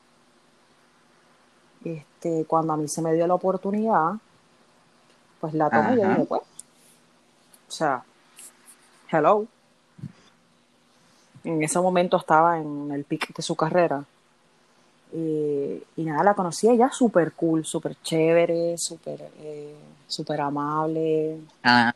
[1.83, 4.13] Este, cuando a mí se me dio la oportunidad,
[5.39, 8.05] pues la tomé y dije, pues, o sea,
[9.11, 9.47] hello.
[11.43, 14.07] En ese momento estaba en el pic de su carrera.
[15.11, 21.39] Eh, y nada, la conocí ella súper cool, súper chévere, súper eh, súper amable.
[21.63, 21.93] Ah,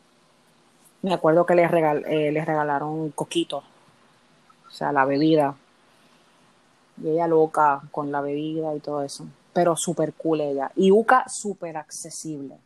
[1.02, 3.58] Me acuerdo que les, regal, eh, les regalaron coquito,
[4.66, 5.54] o sea, la bebida.
[7.02, 9.26] Y ella loca con la bebida y todo eso.
[9.52, 10.70] Pero súper cool ella.
[10.76, 12.56] Y Uca súper accesible.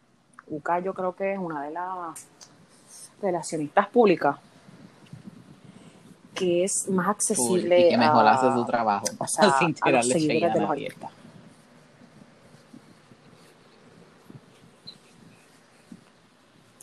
[0.49, 2.27] Uca yo creo que es una de las
[3.21, 4.37] relacionistas públicas
[6.35, 9.07] que es más accesible Y que mejor a- hace su trabajo.
[9.19, 10.87] o sea, sin a los tirarle seguidores shade a de los nadie.
[10.87, 11.11] artistas.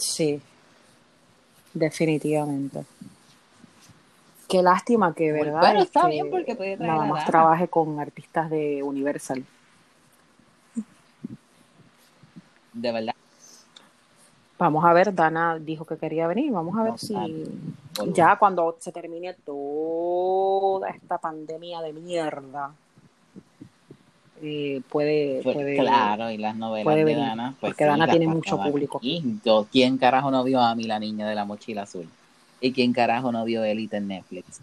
[0.05, 0.39] Sí,
[1.73, 2.85] definitivamente.
[4.47, 5.77] Qué lástima que, ¿verdad?
[5.77, 9.43] Este, nada más trabaje con artistas de Universal.
[12.71, 13.15] De verdad.
[14.59, 16.51] Vamos a ver, Dana dijo que quería venir.
[16.51, 17.15] Vamos a ver si
[18.13, 22.71] ya cuando se termine toda esta pandemia de mierda,
[24.45, 28.07] eh, puede, Pues, puede, claro, y las novelas puede de Dana, pues porque sí, Dana
[28.07, 29.01] tiene mucho público.
[29.43, 32.07] Yo- ¿Quién carajo no vio a mí, la niña de la mochila azul?
[32.61, 34.61] ¿Y quién carajo no vio Elite en Netflix?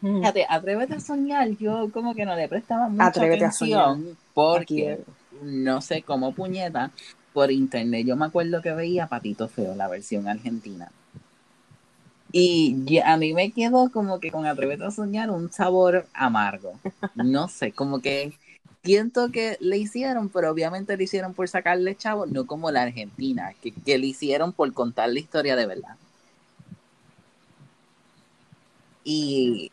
[0.00, 0.20] Mm.
[0.20, 5.04] Fíjate, atrévete a soñar, yo como que no le prestaba mucha Atrévete atención porque
[5.42, 6.90] no sé cómo puñeta
[7.32, 8.04] por internet.
[8.06, 10.90] Yo me acuerdo que veía Patito Feo, la versión argentina.
[12.32, 16.74] Y ya- a mí me quedó como que con Atrévete a soñar un sabor amargo.
[17.14, 18.32] No sé, como que
[18.84, 23.52] siento que le hicieron, pero obviamente le hicieron por sacarle chavo, no como la Argentina,
[23.62, 25.96] que, que le hicieron por contar la historia de verdad.
[29.04, 29.70] Y,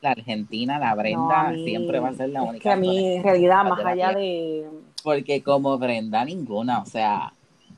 [0.00, 2.62] la Argentina, la Brenda, mí- siempre va a ser la es única.
[2.62, 4.68] que a mí en realidad más allá de
[5.02, 7.32] Porque como Brenda, ninguna, o sea,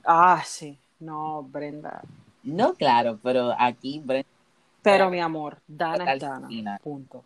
[0.05, 2.03] ah sí, no Brenda,
[2.49, 4.29] no claro, pero aquí Brenda,
[4.83, 7.25] pero mi amor, Dana es Dana, punto.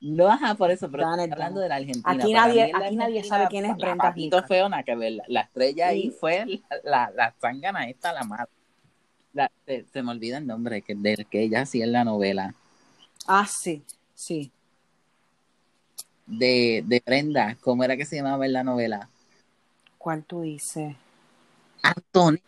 [0.00, 1.62] no ajá por eso, pero Dana estoy hablando Dana.
[1.62, 2.10] de la Argentina.
[2.24, 5.12] Aquí Para nadie- aquí nadie sabe quién es Brenda Patito feo, nada que ver.
[5.12, 8.50] La, la estrella ahí fue la, la, la esta, la madre.
[9.32, 12.54] La- se, se me olvida el nombre que, del que ella hacía en la novela.
[13.26, 13.82] Ah sí,
[14.14, 14.50] sí.
[16.26, 19.08] De, de Brenda, ¿cómo era que se llamaba en la novela?
[19.98, 20.96] ¿Cuál tú dices?
[21.82, 22.42] Antonella.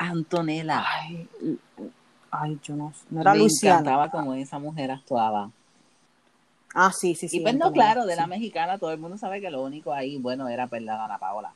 [0.00, 0.82] Antonela.
[0.86, 1.28] Ay,
[2.30, 3.80] ay, yo no, no era me Luciana.
[3.80, 5.50] encantaba como esa mujer actuaba.
[6.74, 7.38] Ah, sí, sí, sí.
[7.38, 9.92] y pues no, Antonella, claro, de la mexicana todo el mundo sabe que lo único
[9.92, 11.52] ahí, bueno, era pues la Dana Paola.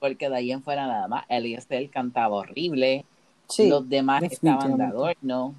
[0.00, 3.04] Porque de ahí en fuera nada más, Eliezer cantaba horrible,
[3.48, 5.54] Sí, los demás estaban de adorno.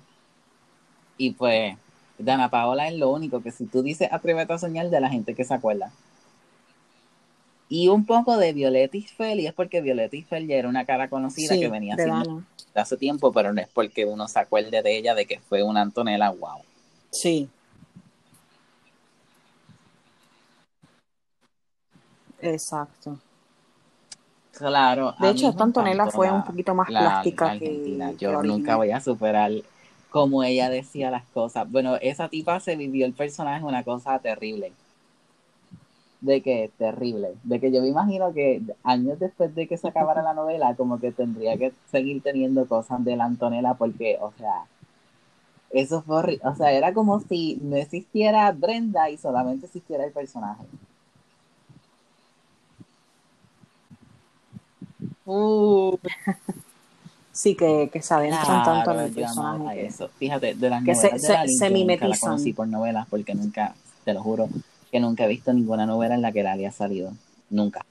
[1.18, 1.76] Y pues,
[2.18, 5.36] Dana Paola es lo único que si tú dices atrévete a soñar de la gente
[5.36, 5.92] que se acuerda.
[7.70, 11.08] Y un poco de Violeta Isfel, y es porque Violeta Isfel ya era una cara
[11.08, 12.44] conocida Sí, que venía de haciendo
[12.74, 15.82] hace tiempo, pero no es porque uno se acuerde de ella de que fue una
[15.82, 16.62] Antonella, wow.
[17.12, 17.48] Sí.
[22.42, 23.20] Exacto.
[24.52, 25.14] Claro.
[25.20, 28.10] De hecho, esta Antonella fue la- un poquito más la- plástica la que, Argentina.
[28.12, 29.52] que Yo nunca voy a superar
[30.10, 31.70] cómo ella decía las cosas.
[31.70, 34.74] Bueno, esa tipa se vivió el personaje una cosa terrible.
[36.22, 37.30] De que, terrible.
[37.44, 41.00] De que yo me imagino que años después de que se acabara la novela, como
[41.00, 44.66] que tendría que seguir teniendo cosas de la Antonella porque, o sea,
[45.70, 46.42] eso fue horrible.
[46.46, 50.66] O sea, era como si no existiera Brenda y solamente existiera el personaje.
[55.26, 55.96] Uh,
[57.32, 59.76] Sí, que, que se adentran tanto en el personaje.
[59.76, 60.10] que- eso.
[60.20, 62.30] Fíjate, de las que se- novelas se- se nunca la mimetizan.
[62.32, 64.50] conocí por novelas porque nunca, te lo juro,
[64.92, 67.12] que nunca he visto ninguna novela en la que Lali ha salido.
[67.50, 67.86] Nunca.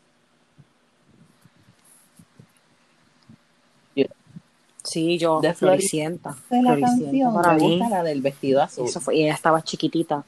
[4.84, 6.34] Sí, yo, De Floricienta.
[6.48, 7.78] De la Floricienta canción, para me mí.
[7.78, 8.86] gusta la del vestido azul.
[8.86, 10.24] Eso fue, y ella estaba chiquitita.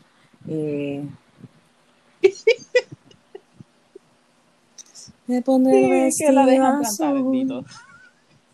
[0.48, 1.02] Eh,
[5.26, 7.64] me pondré el Sí, que la vestido dejan plantar, azul, bendito.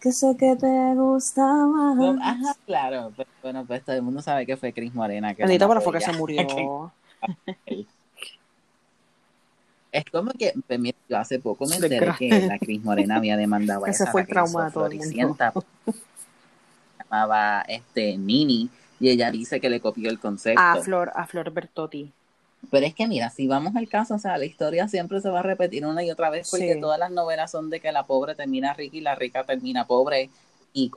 [0.00, 1.96] que sé que te gusta más.
[1.96, 3.12] No, ajá, claro.
[3.16, 5.34] Pero, bueno, pues todo el mundo sabe que fue Cris Morena.
[5.34, 6.12] Que Bendito, pero fue que ella.
[6.12, 6.92] se murió.
[9.96, 13.36] Es como que, pues, mira, yo hace poco me enteré que la Cris Morena había
[13.38, 14.70] demandado a Ese esa, fue la el trauma.
[14.70, 15.54] Floricienta.
[17.02, 18.68] Llamaba este, Nini
[19.00, 20.60] y ella dice que le copió el concepto.
[20.60, 22.12] A Flor, a Flor Bertotti.
[22.70, 25.40] Pero es que mira, si vamos al caso, o sea, la historia siempre se va
[25.40, 26.80] a repetir una y otra vez porque Sí.
[26.80, 30.28] todas las novelas son de que la pobre termina rica y la rica termina pobre
[30.74, 30.90] y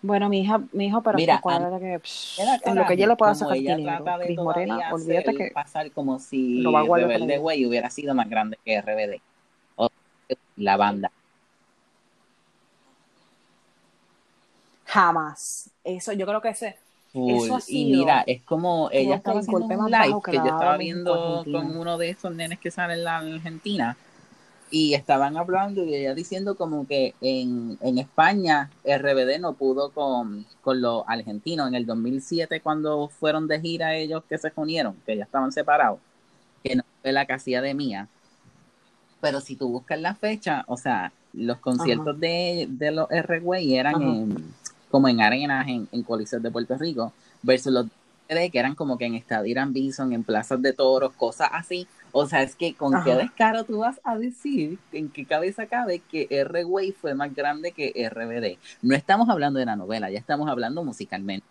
[0.00, 3.16] Bueno, mi hija, mi hijo, pero Mira, acuérdate que psh, en lo que ella le
[3.16, 4.04] pueda sacar ella dinero.
[4.04, 7.38] trata de Cris Morena, olvídate que pasar como si lo va a Rebelde.
[7.38, 9.20] Way hubiera sido más grande que RBD
[9.76, 9.88] o
[10.56, 11.10] la banda.
[14.88, 15.70] jamás.
[15.84, 16.76] Eso, yo creo que ese,
[17.12, 17.30] Full.
[17.30, 20.76] Eso ha Y mira, es como ella estaba haciendo un live que que yo estaba
[20.76, 23.96] viendo con uno de esos nenes que salen en la Argentina
[24.70, 30.46] y estaban hablando y ella diciendo como que en, en España RBD no pudo con,
[30.62, 35.16] con los argentinos en el 2007 cuando fueron de gira ellos que se unieron, que
[35.16, 35.98] ya estaban separados,
[36.62, 38.08] que no fue la casilla de Mía.
[39.20, 44.02] Pero si tú buscas la fecha, o sea, los conciertos de, de los R-Way eran
[44.02, 44.54] en,
[44.90, 47.12] como en arenas, en, en coliseos de Puerto Rico,
[47.42, 47.86] versus los
[48.34, 51.86] de que eran como que en Estadio Bison, en plazas de toros, cosas así.
[52.12, 56.00] O sea, es que con qué descaro tú vas a decir, en qué cabeza cabe
[56.00, 58.58] que R-Way fue más grande que RBD.
[58.82, 61.46] No estamos hablando de la novela, ya estamos hablando musicalmente.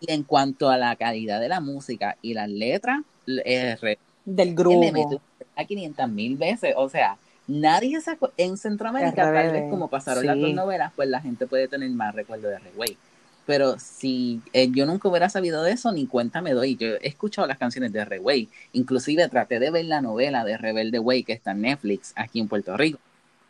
[0.00, 4.54] Y en cuanto a la calidad de la música y las letras, re- Del le
[4.54, 4.80] grupo.
[4.92, 5.20] metió
[5.56, 6.74] a 500 mil veces.
[6.76, 7.16] O sea,
[7.46, 8.30] nadie sacó.
[8.36, 12.14] En Centroamérica, tal vez como pasaron las dos novelas, pues la gente puede tener más
[12.14, 12.96] recuerdo de Reway.
[13.46, 16.76] Pero si eh, yo nunca hubiera sabido de eso, ni cuenta me doy.
[16.76, 18.48] Yo he escuchado las canciones de Reway.
[18.72, 22.48] Inclusive traté de ver la novela de Rebelde Way que está en Netflix aquí en
[22.48, 22.98] Puerto Rico.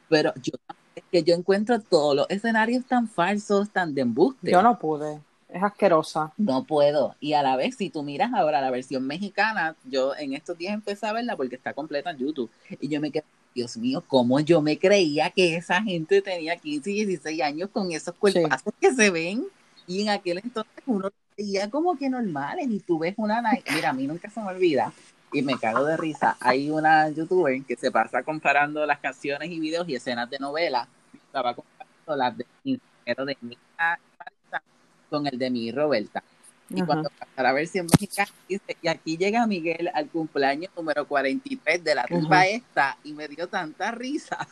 [0.09, 0.53] Pero yo
[0.95, 4.51] es que yo encuentro todos los escenarios tan falsos, tan de embuste.
[4.51, 5.21] Yo no pude.
[5.49, 6.33] Es asquerosa.
[6.37, 7.15] No puedo.
[7.21, 10.75] Y a la vez, si tú miras ahora la versión mexicana, yo en estos días
[10.75, 12.51] empecé a verla porque está completa en YouTube.
[12.81, 16.91] Y yo me quedé, Dios mío, ¿cómo yo me creía que esa gente tenía 15
[16.91, 19.47] y 16 años con esos cuerpazos que se ven?
[19.87, 22.67] Y en aquel entonces uno veía como que normales.
[22.71, 23.41] Y tú ves una.
[23.43, 24.93] na- Mira, a mí nunca se me olvida.
[25.33, 26.37] Y me cago de risa.
[26.41, 30.87] Hay una youtuber que se pasa comparando las canciones y videos y escenas de novela.
[31.13, 34.63] Estaba comparando las de Ingeniero de Marisa
[35.11, 36.23] con el de mi Roberta.
[36.71, 36.87] Y Ajá.
[36.87, 41.95] cuando pasa la versión mexicana, dice, y aquí llega Miguel al cumpleaños número 43 de
[41.95, 42.47] la Ajá.
[42.47, 44.47] esta, y me dio tanta risa.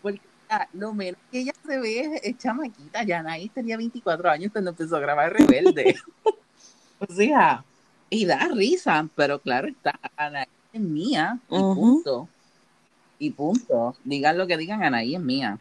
[0.00, 4.30] Porque ah, lo menos que ella se ve es, es chamaquita, ya Anaís tenía 24
[4.30, 5.96] años cuando empezó a grabar Rebelde.
[6.98, 7.64] o sea,
[8.10, 12.28] y da risa, pero claro está, Anaís es mía, y punto.
[13.18, 13.96] Y punto.
[14.04, 15.58] Digan lo que digan, Anaí es mía.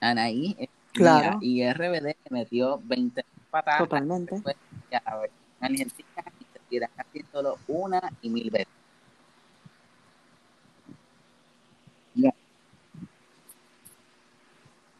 [0.00, 1.38] Anaí es Claro.
[1.38, 1.48] mía.
[1.68, 4.34] Y RBD le metió 20 patadas Totalmente.
[4.34, 4.56] después
[4.90, 8.68] ya la versión argentina y haciéndolo una y mil veces.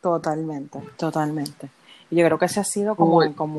[0.06, 1.68] Totalmente, totalmente.
[2.12, 3.32] Y yo creo que ese ha sido como, Uy.
[3.32, 3.56] como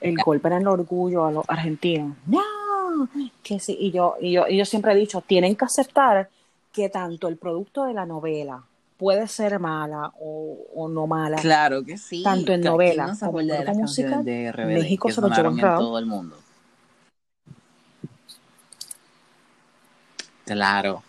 [0.00, 2.16] el golpe en el orgullo a los argentinos.
[2.24, 3.06] No,
[3.42, 3.76] que sí.
[3.78, 6.30] Y yo, y yo, y yo siempre he dicho, tienen que aceptar
[6.72, 8.62] que tanto el producto de la novela
[8.96, 11.36] puede ser mala o, o no mala.
[11.36, 12.22] Claro que sí.
[12.22, 15.20] Tanto en ¿Quién novela no se como en de canciones musical, de RBD México se
[15.20, 16.36] lo llevó en todo el mundo?
[20.46, 21.02] Claro.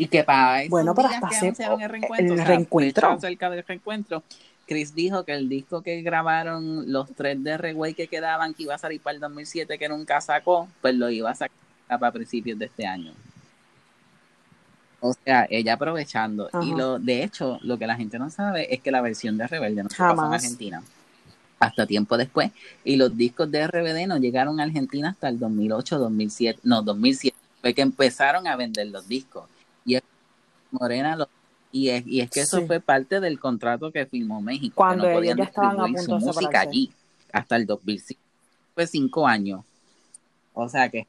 [0.00, 4.22] Y que para Bueno, que anunciaron el reencuentro, o sea, acerca del reencuentro,
[4.66, 8.74] Chris dijo que el disco que grabaron los tres de Reway que quedaban, que iba
[8.74, 11.54] a salir para el 2007, que nunca sacó, pues lo iba a sacar
[11.86, 13.12] para principios de este año.
[15.00, 16.48] O sea, ella aprovechando.
[16.62, 19.48] Y lo, de hecho, lo que la gente no sabe es que la versión de
[19.48, 20.32] Rebelde no se pasó en.
[20.32, 20.82] Argentina.
[21.58, 22.52] Hasta tiempo después.
[22.84, 26.60] Y los discos de RBD no llegaron a Argentina hasta el 2008, 2007.
[26.62, 27.36] No, 2007.
[27.60, 29.44] Fue que empezaron a vender los discos.
[30.72, 31.28] Morena lo-
[31.72, 32.66] y es, y es que eso Sí.
[32.66, 34.74] fue parte del contrato que firmó México.
[34.76, 36.92] Cuando que no ellos podían ya estaban a de su música allí
[37.32, 38.20] hasta el 2005.
[38.74, 39.62] Fue cinco años.
[40.54, 41.06] O sea que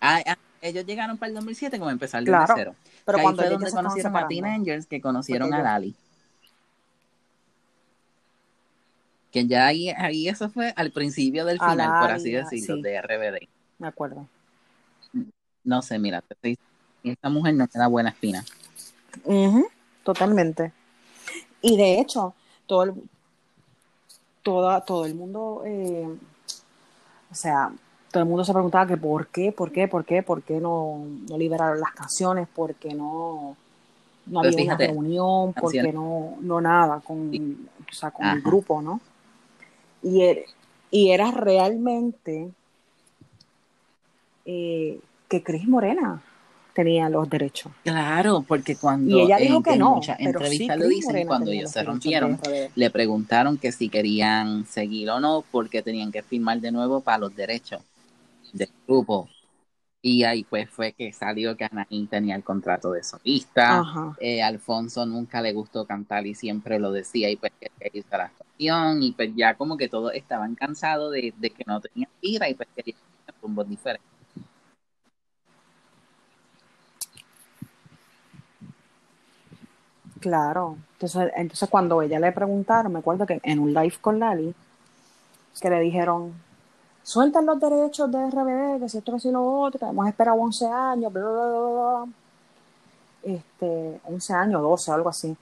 [0.00, 2.42] ah, ah, ellos llegaron para el 2007 como empezar Claro.
[2.42, 2.74] desde cero.
[3.04, 4.44] Pero Que ahí cuando fue donde conocieron a Teen.
[4.44, 5.94] Angels, que conocieron Porque a Lali.
[9.32, 12.82] Que ya ahí, ahí eso fue al principio del A final, por así decirlo, sí.
[12.82, 13.48] de RBD.
[13.78, 14.28] Me acuerdo.
[15.64, 16.58] No sé, mira, te estoy-
[17.10, 18.44] esta mujer no me da buena espina.
[19.24, 19.66] Ujú,
[20.04, 20.72] Totalmente.
[21.60, 22.34] Y de hecho,
[22.66, 22.94] todo el,
[24.42, 26.08] toda, todo el mundo, eh,
[27.30, 27.72] o sea,
[28.10, 31.04] todo el mundo se preguntaba que por qué, por qué, por qué, por qué no,
[31.28, 33.56] no liberaron las canciones, por qué no,
[34.26, 38.26] no Pues había fíjate, una reunión, por qué no, no nada con, o sea, con
[38.26, 39.00] el grupo, ¿no?
[40.02, 40.44] Y, er-
[40.90, 42.50] y era realmente
[44.44, 46.22] eh, que Cris Morena
[46.74, 47.72] tenía los derechos.
[47.84, 50.86] Claro, porque cuando Y ella dijo en- que en no, muchas pero sí entrevistas lo
[50.86, 52.38] dicen, Morena cuando ellos los se rompieron,
[52.76, 57.18] le preguntaron que si querían seguir o no, porque tenían que firmar de nuevo para
[57.18, 57.82] los derechos
[58.52, 59.28] del grupo.
[60.02, 63.88] Y ahí pues fue que salió que Anaín tenía el contrato de solista.
[64.18, 68.14] Eh, Alfonso nunca le gustó cantar y siempre lo decía y pues que quería irse
[68.14, 71.80] a la actuación y pues ya como que todos estaban cansados de, de que no
[71.80, 72.98] tenían gira y pues querían
[73.42, 74.11] rumbos diferentes.
[80.22, 80.76] Claro.
[80.94, 84.54] Entonces, entonces cuando ella le preguntaron, me acuerdo que en un live con Lali,
[85.60, 86.32] que le dijeron,
[87.02, 90.40] sueltan los derechos de RBD, que si esto, que si lo otro, que hemos esperado
[90.40, 92.12] 11 años, bla, bla, bla, bla, bla.
[93.24, 95.36] Este, 11 años, 12, algo así.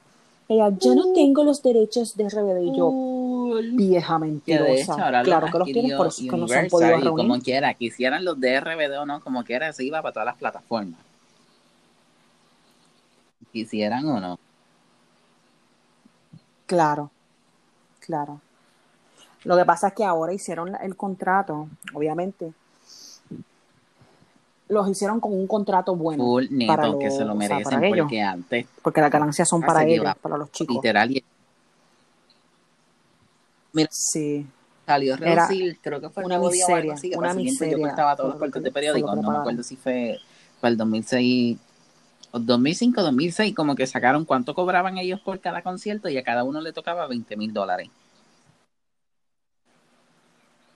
[0.49, 2.73] Ella, yo no tengo los derechos de RBD.
[2.73, 5.05] Y yo, vieja Que de hecho mentirosa.
[5.05, 7.29] ahora Claro que los tienes, por eso es que no se han podido y reunir.
[7.29, 10.37] como quiera, quisieran los de RBD o no, como quiera, se iba para todas las
[10.37, 10.99] plataformas.
[13.53, 14.39] Quisieran o no.
[16.71, 17.11] Claro,
[17.99, 18.41] claro.
[19.43, 22.53] Lo que pasa es que ahora hicieron la- el contrato, obviamente.
[24.69, 27.49] Los hicieron con un contrato bueno, Full neto, para que los- se lo o sea,
[27.49, 27.99] merecen para ellos.
[28.05, 30.77] porque antes porque las ganancias son para ellos, lleva para los chicos.
[30.77, 31.25] literal y
[33.73, 34.47] Mira, Sí.
[34.87, 37.87] salió reducir, creo que fue una o algo miseria, así, que una tiempo yo miseria
[37.89, 38.71] cortaba todos los lo cortes que, de
[39.01, 40.19] que no me acuerdo si fue
[40.61, 41.70] para el 2006 o
[42.33, 46.61] 2005, 2006, como que sacaron cuánto cobraban ellos por cada concierto y a cada uno
[46.61, 47.89] le tocaba 20 mil dólares.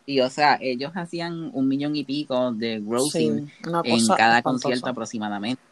[0.07, 3.53] Y o sea, ellos hacían un millón y pico de grossing Sí,
[3.85, 4.43] en cada espantosa.
[4.43, 5.63] concierto aproximadamente.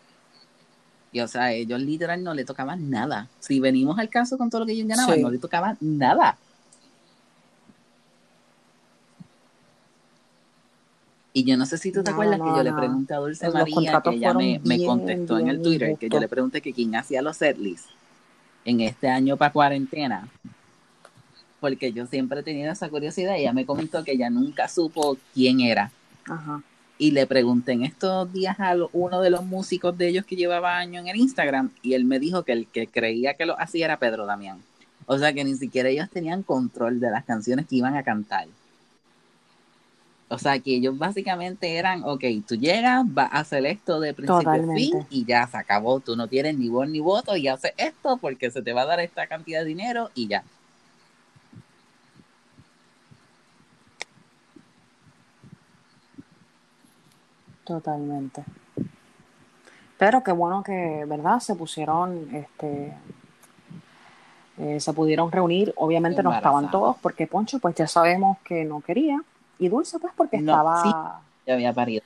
[1.13, 3.29] Y o sea, ellos literal no le tocaban nada.
[3.41, 5.23] Si venimos al caso con todo lo que ellos ganaban, Sí.
[5.23, 6.39] no le tocaban nada.
[11.35, 14.01] Y yo no sé si tú te acuerdas que yo le pregunté a Dulce María,
[14.03, 16.61] que ella me, fueron me bien, contestó en el bien Twitter, que yo le pregunté
[16.61, 17.89] que quién hacía los setlists
[18.65, 20.29] en este año para cuarentena.
[21.61, 25.17] Porque yo siempre he tenido esa curiosidad y ella me comentó que ella nunca supo
[25.33, 25.91] quién era.
[26.27, 26.63] Ajá.
[26.99, 30.77] Y le pregunté en estos días a uno de los músicos de ellos que llevaba
[30.77, 33.87] años en el Instagram y él me dijo que el que creía que lo hacía
[33.87, 34.59] era Pedro Damián.
[35.07, 38.47] O sea que ni siquiera ellos tenían control de las canciones que iban a cantar.
[40.33, 44.51] O sea que ellos básicamente eran, ok, tú llegas, vas a hacer esto de principio
[44.51, 46.01] a fin y ya se acabó.
[46.01, 48.87] Tú no tienes ni voz ni voto y haces esto porque se te va a
[48.87, 50.43] dar esta cantidad de dinero y ya.
[57.65, 58.43] Totalmente.
[59.99, 61.41] Pero qué bueno que, ¿verdad?
[61.41, 62.97] Se pusieron, este,
[64.57, 65.75] eh, se pudieron reunir.
[65.77, 69.23] Obviamente no estaban todos porque Poncho, pues ya sabemos que no quería.
[69.63, 72.03] Y Dulce, pues porque No, estaba, Ya había parido.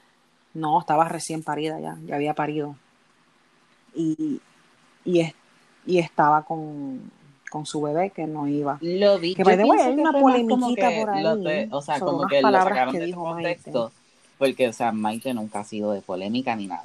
[0.52, 2.76] no, estaba recién parida ya, ya había parido.
[3.94, 4.42] Y,
[5.06, 5.34] y, es-
[5.86, 7.10] y estaba con,
[7.50, 8.76] con su bebé que no iba.
[8.82, 9.34] Lo vi.
[9.34, 12.92] Que, hay que una polemiquita por ahí lo te- o sea, como que lo sacaron
[12.92, 13.90] que de dijo contexto,
[14.36, 16.84] porque, o sea, Maite nunca ha sido de polémica ni nada.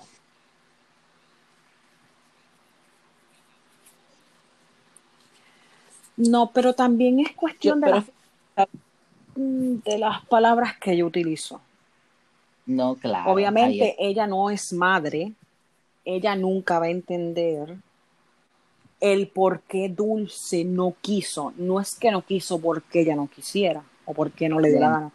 [6.15, 8.77] No, pero también es Yo, cuestión de, pero mm,
[9.35, 11.61] de las palabras que yo utilizo.
[12.65, 13.31] no, claro.
[13.31, 15.33] Obviamente ella no es madre,
[16.05, 17.75] ella nunca va a entender
[18.99, 21.53] el por qué Dulce no quiso.
[21.57, 24.91] No es que no quiso porque ella no quisiera o porque no le la Bien.
[24.91, 25.11] gana.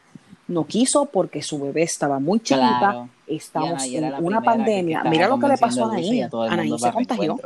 [0.48, 3.08] No quiso porque su bebé estaba muy chiquita, Claro.
[3.26, 5.02] estamos en una pandemia.
[5.04, 6.22] Mira lo que le pasó a Anaí.
[6.22, 7.36] Anaí se contagió.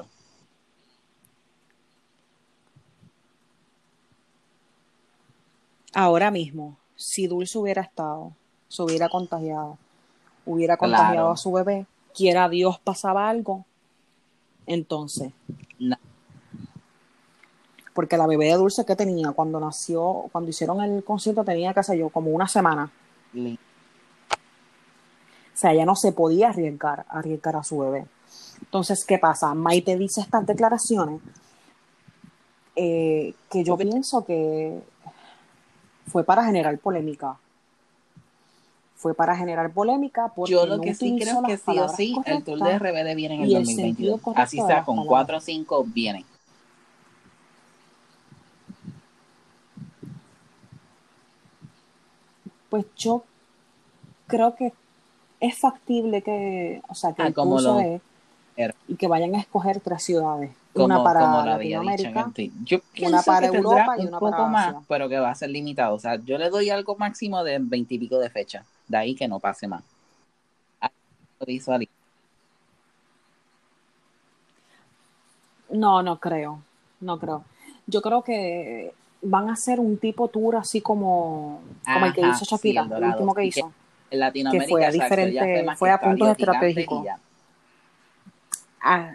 [5.95, 8.33] Ahora mismo, si Dulce hubiera estado,
[8.69, 9.77] se hubiera contagiado,
[10.47, 10.93] hubiera Claro.
[10.97, 13.65] contagiado a su bebé, quiera Dios pasaba algo,
[14.67, 15.33] entonces,
[15.79, 15.97] No,
[17.95, 21.83] porque la bebé de Dulce que tenía cuando nació, cuando hicieron el concierto tenía, qué
[21.83, 22.91] sé yo, como una semana.
[23.33, 23.59] li-
[25.53, 28.07] O sea, ella no se podía arriesgar, arriesgar a su bebé.
[28.61, 29.53] Entonces, ¿qué pasa?
[29.55, 31.21] Maite dice estas declaraciones
[32.77, 34.81] eh, que yo pienso que
[36.11, 37.37] fue para generar polémica.
[38.97, 42.15] Fue para generar polémica porque Yo lo no que sí creo que sí o sí,
[42.27, 42.75] el tour de.
[42.79, 43.77] RBD viene en el y el 2022.
[43.77, 45.09] sentido correcto Así sea, con palabras.
[45.09, 46.27] 4 o 5 viene.
[52.69, 53.25] Pues yo
[54.27, 54.73] creo que
[55.41, 58.01] es factible que, o sea, que Ah, el como curso lo- es
[58.89, 61.87] y que vayan a escoger tres ciudades, Como, una para como lo había dicho en
[61.87, 62.51] Latinoamérica, el tweet.
[62.65, 65.19] Yo pienso una para que tendrá Europa y un una poco para más, pero que
[65.19, 65.95] va a ser limitado.
[65.95, 68.65] O sea, yo le doy algo máximo de 20 y pico de fecha.
[68.87, 69.83] De ahí que no pase más.
[70.81, 70.91] Ah.
[75.71, 76.63] No, no creo,
[77.01, 77.45] no creo.
[77.87, 78.93] Yo creo que
[79.23, 83.05] van a hacer un tipo tour así como, como el que hizo sí, Shakira, el
[83.05, 83.73] último que Y que hizo.
[84.11, 87.07] En Latinoamérica, fue a diferente- fue, que a puntos y estratégicos.
[88.81, 89.15] Ah,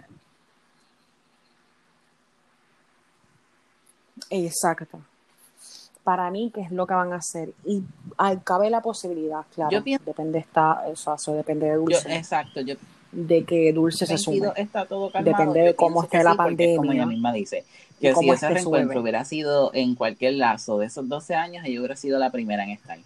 [4.30, 5.02] exacto.
[6.03, 7.53] Para mí, ¿qué es lo que van a hacer?
[7.65, 7.81] Y
[8.18, 9.72] ah, cabe la posibilidad, claro.
[9.72, 12.76] Yo pienso- depende está, eso, eso depende de Yo, Dulce, exacto, yo
[13.11, 14.61] de que Dulce se 22 sume.
[14.61, 15.38] está todo calmado.
[15.38, 17.65] Depende de cómo esté la sí, es Como pandemia ella misma dice,
[17.99, 21.95] que si ese reencuentro hubiera sido en cualquier lazo de esos 12 años, ella hubiera
[21.95, 22.99] sido la primera en estar.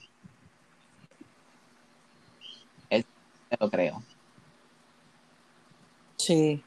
[2.89, 3.05] Eso
[3.59, 4.01] lo creo.
[6.17, 6.63] Sí.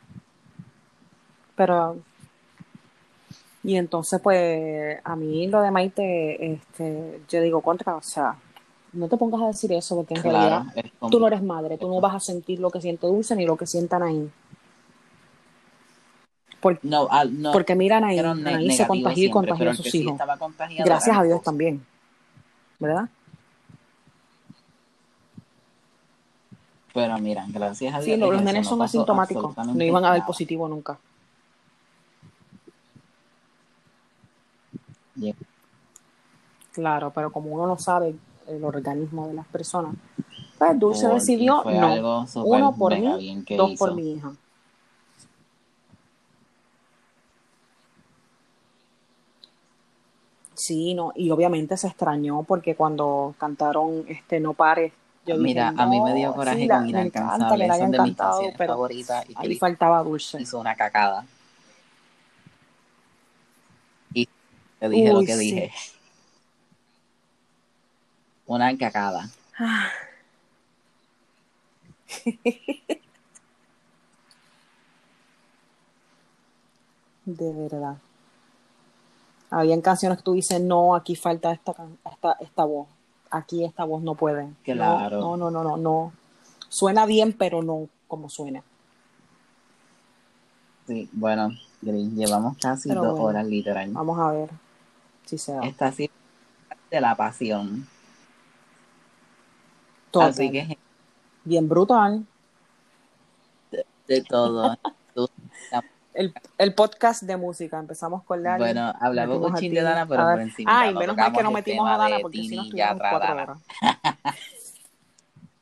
[1.56, 1.98] Pero,
[3.64, 8.36] y entonces, pues, a mí lo de Maite, este, yo digo contra, o sea,
[8.93, 11.89] no te pongas a decir eso, porque en realidad Claro, tú no eres madre, tú
[11.89, 14.30] no vas a sentir lo que siente Dulce ni lo que sientan ahí.
[16.60, 17.09] Por- no,
[17.52, 20.20] porque mira, Anaí, fueron ne- Anaí se contagió y contagió a sus sí hijos.
[20.84, 21.84] Gracias a Dios también,
[22.78, 23.09] ¿verdad?
[26.94, 28.14] Pero mira, gracias a Dios.
[28.14, 30.98] Sí, lo- los nenes son asintomáticos, no iban a dar positivo nunca.
[35.14, 35.36] Bien.
[36.72, 38.14] Claro, pero como uno no sabe
[38.47, 39.94] el organismo de las personas,
[40.59, 42.26] pues Dulce Porque decidió no.
[42.44, 43.84] Uno por mí, dos hizo.
[43.84, 44.32] por mi hija.
[50.55, 54.93] Sí, no, y obviamente se extrañó porque cuando cantaron este No Pares,
[55.26, 58.16] yo Mira, dije, a mí me no, dio coraje sí, con Inalcanzable, son de mis
[58.16, 60.40] canciones pero favoritas y ahí faltaba Dulce.
[60.43, 61.24] hizo una cacada.
[64.14, 64.28] Y
[64.82, 65.38] te dije lo que sí.
[65.52, 65.72] dije.
[68.46, 69.30] Una cacada.
[69.56, 69.88] Ah.
[77.24, 77.96] De verdad.
[79.50, 81.74] Habían canciones que tú dices, no, aquí falta esta,
[82.10, 82.88] esta, esta voz.
[83.30, 84.46] Aquí esta voz no puede.
[84.46, 85.20] No, Claro.
[85.20, 86.12] No, no, no, no, no.
[86.68, 88.64] Suena bien, pero no como suena.
[90.88, 91.50] Sí, bueno,
[91.80, 93.26] Gris, llevamos casi Pero dos bueno.
[93.26, 93.92] horas literal.
[93.92, 94.50] Vamos a ver
[95.24, 95.62] si se da.
[95.62, 96.10] Esta sí
[96.90, 97.86] de la pasión.
[100.10, 100.30] Total.
[100.30, 100.78] Así que
[101.44, 102.24] Bien brutal.
[104.06, 104.76] de todo.
[106.14, 107.78] El, el podcast de música.
[107.78, 108.62] Empezamos con Lali.
[108.62, 110.82] Bueno, hablamos un a chin de Dana, pero por encima.
[110.82, 112.64] Ay, menos mal que no metimos a Dana porque si no
[113.00, 113.58] cuatro horas.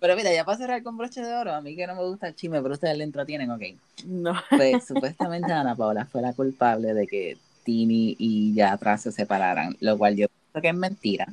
[0.01, 2.29] Pero mira, ya para cerrar con broche de oro, a mí que no me gusta
[2.29, 3.63] el chisme, pero ustedes le entretienen, ok.
[4.07, 4.33] No.
[4.49, 9.97] Pues supuestamente Ana Paola fue la culpable de que Tini y Yatra se separaran, lo
[9.99, 11.27] cual yo pienso que es mentira.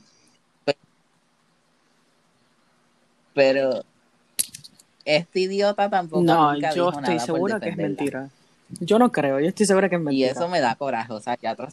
[3.34, 3.84] Pero
[5.06, 8.30] este idiota tampoco No, nunca yo dijo estoy nada segura que es mentira.
[8.80, 10.32] Yo no creo, yo estoy segura que es Y mentira.
[10.32, 11.70] eso me da coraje, o sea, Yatra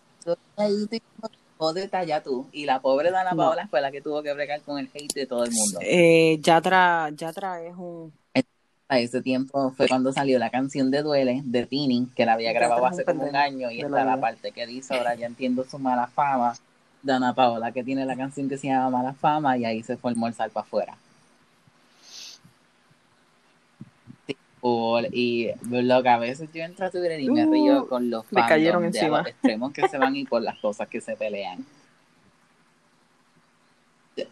[1.56, 2.46] jódete ya tú.
[2.52, 3.36] Y la pobre Dana No.
[3.38, 5.78] Paola fue la que tuvo que bregar con el hate de todo el mundo.
[5.82, 8.12] Eh, Yatra, Yatra es un...
[8.88, 12.52] A ese tiempo fue cuando salió la canción de Duele de Tini, que la había
[12.52, 15.64] grabado hace como un año y de está la parte que dice, ahora ya entiendo
[15.64, 16.54] su mala fama.
[17.02, 20.10] Dana Paola que tiene la canción que se llama Mala Fama y ahí se fue
[20.10, 20.96] el morsal para afuera.
[25.12, 28.24] Y lo que a veces yo entro a Twitter y me Uh, río con los
[28.48, 29.18] cayeron de encima.
[29.18, 31.64] los extremos que se van y por las cosas que se pelean.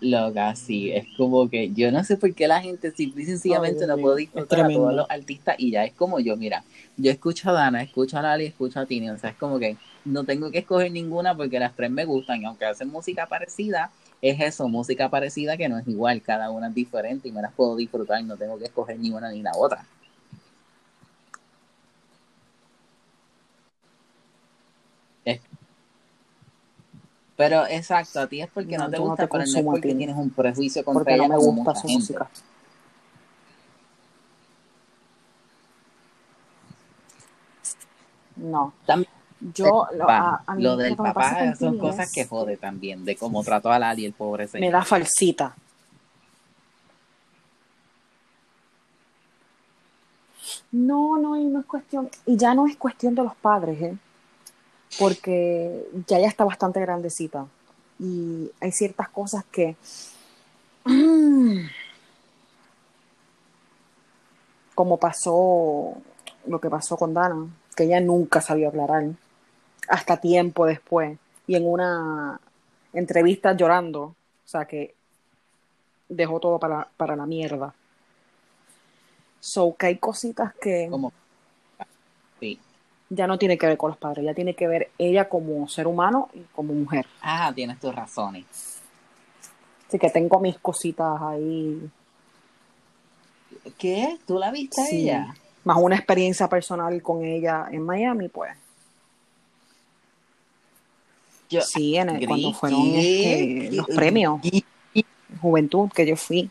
[0.01, 3.85] Loca, sí, es como que yo no sé por qué la gente simple y sencillamente
[3.87, 6.63] no es disfrutar a todos los artistas y ya es como yo, mira,
[6.97, 9.77] yo escucho a Dana, escucho a Lali, escucho a Tini, o sea, es como que
[10.05, 13.91] no tengo que escoger ninguna porque las tres me gustan y aunque hacen música parecida,
[14.21, 17.53] es eso, música parecida que no es igual, cada una es diferente y me las
[17.53, 19.85] puedo disfrutar y no tengo que escoger ni una ni la otra.
[27.43, 29.65] Pero exacto, a ti es porque no, No, te no gusta, te pero no es
[29.65, 29.95] porque ti.
[29.97, 31.95] tienes un prejuicio contra Porque no ella me como gusta su gente.
[31.99, 32.31] música.
[38.37, 38.73] No.
[38.87, 39.11] También
[39.55, 43.05] Yo, lo, a, a mí lo del me papá son cosas es que jode también,
[43.05, 44.73] de cómo trató a Lali el pobre Me señor.
[44.73, 45.57] da falsita.
[50.73, 53.97] No, no, y no es cuestión, y ya no es cuestión de los padres, ¿eh?
[54.99, 57.47] Porque ya ella está bastante grandecita
[57.99, 59.77] y hay ciertas cosas que
[60.85, 61.61] mm,
[64.75, 65.95] como pasó
[66.47, 67.47] lo que pasó con Dana,
[67.77, 69.05] que ella nunca sabía aclarar
[69.89, 72.41] hasta tiempo después y en una
[72.93, 74.15] entrevista llorando, o
[74.45, 74.95] sea que
[76.09, 77.75] dejó todo para, para la mierda.
[79.41, 80.89] So que hay cositas que
[82.39, 82.61] sí.
[83.15, 85.87] Ya no tiene que ver con los padres, ya tiene que ver ella como ser
[85.87, 87.07] humano y como mujer.
[87.21, 88.81] Ah, tienes tus razones.
[89.87, 91.91] Así que tengo mis cositas ahí.
[93.77, 94.17] ¿Qué?
[94.27, 95.03] ¿Tú la viste a Sí.
[95.03, 95.35] ella?
[95.65, 98.57] Más una experiencia personal con ella en Miami, pues.
[101.51, 104.41] Yo, Sí, en el- cuando fueron este, los premios
[105.43, 106.51] Juventud que yo fui.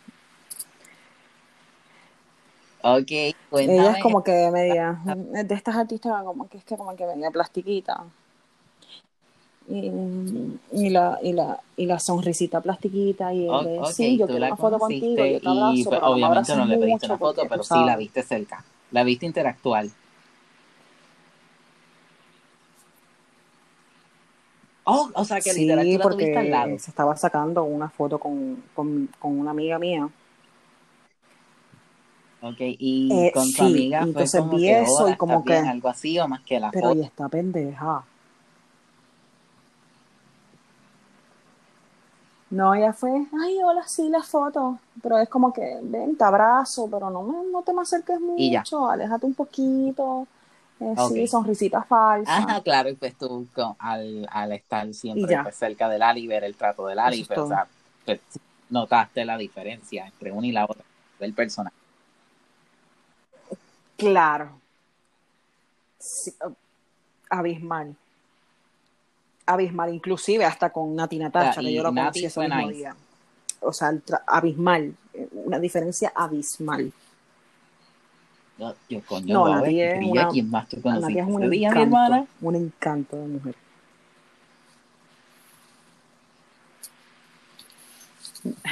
[2.84, 3.12] Ok,
[3.50, 3.80] cuéntame.
[3.80, 7.30] Ella es como que media, de estas artistas como que es que como que media
[7.32, 8.04] plastiquita.
[9.70, 9.92] Y,
[10.74, 14.56] y la, y la, y la sonrisita plastiquita y el de, sí, yo quiero una
[14.58, 17.50] foto contigo, yo te abrazo, y pues, pero obviamente no le pediste una foto, porque,
[17.50, 18.64] pero sí la viste cerca.
[18.92, 19.86] La viste interactuar.
[24.84, 26.80] Oh, o sea que Sí, literal tú la porque tuviste al lado.
[26.80, 30.10] se estaba sacando una foto con, con, con una amiga mía.
[32.44, 35.16] Ok, y Eh, con tu sí, amiga y fue entonces como vi que, eso y
[35.16, 35.64] como ¿estás bien?
[35.64, 37.00] que- algo así o más que la Pero foto.
[37.00, 38.04] ella está pendeja.
[42.50, 44.78] No, ella fue, ay, hola, sí, la foto.
[45.02, 48.52] Pero es como que, ven, te abrazo, pero no, me, no te me acerques Y
[48.52, 50.28] mucho, aléjate un poquito.
[50.82, 50.96] Eh.
[51.08, 52.34] Sí, sonrisita falsa.
[52.38, 56.28] Ajá, claro, y pues tú con- al, al estar Y siempre pues, cerca del Ali,
[56.28, 57.68] ver el trato del Ali, pues, o sea,
[58.06, 58.20] pues,
[58.70, 60.84] notaste la diferencia entre una y la otra
[61.20, 61.76] del personaje.
[64.02, 64.60] Claro.
[66.00, 66.52] Sí, uh,
[67.30, 67.96] abismal.
[69.46, 72.74] Abismal, inclusive hasta con Nati Natacha, que yo lo conocí ese mismo nice.
[72.80, 72.96] día.
[73.60, 73.94] O sea,
[74.26, 74.96] abismal.
[75.14, 76.92] eh, Una diferencia abismal.
[78.58, 81.50] Yo, yo, coño, No, Bob, Nati es una- ¿quién más tú Nati conociste es un
[81.52, 81.84] día, encanto.
[81.84, 82.26] hermana?
[82.42, 83.56] Un encanto de mujer.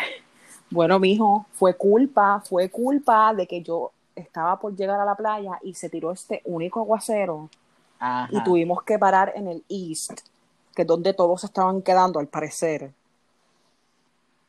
[0.72, 5.60] Bueno, mijo, fue culpa, fue culpa de que yo estaba por llegar a la playa
[5.64, 7.50] y se tiró este único aguacero
[8.00, 8.30] Ajá.
[8.32, 10.22] y tuvimos que parar en el East,
[10.76, 12.92] que es donde todos estaban quedando al parecer.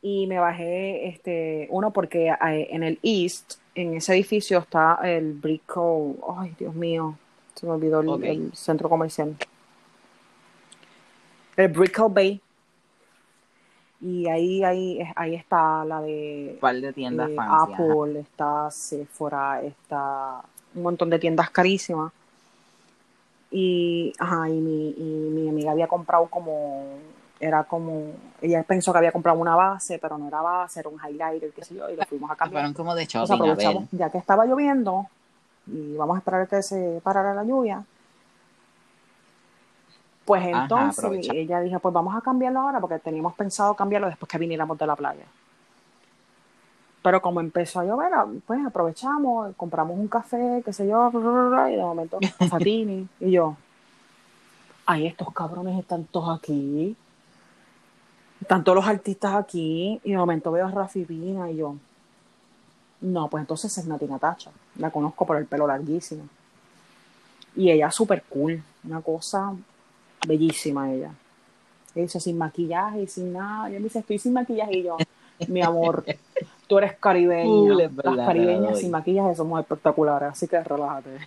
[0.03, 5.35] Y me bajé, este, uno porque eh, en el East, en ese edificio está el
[5.35, 7.17] Brico, ay Dios mío,
[7.55, 9.37] se me olvidó el, el centro comercial.
[11.57, 12.41] El Brickell Bay.
[14.03, 17.53] Y ahí, ahí, ahí está la de par de tiendas eh, fancy.
[17.53, 17.85] ajá.
[17.85, 20.41] Apple, está Sephora, está
[20.75, 22.13] un montón de tiendas carísimas.
[23.51, 26.99] Y, ajá, y mi, y mi amiga había comprado como,
[27.41, 30.99] era como, ella pensó que había comprado una base, pero no era base, era un
[30.99, 32.63] highlighter, qué sé yo, y lo fuimos a cambiar.
[32.63, 33.51] Fueron como de shopping, a ver.
[33.51, 35.09] aprovechamos, ya que estaba lloviendo,
[35.67, 37.85] y vamos a esperar que se parara la lluvia.
[40.31, 44.39] Pues entonces ella dijo, pues vamos a cambiarlo ahora, porque teníamos pensado cambiarlo después que
[44.39, 45.25] viniéramos de la playa.
[47.03, 48.13] Pero como empezó a llover,
[48.47, 51.11] pues aprovechamos, compramos un café, qué sé yo,
[51.69, 53.57] y de momento Fatini y yo,
[54.87, 56.95] ay, estos cabrones están todos aquí,
[58.41, 61.75] están todos los artistas aquí, y de momento veo a Rafi Pina y yo,
[63.01, 66.23] no, pues entonces es Nati Natacha, la conozco por el pelo larguísimo.
[67.57, 69.57] Y ella súper cool, una cosa
[70.27, 71.13] bellísima ella.
[71.95, 73.69] Ella dice sin maquillaje y sin nada.
[73.69, 74.97] Ella me dice, estoy sin maquillaje y yo,
[75.49, 76.05] mi amor,
[76.67, 77.89] tú eres caribeña.
[77.91, 81.19] Verdad, Las caribeñas sin maquillaje somos espectaculares, así que relájate.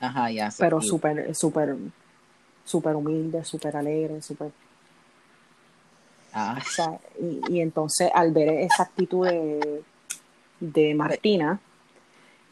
[0.00, 0.50] Ajá, ya.
[0.50, 0.62] sé.
[0.62, 1.76] Pero súper, súper,
[2.64, 4.50] súper humilde, súper alegre, súper...
[6.32, 9.82] Ah, O sea, y, y entonces al ver esa actitud de,
[10.60, 11.58] de Martina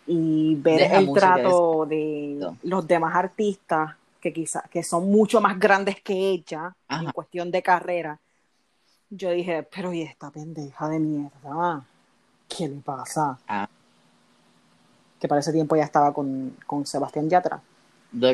[0.06, 5.58] y ver Deja el trato de los demás artistas que quizá, que son mucho más
[5.58, 7.12] grandes que ella en Ajá.
[7.12, 8.18] cuestión de carrera,
[9.10, 11.84] yo dije, pero ¿y esta pendeja de mierda?
[12.48, 13.38] ¿Qué le pasa?
[13.46, 13.68] Ah.
[15.20, 17.60] Que para ese tiempo ya estaba con, con Sebastián Yatra.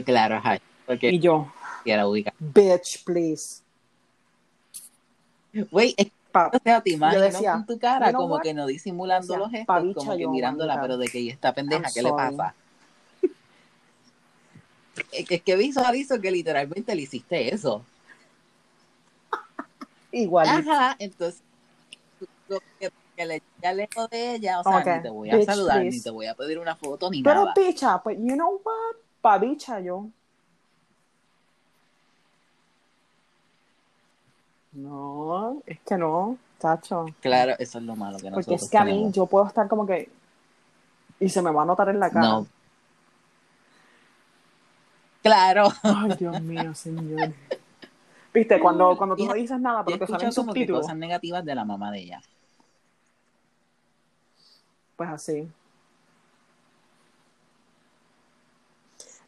[0.04, 0.58] claro, ajá.
[0.86, 1.52] Porque Y yo,
[1.84, 2.34] quiera ubicar.
[2.38, 3.62] bitch, please.
[5.70, 8.42] Güey, es Pa- o sea, te imagino decía, con tu cara, como what?
[8.42, 10.82] que no disimulando Decía, los gestos, "Pa' como que yo, mirándola, mamita.
[10.82, 12.54] pero de que ella está pendeja, I'm ¿qué le pasa?
[15.12, 17.84] Es que, es que visualizo que literalmente le hiciste eso.
[20.12, 20.48] Igual.
[20.48, 21.42] Ajá, entonces,
[22.48, 25.46] lo que, que le ya lejos de ella, o sea, ni te voy a bitch,
[25.46, 27.54] saludar, ni te voy a pedir una foto, ni Pero nada.
[27.54, 28.96] picha, pues, you know what?
[29.20, 30.10] Pa' bicha yo.
[34.72, 37.06] No, es que no, tacho.
[37.20, 39.12] Claro, eso es lo malo que nosotros Porque es que a mí tenemos.
[39.12, 40.08] yo puedo estar como que.
[41.18, 42.28] Y se me va a notar en la cara.
[42.28, 42.46] No.
[45.22, 45.68] Claro.
[45.82, 47.32] Ay, Dios mío, señor.
[48.32, 50.82] Viste, cuando, cuando tú no dices nada, pero te salen subtítulos.
[50.82, 52.22] cosas negativas de la mamá de ella.
[54.96, 55.48] Pues así.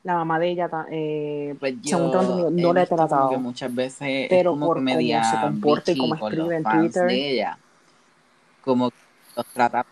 [0.05, 2.11] La mamá de ella, eh, Pues según
[2.57, 3.31] no le he tratado.
[3.31, 6.65] que muchas veces Pero es como por que cómo se comporta y cómo escribe en
[6.65, 7.07] Twitter.
[7.07, 7.59] de ella.
[8.65, 8.91] Como
[9.37, 9.87] los trata.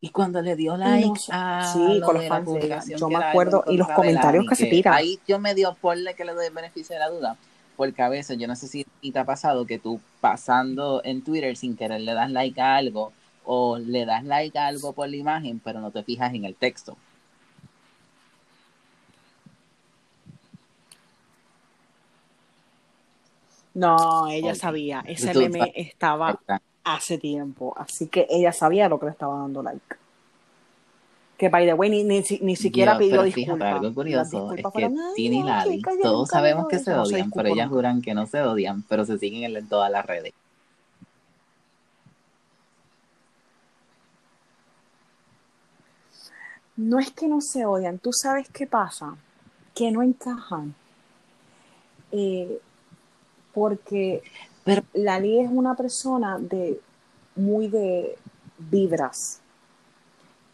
[0.00, 2.58] Y cuando le dio like No a Sí, lo con los de la fans ella.
[2.58, 4.94] publicación Yo me acuerdo, y los comentarios que se tiran.
[4.94, 7.36] Ahí yo me dio porle que le doy el beneficio de la duda.
[7.76, 11.56] Porque a veces, yo no sé si te ha pasado que tú pasando en Twitter
[11.56, 13.12] sin querer le das like a algo
[13.44, 16.54] o le das like a algo por la imagen, pero no te fijas en el
[16.54, 16.96] texto.
[23.74, 25.02] No, ella sabía.
[25.06, 25.72] Ese meme sabes.
[25.76, 26.38] estaba
[26.84, 27.74] hace tiempo.
[27.76, 29.96] Así que ella sabía lo que le estaba dando like.
[31.38, 33.56] Que by the way, ni, ni, ni siquiera Dios, pidió disculpas.
[33.56, 36.84] Fíjate, algo curioso es que fueron, "Ay, Tini y Lali, yo todos sabemos que eso".
[36.84, 39.56] se No se odian, pero ellas juran que no se odian, pero se siguen en,
[39.56, 40.34] en todas las redes.
[46.76, 49.14] No es que no se odian, tú sabes qué pasa,
[49.74, 50.74] que no encajan.
[52.10, 52.58] Eh,
[53.54, 54.22] porque
[54.64, 56.80] Pero- Lali es una persona de
[57.36, 58.16] muy de
[58.58, 59.40] vibras.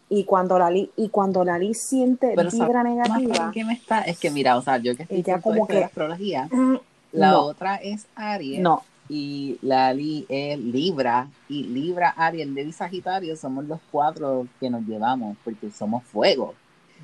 [0.09, 4.01] Y cuando Lali, y cuando Lali siente Pero vibra ¿sabes más negativa, qué me está?
[4.01, 6.47] Es que mira, o sea, yo que estoy Ella como esto de que- la astrología,
[6.51, 6.75] mm,
[7.11, 13.35] la no, otra es Aries no, y Lali es Libra y Libra, Aries, Leo Sagitario
[13.35, 16.53] somos los cuatro que nos llevamos porque somos fuego.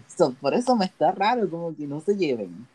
[0.07, 2.67] So, por eso me está raro como que no se lleven.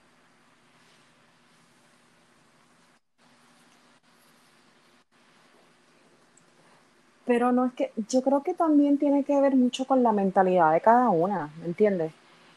[7.30, 10.72] pero no es que, yo creo que también tiene que ver mucho con la mentalidad
[10.72, 12.12] de cada una, ¿me entiendes?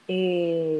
[0.07, 0.71] Eh,